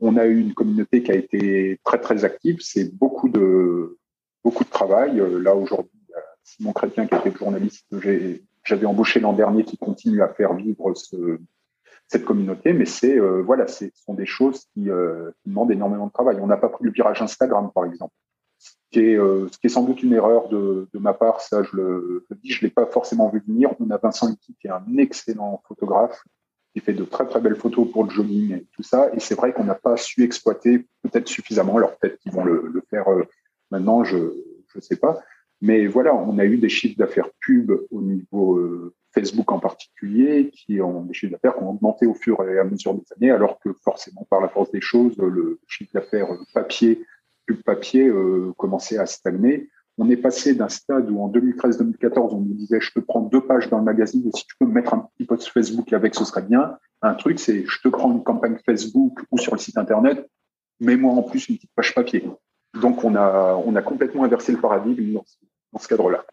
[0.00, 2.58] On a eu une communauté qui a été très très active.
[2.60, 3.98] C'est beaucoup de
[4.70, 5.22] travail.
[5.42, 6.00] Là aujourd'hui,
[6.42, 10.94] Simon Chrétien qui était journaliste j'ai j'avais embauché l'an dernier qui continue à faire vivre
[10.94, 11.38] ce,
[12.08, 16.06] cette communauté, mais c'est euh, voilà, ce sont des choses qui, euh, qui, demandent énormément
[16.06, 16.38] de travail.
[16.40, 18.12] On n'a pas pris le virage Instagram, par exemple,
[18.58, 21.40] ce qui est, euh, sans doute une erreur de, ma part.
[21.40, 23.70] Ça, je le, je l'ai pas forcément vu venir.
[23.80, 26.22] On a Vincent Licky qui est un excellent photographe,
[26.72, 29.10] qui fait de très très belles photos pour le jogging et tout ça.
[29.14, 31.76] Et c'est vrai qu'on n'a pas su exploiter peut-être suffisamment.
[31.76, 33.06] Alors peut-être qu'ils vont le, le faire
[33.70, 34.32] maintenant, je
[34.74, 35.20] je sais pas.
[35.60, 40.50] Mais voilà, on a eu des chiffres d'affaires pub au niveau euh, Facebook en particulier,
[40.50, 43.30] qui ont des chiffres d'affaires qui ont augmenté au fur et à mesure des années,
[43.30, 47.04] alors que forcément, par la force des choses, le chiffre d'affaires papier,
[47.46, 49.68] pub papier, euh, commençait à stagner.
[50.02, 53.42] On est passé d'un stade où en 2013-2014, on nous disait je te prends deux
[53.42, 56.14] pages dans le magazine et si tu peux me mettre un petit post Facebook avec,
[56.14, 56.78] ce serait bien.
[57.02, 60.26] Un truc, c'est je te prends une campagne Facebook ou sur le site internet,
[60.80, 62.26] mets-moi en plus une petite page papier.
[62.80, 65.20] Donc on a, on a complètement inversé le paradigme
[65.70, 66.24] dans ce cadre-là.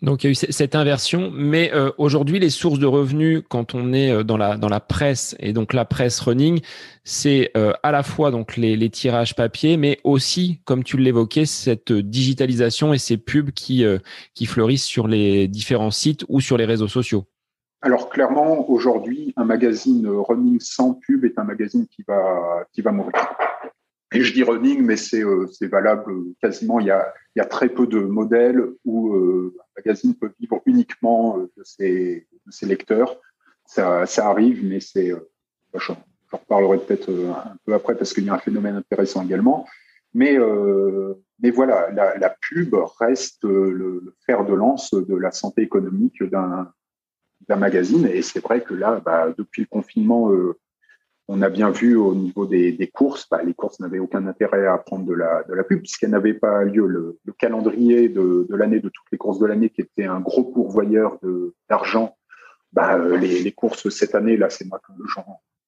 [0.00, 3.74] Donc il y a eu cette inversion, mais euh, aujourd'hui les sources de revenus quand
[3.74, 6.60] on est euh, dans la dans la presse et donc la presse running,
[7.02, 11.92] c'est euh, à la fois donc les, tirages papier, mais aussi comme tu l'évoquais cette
[11.92, 13.84] digitalisation et ces pubs qui
[14.46, 17.24] fleurissent sur les différents sites ou sur les réseaux sociaux.
[17.82, 23.12] Alors clairement aujourd'hui un magazine running sans pub est un magazine qui va mourir.
[24.14, 25.22] Et je dis running, mais c'est
[25.70, 26.80] valable quasiment.
[26.80, 29.14] Il y, a, il y a très peu de modèles où
[29.78, 32.26] magazine peut vivre uniquement euh, de, ses,
[32.66, 33.20] lecteurs.
[33.64, 35.12] Ça, arrive, mais c'est.
[35.12, 35.28] Euh,
[35.74, 35.96] J'en
[36.32, 39.66] reparlerai peut-être un peu après parce qu'il y a un phénomène intéressant également.
[40.14, 40.36] Mais,
[41.40, 46.72] mais voilà, la, la, pub reste le, fer de lance de la santé économique d'un
[47.48, 48.06] magazine.
[48.06, 50.30] Et c'est vrai que là, bah, depuis le confinement,
[51.28, 54.78] on a bien vu au niveau des, courses, bah, les courses n'avaient aucun intérêt à
[54.78, 56.86] prendre de la, de la pub puisqu'elles n'avaient pas lieu.
[56.86, 61.18] Le, calendrier de, l'année, de toutes les courses de l'année, qui était un gros pourvoyeur
[61.68, 62.16] d'argent,
[62.72, 64.96] bah, euh, les, courses cette année, là, c'est moi comme,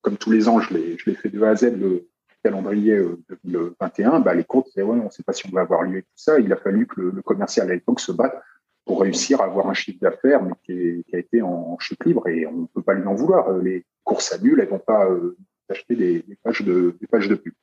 [0.00, 2.08] comme tous les ans, je l'ai fait de A à Z, le
[2.42, 2.98] calendrier
[3.44, 5.98] 2021, euh, bah, les courses, ouais, on ne sait pas si on va avoir lieu
[5.98, 6.40] et tout ça.
[6.40, 8.40] Il a fallu que le, commercial à l'époque se batte
[8.84, 12.46] pour réussir à avoir un chiffre d'affaires, mais qui, a été en chute libre et
[12.46, 13.52] on ne peut pas lui en vouloir.
[13.58, 15.36] Les courses annulent, elles vont pas euh,
[15.70, 17.54] acheter des, pages de, des pages de pub.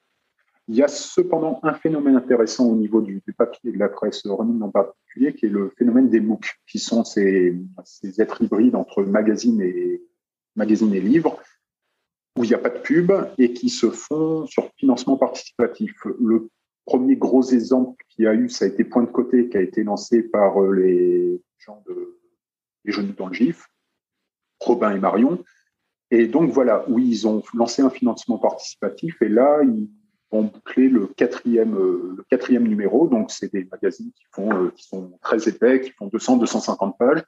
[0.70, 4.26] Il y a cependant un phénomène intéressant au niveau du, papier et de la presse
[4.26, 7.56] en particulier, qui est le phénomène des MOOC, qui sont ces,
[7.86, 10.02] ces êtres hybrides entre magazine et,
[10.58, 11.40] magazine et livre,
[12.38, 15.94] où il n'y a pas de pub et qui se font sur financement participatif.
[16.20, 16.50] Le
[16.86, 19.62] premier gros exemple qu'il y a eu, ça a été Point de côté, qui a
[19.62, 22.18] été lancé par euh, les gens de
[22.84, 23.68] Les Jeunes dans le GIF,
[24.60, 25.44] Robin et Marion,
[26.12, 29.90] Et donc voilà, oui, ils ont lancé un financement participatif et là, ils
[30.32, 33.08] vont boucler le quatrième, euh, le quatrième numéro.
[33.08, 36.98] Donc c'est des magazines qui font, euh, qui sont très épais, qui font 200, 250
[36.98, 37.24] pages,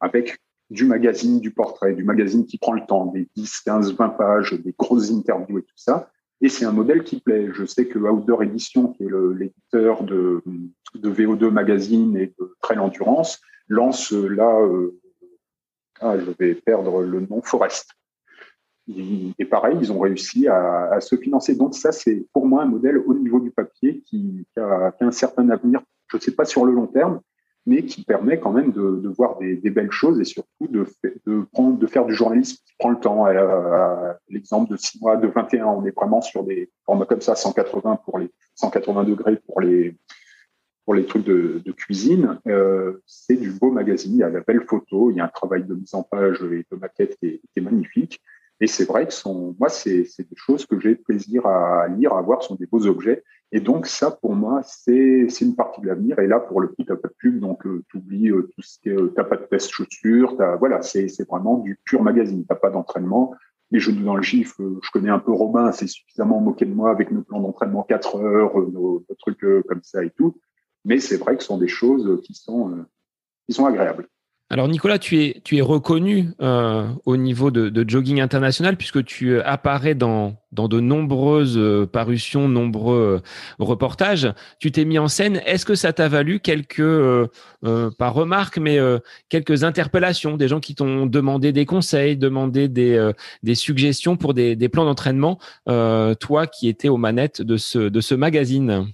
[0.00, 0.38] avec
[0.70, 4.52] du magazine, du portrait, du magazine qui prend le temps, des 10, 15, 20 pages,
[4.52, 6.10] des grosses interviews et tout ça.
[6.40, 7.50] Et c'est un modèle qui plaît.
[7.52, 10.42] Je sais que Outdoor Edition, qui est l'éditeur de,
[10.94, 14.98] de VO2 Magazine et de Trail Endurance, lance là, euh,
[16.00, 17.94] ah, je vais perdre le nom, Forest.
[18.86, 21.54] Et pareil, ils ont réussi à, se financer.
[21.54, 25.48] Donc ça, c'est pour moi un modèle au niveau du papier qui, a, un certain
[25.50, 27.20] avenir, je ne sais pas sur le long terme,
[27.66, 30.84] mais qui permet quand même de, voir des, belles choses et surtout de,
[31.86, 33.26] faire du journalisme qui prend le temps.
[34.28, 38.00] L'exemple de 6 mois, de 21, on est vraiment sur des formats comme ça, 180
[38.04, 39.96] pour les 180 degrés pour les
[40.84, 42.38] pour les trucs de, cuisine.
[42.46, 45.28] Euh, c'est du beau magazine, il y a la belle photo, il y a un
[45.28, 48.20] travail de mise en page et de maquette qui est magnifique.
[48.64, 52.22] Et c'est vrai que sont, moi, c'est des choses que j'ai plaisir à lire, à
[52.22, 53.22] voir, sont des beaux objets.
[53.52, 56.18] Et donc, ça, pour moi, c'est une partie de l'avenir.
[56.18, 58.62] Et là, pour le coup, t'as pas de pub, donc euh, tu oublies euh, tout
[58.62, 62.46] ce qui est, euh, t'as pas de test chaussures, voilà, c'est vraiment du pur magazine.
[62.48, 63.34] T'as pas d'entraînement.
[63.70, 66.90] Les genoux dans le gif, je connais un peu Robin, c'est suffisamment moqué de moi
[66.90, 70.40] avec nos plans d'entraînement 4 heures, nos, nos trucs comme ça et tout.
[70.86, 72.86] Mais c'est vrai que ce sont des choses qui sont,
[73.46, 74.08] qui sont agréables.
[74.50, 79.30] Alors Nicolas, tu es, tu es reconnu euh, au niveau de, jogging international puisque tu
[79.30, 83.22] euh, apparais dans, dans de nombreuses euh, parutions, nombreux
[83.58, 84.30] reportages.
[84.60, 85.40] Tu t'es mis en scène.
[85.46, 86.82] Est-ce que ça t'a valu quelques,
[87.62, 88.78] pas remarques, mais
[89.30, 93.10] quelques interpellations, des gens qui t'ont demandé des conseils, demandé des,
[93.42, 98.00] des suggestions pour des, des plans d'entraînement, toi qui étais aux manettes de ce, de
[98.00, 98.92] ce magazine?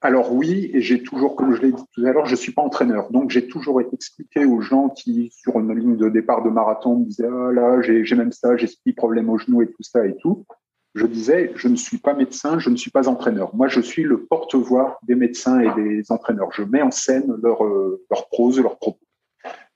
[0.00, 2.62] Alors oui, et j'ai toujours, comme je l'ai dit tout à l'heure, je suis pas
[2.62, 3.10] entraîneur.
[3.10, 7.04] Donc j'ai toujours expliqué aux gens qui, sur une ligne de départ de marathon, me
[7.04, 10.06] disaient ah là j'ai même ça, j'ai ce petit problème au genou et tout ça
[10.06, 10.46] et tout.
[10.94, 13.54] Je disais je ne suis pas médecin, je ne suis pas entraîneur.
[13.56, 16.52] Moi je suis le porte-voix des médecins et des entraîneurs.
[16.52, 19.00] Je mets en scène leur euh, leur prose, leurs propos.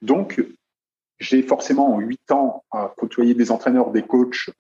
[0.03, 0.41] Donc
[1.19, 4.51] j'ai forcément en huit ans à côtoyer des entraîneurs, des coachs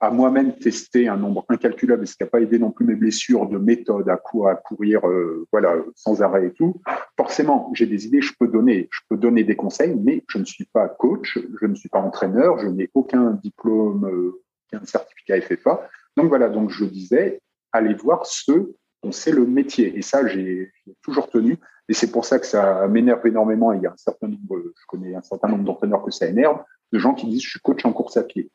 [0.00, 3.46] à moi-même tester un nombre incalculable, ce qui n'a pas aidé non plus mes blessures
[3.46, 6.80] de méthode à, courir euh, voilà, sans arrêt et tout.
[7.18, 10.44] Forcément, j'ai des idées, je peux donner, je peux donner des conseils, mais je ne
[10.44, 15.40] suis pas coach, je ne suis pas entraîneur, je n'ai aucun diplôme, euh, aucun certificat
[15.42, 15.86] FFA.
[16.16, 17.40] Donc voilà, donc je disais,
[17.72, 19.96] allez voir ceux dont c'est le métier.
[19.96, 20.72] Et ça, j'ai
[21.02, 21.58] toujours tenu.
[21.88, 23.72] Et c'est pour ça que ça m'énerve énormément.
[23.72, 26.62] il y a un certain nombre, je connais un certain nombre d'entraîneurs que ça énerve,
[26.92, 28.50] de gens qui disent, je suis coach en course à pied.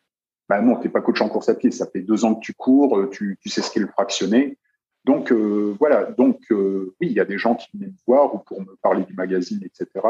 [0.49, 1.71] Ben non, t'es pas coach en course à pied.
[1.71, 4.57] Ça fait deux ans que tu cours, euh, tu, tu sais ce qu'est le fractionné.
[5.03, 6.05] Donc euh, voilà.
[6.05, 8.75] Donc euh, oui, il y a des gens qui viennent me voir ou pour me
[8.81, 10.05] parler du magazine, etc.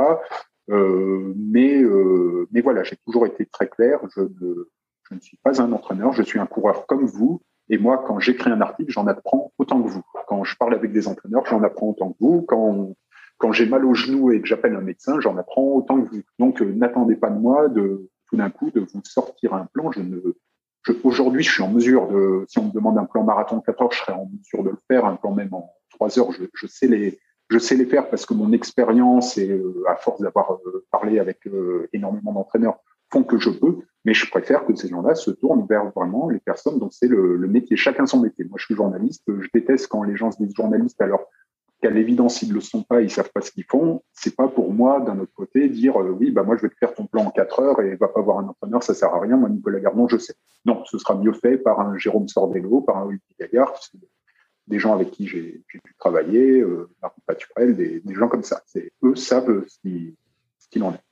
[0.68, 1.84] mais
[2.52, 3.99] mais voilà, j'ai toujours été très clair.
[4.16, 4.70] Je ne,
[5.10, 6.14] je ne suis pas un entraîneur.
[6.14, 7.41] Je suis un coureur comme vous.
[7.70, 10.03] Et moi, quand j'écris un article, j'en apprends autant que vous.
[10.28, 12.41] Quand je parle avec des entraîneurs, j'en apprends autant que vous.
[12.44, 12.95] Quand
[13.38, 16.22] quand j'ai mal au genou et que j'appelle un médecin, j'en apprends autant que vous.
[16.40, 19.91] Donc, n'attendez pas de moi de, d'un coup de vous sortir un plan.
[19.91, 20.22] Je ne,
[21.03, 23.82] aujourd'hui, je suis en mesure de, si on me demande un plan marathon de 4
[23.82, 25.06] heures, je serais en mesure de le faire.
[25.06, 28.34] Un plan même en 3 heures, je, sais les, je sais les faire parce que
[28.34, 32.78] mon expérience et euh, à force d'avoir euh, parlé avec euh, énormément d'entraîneurs
[33.12, 33.78] font que je peux.
[34.03, 37.38] Mais je préfère que ces gens-là se tournent vers vraiment les personnes dont c'est le,
[37.38, 37.76] le, métier.
[37.76, 38.45] Chacun son métier.
[38.45, 39.24] Moi, je suis journaliste.
[39.28, 41.26] Je déteste quand les gens se disent journalistes alors
[41.86, 44.02] qu'à l'évidence, ils ne le sont pas, ils savent pas ce qu'ils font.
[44.12, 46.78] C'est pas pour moi, d'un autre côté, dire euh, oui, bah moi je vais te
[46.80, 49.20] faire ton plan en quatre heures et va pas voir un entraîneur, ça sert à
[49.20, 49.38] rien.
[49.38, 50.34] Moi, Nicolas Gardon, je sais.
[50.66, 53.80] Non, ce sera mieux fait par un Jérôme Sordello, par un Olivier Gaillard,
[54.66, 56.90] des gens avec qui j'ai pu travailler, euh,
[57.28, 58.64] Paturel, des, des, gens comme ça.
[59.03, 59.78] Eux savent ce
[60.72, 61.03] qu'il en est.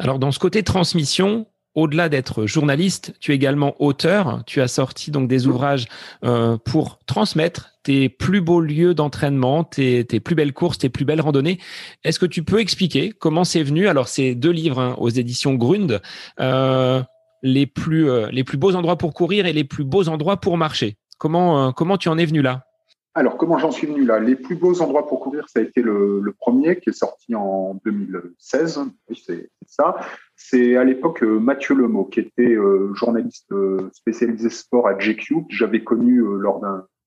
[0.00, 4.42] Alors, dans ce côté transmission, au-delà d'être journaliste, tu es également auteur.
[4.46, 5.86] Tu as sorti donc des ouvrages
[6.24, 11.20] euh, pour transmettre tes plus beaux lieux d'entraînement, tes, plus belles courses, tes plus belles
[11.20, 11.58] randonnées.
[12.04, 13.88] Est-ce que tu peux expliquer comment c'est venu?
[13.88, 16.00] Alors, c'est deux livres hein, aux éditions Grund,
[16.40, 17.02] euh,
[17.42, 20.56] les plus euh, les plus beaux endroits pour courir et les plus beaux endroits pour
[20.58, 20.96] marcher.
[21.18, 22.69] Comment comment tu en es venu là?
[23.12, 24.20] Alors, comment j'en suis venu là?
[24.20, 27.80] Les plus beaux endroits pour courir, ça a été le, premier qui est sorti en
[27.84, 28.80] 2016.
[29.08, 29.96] Oui, c'est ça.
[30.36, 35.46] C'est à l'époque euh, Mathieu Lemot, qui était euh, journaliste euh, spécialisé sport à GQ,
[35.48, 36.60] que j'avais connu lors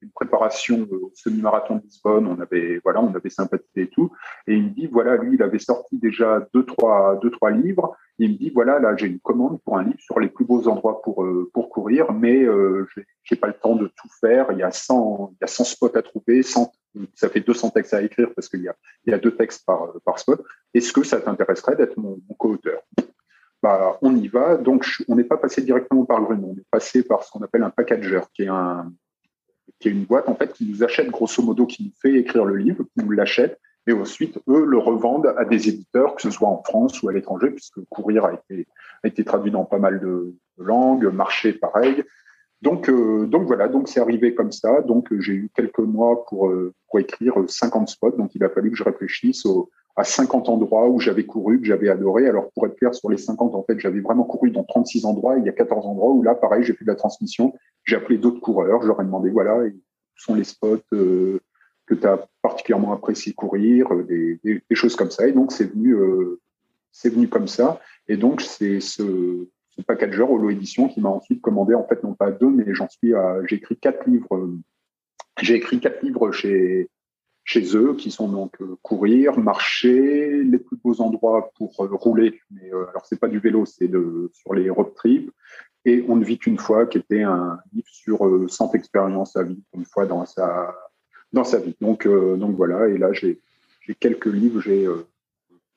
[0.04, 2.28] d'une préparation au semi-marathon de Lisbonne.
[2.28, 4.12] On avait, voilà, on avait sympathisé et tout.
[4.48, 7.96] Et il me dit, voilà, lui, il avait sorti déjà deux, trois, deux, trois livres.
[8.20, 10.68] Il me dit, voilà, là, j'ai une commande pour un livre sur les plus beaux
[10.68, 12.88] endroits pour, pour courir, mais euh,
[13.24, 14.48] j'ai pas le temps de tout faire.
[14.52, 16.72] Il y a 100, il y a 100 spots à trouver, 100
[17.16, 18.76] ça fait 200 textes à écrire parce qu'il y a,
[19.06, 20.44] il y a deux textes par, par spot.
[20.74, 22.82] Est-ce que ça t'intéresserait d'être mon, co-auteur?
[23.62, 24.58] Bah, on y va.
[24.58, 27.42] Donc, on n'est pas passé directement par le Green, on est passé par ce qu'on
[27.42, 28.92] appelle un packager, qui est, un,
[29.84, 32.46] qui est une boîte en fait qui nous achète grosso modo, qui nous fait écrire
[32.46, 36.32] le livre, qui nous l'achète, et ensuite, eux le revendent à des éditeurs, que ce
[36.32, 38.66] soit en France ou à l'étranger, puisque Courir a été,
[39.04, 42.02] a été traduit dans pas mal de, langues, marché pareil.
[42.62, 44.80] Donc, euh, donc voilà, donc c'est arrivé comme ça.
[44.84, 48.12] Donc j'ai eu quelques mois pour, euh, pour écrire 50 spots.
[48.12, 49.46] Donc il a fallu que je réfléchisse
[49.96, 52.28] à 50 endroits où j'avais couru, que j'avais adoré.
[52.28, 55.38] Alors pour être clair, sur les 50, en fait, j'avais vraiment couru dans 36 endroits.
[55.38, 57.54] Il y a 14 endroits où là, pareil, j'ai fait de la transmission.
[57.86, 58.82] J'ai appelé d'autres coureurs.
[58.82, 59.72] Je leur ai demandé, voilà, où
[60.16, 61.40] sont les spots euh,
[61.86, 65.28] que tu as particulièrement apprécié courir, des, des, choses comme ça.
[65.28, 65.96] Et donc c'est venu,
[66.92, 67.80] c'est venu comme ça.
[68.08, 72.14] Et donc c'est ce ce packager Holo Édition qui m'a ensuite commandé en fait non
[72.14, 74.50] pas deux mais j'en suis à j'ai quatre livres
[75.42, 76.90] j'ai écrit quatre livres chez
[77.44, 82.40] chez eux qui sont donc euh, courir marcher les plus beaux endroits pour euh, rouler.
[82.52, 85.30] Mais euh, alors c'est pas du vélo c'est de sur les road trips.
[85.86, 89.60] Et on ne vit qu'une fois qui était un livre sur 100 expériences à vivre
[89.76, 90.74] une fois dans sa
[91.34, 91.76] dans sa vie.
[91.82, 92.88] Donc donc voilà.
[92.88, 93.42] Et là j'ai
[93.82, 94.62] j'ai quelques livres.
[94.62, 94.88] J'ai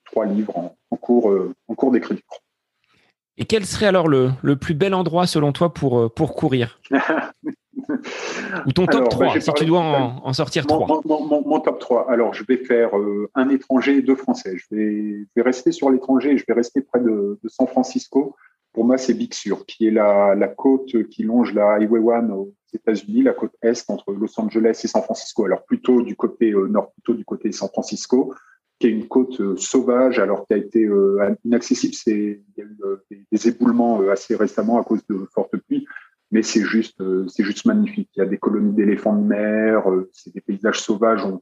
[0.04, 1.36] trois livres en, en cours
[1.66, 2.22] en cours d'écriture.
[3.36, 6.80] Et quel serait alors le, le, plus bel endroit selon toi pour, pour courir?
[8.66, 12.10] Ou ton top 3, si tu dois en, sortir 3 mon, top 3.
[12.10, 14.56] Alors, je vais faire euh, un étranger et deux français.
[14.56, 17.66] Je vais, je vais rester sur l'étranger et je vais rester près de, de San
[17.66, 18.34] Francisco.
[18.72, 22.30] Pour moi, c'est Big Sur, qui est la, la côte qui longe la Highway 1
[22.30, 25.44] aux États-Unis, la côte est entre Los Angeles et San Francisco.
[25.44, 28.34] Alors, plutôt du côté euh, nord, plutôt du côté San Francisco
[28.78, 30.86] qui est une côte euh, sauvage, alors qui a été
[31.46, 31.94] inaccessible.
[32.06, 35.86] Il y a eu des, éboulements assez récemment à cause de fortes pluies,
[36.30, 38.10] mais c'est juste c'est juste magnifique.
[38.16, 41.24] Il y a des colonies d'éléphants de mer, c'est des paysages sauvages.
[41.24, 41.40] On,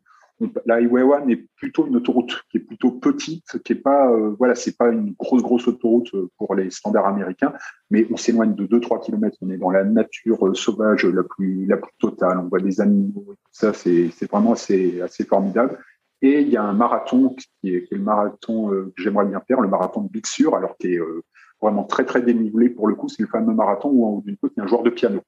[0.67, 4.55] la Highway 1 est plutôt une autoroute qui est plutôt petite, qui est pas voilà,
[4.55, 7.53] c'est pas une grosse grosse autoroute pour les standards américains,
[7.91, 9.39] mais on s'éloigne de 2-3 km.
[9.43, 12.39] On est dans la nature sauvage la plus la plus totale.
[12.39, 13.73] On voit des animaux et tout ça.
[13.73, 15.79] C'est c'est vraiment assez assez formidable.
[16.25, 19.61] Et il y a un marathon qui est, le marathon euh, que j'aimerais bien faire,
[19.61, 21.23] le marathon de Big Sur, alors qui est euh,
[21.65, 23.09] vraiment très très dénivelé pour le coup.
[23.09, 25.21] C'est le fameux marathon où d'une côte il y a un joueur de piano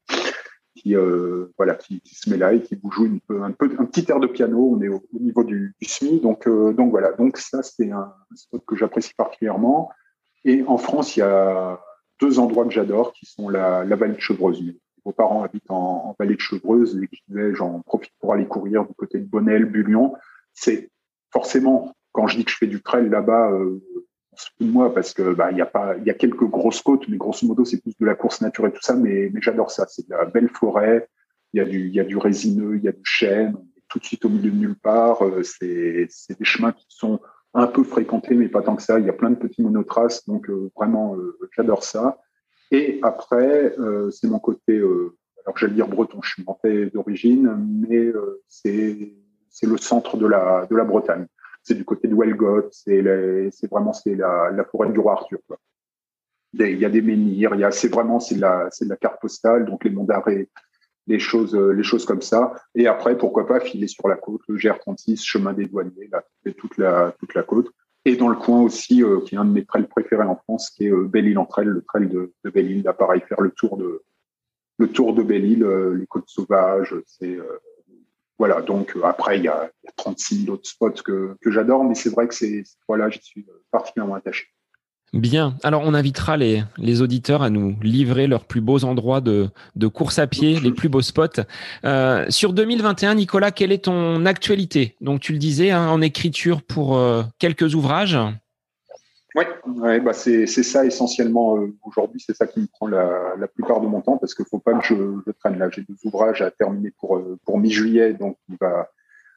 [0.74, 4.04] qui euh, voilà qui, se met là et qui vous joue un, peu, un petit
[4.10, 4.76] air de piano.
[4.76, 7.12] On est au, niveau du, SMI, donc donc voilà.
[7.12, 9.90] Donc ça c'est un, spot que j'apprécie particulièrement.
[10.44, 11.80] Et en France il y a
[12.20, 14.62] deux endroits que j'adore qui sont la, vallée de Chevreuse.
[15.04, 18.94] Vos parents habitent en, en vallée de Chevreuse et j'en profite pour aller courir du
[18.94, 20.14] côté de Bonnel, Bullion
[20.56, 20.90] c'est
[21.30, 23.82] forcément quand je dis que je fais du trail là-bas, euh,
[24.60, 27.16] moi parce que bah il y a pas, il y a quelques grosses côtes, mais
[27.16, 29.86] grosso modo c'est plus de la course naturelle tout ça, mais, mais j'adore ça.
[29.88, 31.08] C'est de la belle forêt,
[31.52, 33.64] il y a du, il y a du résineux, il y a du chêne, on
[33.78, 35.24] est tout de suite au milieu de nulle part.
[35.24, 37.20] Euh, c'est, c'est des chemins qui sont
[37.54, 38.98] un peu fréquentés, mais pas tant que ça.
[38.98, 41.16] Il y a plein de petits monotraces, donc euh, vraiment
[41.56, 42.18] j'adore ça.
[42.70, 43.74] Et après,
[44.10, 47.56] c'est mon côté, alors j'allais dire breton, je suis monté d'origine,
[47.88, 48.12] mais
[48.48, 49.14] c'est
[49.56, 51.26] c'est le centre de la, de la Bretagne.
[51.66, 53.00] C'est du côté de Welgot, c'est
[53.68, 55.40] vraiment c'est la, forêt du roi Arthur.
[56.52, 58.70] il y a des menhirs, il y a, c'est vraiment c'est la,
[59.00, 60.48] carte postale, donc les monts d'arrêt,
[61.08, 62.54] les choses, les choses comme ça.
[62.76, 66.22] Et après, pourquoi pas filer sur la côte, le GR36, chemin des douaniers, là,
[66.56, 67.68] toute la, toute la côte.
[68.04, 70.70] Et dans le coin aussi, euh, qui est un de mes trails préférés en France,
[70.70, 73.50] qui est euh, Belle-Île en trail, le trail de, de Belle-Île, là, pareil, faire le
[73.50, 74.04] tour de,
[74.78, 77.36] le tour de Belle-Île, euh, les côtes sauvages, c'est,
[78.38, 81.94] voilà, donc euh, après, il y, a, 36 000 autres spots que, que j'adore, mais
[81.94, 84.46] c'est vrai que c'est voilà, j'y suis euh, particulièrement attaché.
[85.12, 85.56] Bien.
[85.62, 89.86] Alors, on invitera les, les, auditeurs à nous livrer leurs plus beaux endroits de, de
[89.86, 91.42] course à pied, les plus beaux spots.
[91.84, 94.96] Euh, sur 2021, Nicolas, quelle est ton actualité?
[95.00, 98.18] Donc, tu le disais, hein, en écriture pour euh, quelques ouvrages.
[99.36, 103.46] Oui, ouais, bah c'est ça essentiellement euh, aujourd'hui, c'est ça qui me prend la, la,
[103.46, 104.94] plupart de mon temps parce qu'il faut pas que je,
[105.26, 105.68] je traîne là.
[105.68, 108.88] J'ai deux ouvrages à terminer pour euh, pour mi-juillet, donc il va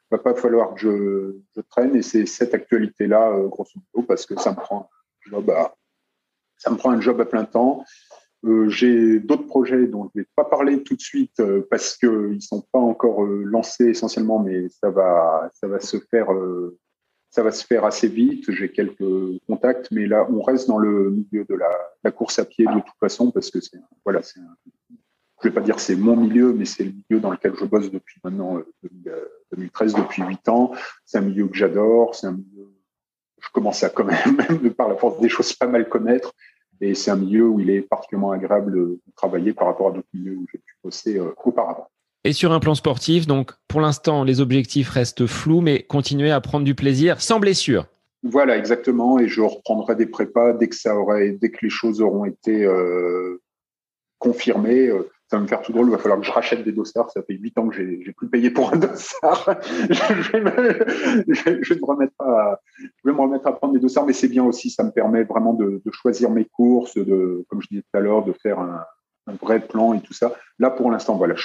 [0.10, 4.08] va pas falloir que je, je traîne et c'est cette actualité là euh, grosso modo
[4.08, 4.90] parce que ça me prend
[5.28, 5.76] un job à,
[6.58, 7.84] ça me prend un job à plein temps.
[8.46, 12.42] Euh, j'ai d'autres projets dont je vais pas parler tout de suite parce que ils
[12.42, 16.30] sont pas encore lancés essentiellement, mais ça va ça va se faire
[17.30, 18.52] ça va se faire assez vite.
[18.52, 19.04] J'ai quelques
[19.48, 23.00] contacts, mais là, on reste dans le milieu de la, course à pied de toute
[23.00, 24.40] façon parce que c'est voilà, c'est
[25.42, 27.92] je vais pas dire c'est mon milieu, mais c'est le milieu dans lequel je bosse
[27.92, 28.62] depuis maintenant
[29.52, 30.74] 2013, euh, depuis huit ans.
[31.06, 32.14] C'est un milieu que j'adore.
[32.14, 32.74] C'est un milieu,
[33.40, 34.18] je commence à quand même,
[34.62, 36.34] même par la force des choses, pas mal connaître.
[36.82, 40.08] Et c'est un milieu où il est particulièrement agréable de travailler par rapport à d'autres
[40.14, 41.89] milieux où j'ai pu bosser euh, auparavant.
[42.26, 46.42] Et sur un plan sportif, donc pour l'instant, les objectifs restent flous, mais continuer à
[46.42, 47.86] prendre du plaisir sans blessure.
[48.24, 49.20] Voilà, exactement.
[49.20, 52.66] Et je reprendrai des prépas dès que ça aurait, dès que les choses auront été
[52.66, 53.42] euh,
[54.18, 54.88] confirmées.
[54.88, 55.88] Euh, ça va me faire tout drôle.
[55.88, 57.12] Il va falloir que je rachète des dossards.
[57.12, 59.58] Ça fait huit ans que j'ai, j'ai plus payé pour un dossard.
[59.90, 64.06] je, vais me, vais me remettre à, je vais me remettre à prendre des dossards,
[64.06, 64.72] mais c'est bien aussi.
[64.72, 68.26] Ça me permet vraiment de, choisir mes courses, de, comme je disais tout à l'heure,
[68.26, 68.84] de faire un,
[69.40, 70.34] vrai plan et tout ça.
[70.58, 71.36] Là, pour l'instant, voilà,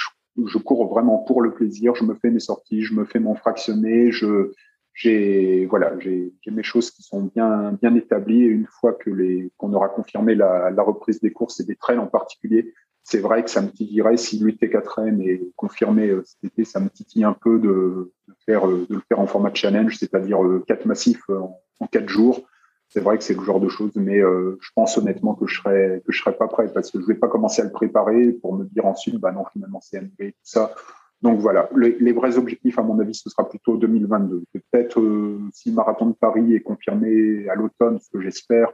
[0.43, 1.95] je cours vraiment pour le plaisir.
[1.95, 4.51] Je me fais mes sorties, je me fais mon fractionné, je
[4.93, 8.41] j'ai voilà, j'ai mes choses qui sont bien bien établies.
[8.41, 11.97] Une fois que les qu'on aura confirmé la, la, reprise des courses et des trails
[11.97, 16.65] en particulier, c'est vrai que ça me titillerait si l'UT4M est confirmé euh, cet été,
[16.65, 19.97] ça me titille un peu de, de faire euh, de le faire en format challenge,
[19.97, 22.47] c'est-à-dire euh, quatre massifs en, en quatre jours.
[22.89, 25.55] C'est vrai que c'est le genre de choses, mais euh, je pense honnêtement que je
[25.59, 28.31] serais que je serais pas prêt parce que je vais pas commencer à le préparer
[28.31, 30.73] pour me dire ensuite, bah non, finalement c'est annulé, tout ça.
[31.21, 34.43] Donc voilà, les, vrais objectifs, à mon avis, ce sera plutôt 2022.
[34.53, 38.69] Peut-être euh, si le marathon de Paris est confirmé à l'automne, ce que j'espère,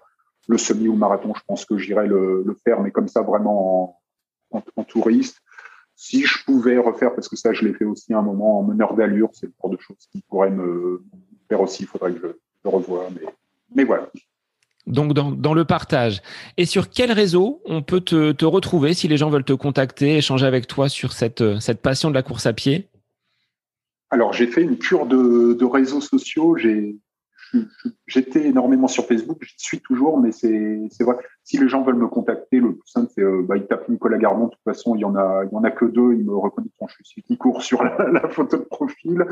[0.47, 4.01] le semi ou marathon, je pense que j'irai le, faire, mais comme ça vraiment
[4.51, 5.37] en, touriste.
[5.95, 8.63] Si je pouvais refaire, parce que ça, je l'ai fait aussi à un moment en
[8.63, 11.03] meneur d'allure, c'est le genre de choses qui pourraient me
[11.47, 11.83] faire aussi.
[11.83, 12.27] Il faudrait que je,
[12.65, 13.27] je revoie, mais,
[13.75, 14.09] mais voilà
[14.87, 16.21] donc dans, le partage.
[16.57, 20.45] Et sur quel réseau on peut te, retrouver si les gens veulent te contacter, échanger
[20.45, 22.89] avec toi sur cette, cette passion de la course à pied?
[24.09, 26.57] Alors j'ai fait une cure de, réseaux sociaux.
[28.07, 31.15] J'étais énormément sur Facebook, j'y suis toujours, mais c'est vrai.
[31.43, 34.17] Si les gens veulent me contacter, le plus simple, c'est euh, bah, ils tapent Nicolas
[34.17, 34.45] Garmont.
[34.45, 36.13] De toute façon, il y en a, il y en a que deux.
[36.13, 36.87] Ils me reconnaîtront.
[36.87, 39.25] Je suis qui court sur la, photo de profil.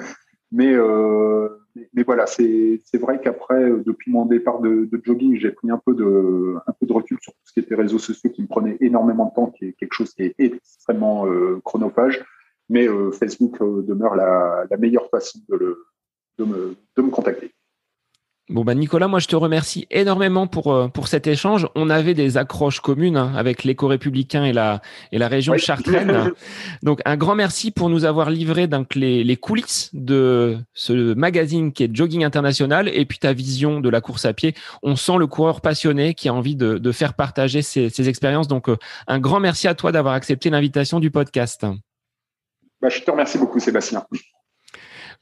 [0.51, 1.49] Mais, euh,
[1.93, 5.77] mais, voilà, c'est vrai qu'après, euh, depuis mon départ de, de jogging, j'ai pris un
[5.77, 8.47] peu, de, un peu de recul sur tout ce qui était réseaux sociaux qui me
[8.47, 12.25] prenait énormément de temps, qui est quelque chose qui est extrêmement euh, chronophage.
[12.67, 15.85] Mais euh, Facebook demeure la, la, meilleure façon de, le,
[16.37, 17.51] de, me, de me contacter.
[18.49, 21.67] Bon bah Nicolas, moi je te remercie énormément pour euh, pour cet échange.
[21.75, 24.81] On avait des accroches communes hein, avec l'éco-républicain et la
[25.11, 25.59] et la région oui.
[25.59, 26.31] Chartraine.
[26.83, 31.71] donc un grand merci pour nous avoir livré donc les, les coulisses de ce magazine
[31.73, 34.55] qui est Jogging International et puis ta vision de la course à pied.
[34.81, 38.47] On sent le coureur passionné qui a envie de, de faire partager ses, ses expériences.
[38.47, 41.67] Donc euh, un grand merci à toi d'avoir accepté l'invitation du podcast.
[42.81, 44.03] Bah, je te remercie beaucoup Sébastien.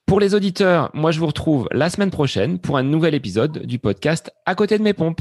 [0.07, 3.77] Pour les auditeurs, moi je vous retrouve la semaine prochaine pour un nouvel épisode du
[3.77, 5.19] podcast À côté de mes pompes.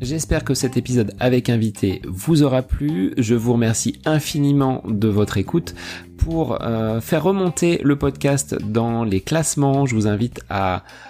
[0.00, 3.12] J'espère que cet épisode avec invité vous aura plu.
[3.18, 5.74] Je vous remercie infiniment de votre écoute.
[6.16, 10.84] Pour euh, faire remonter le podcast dans les classements, je vous invite à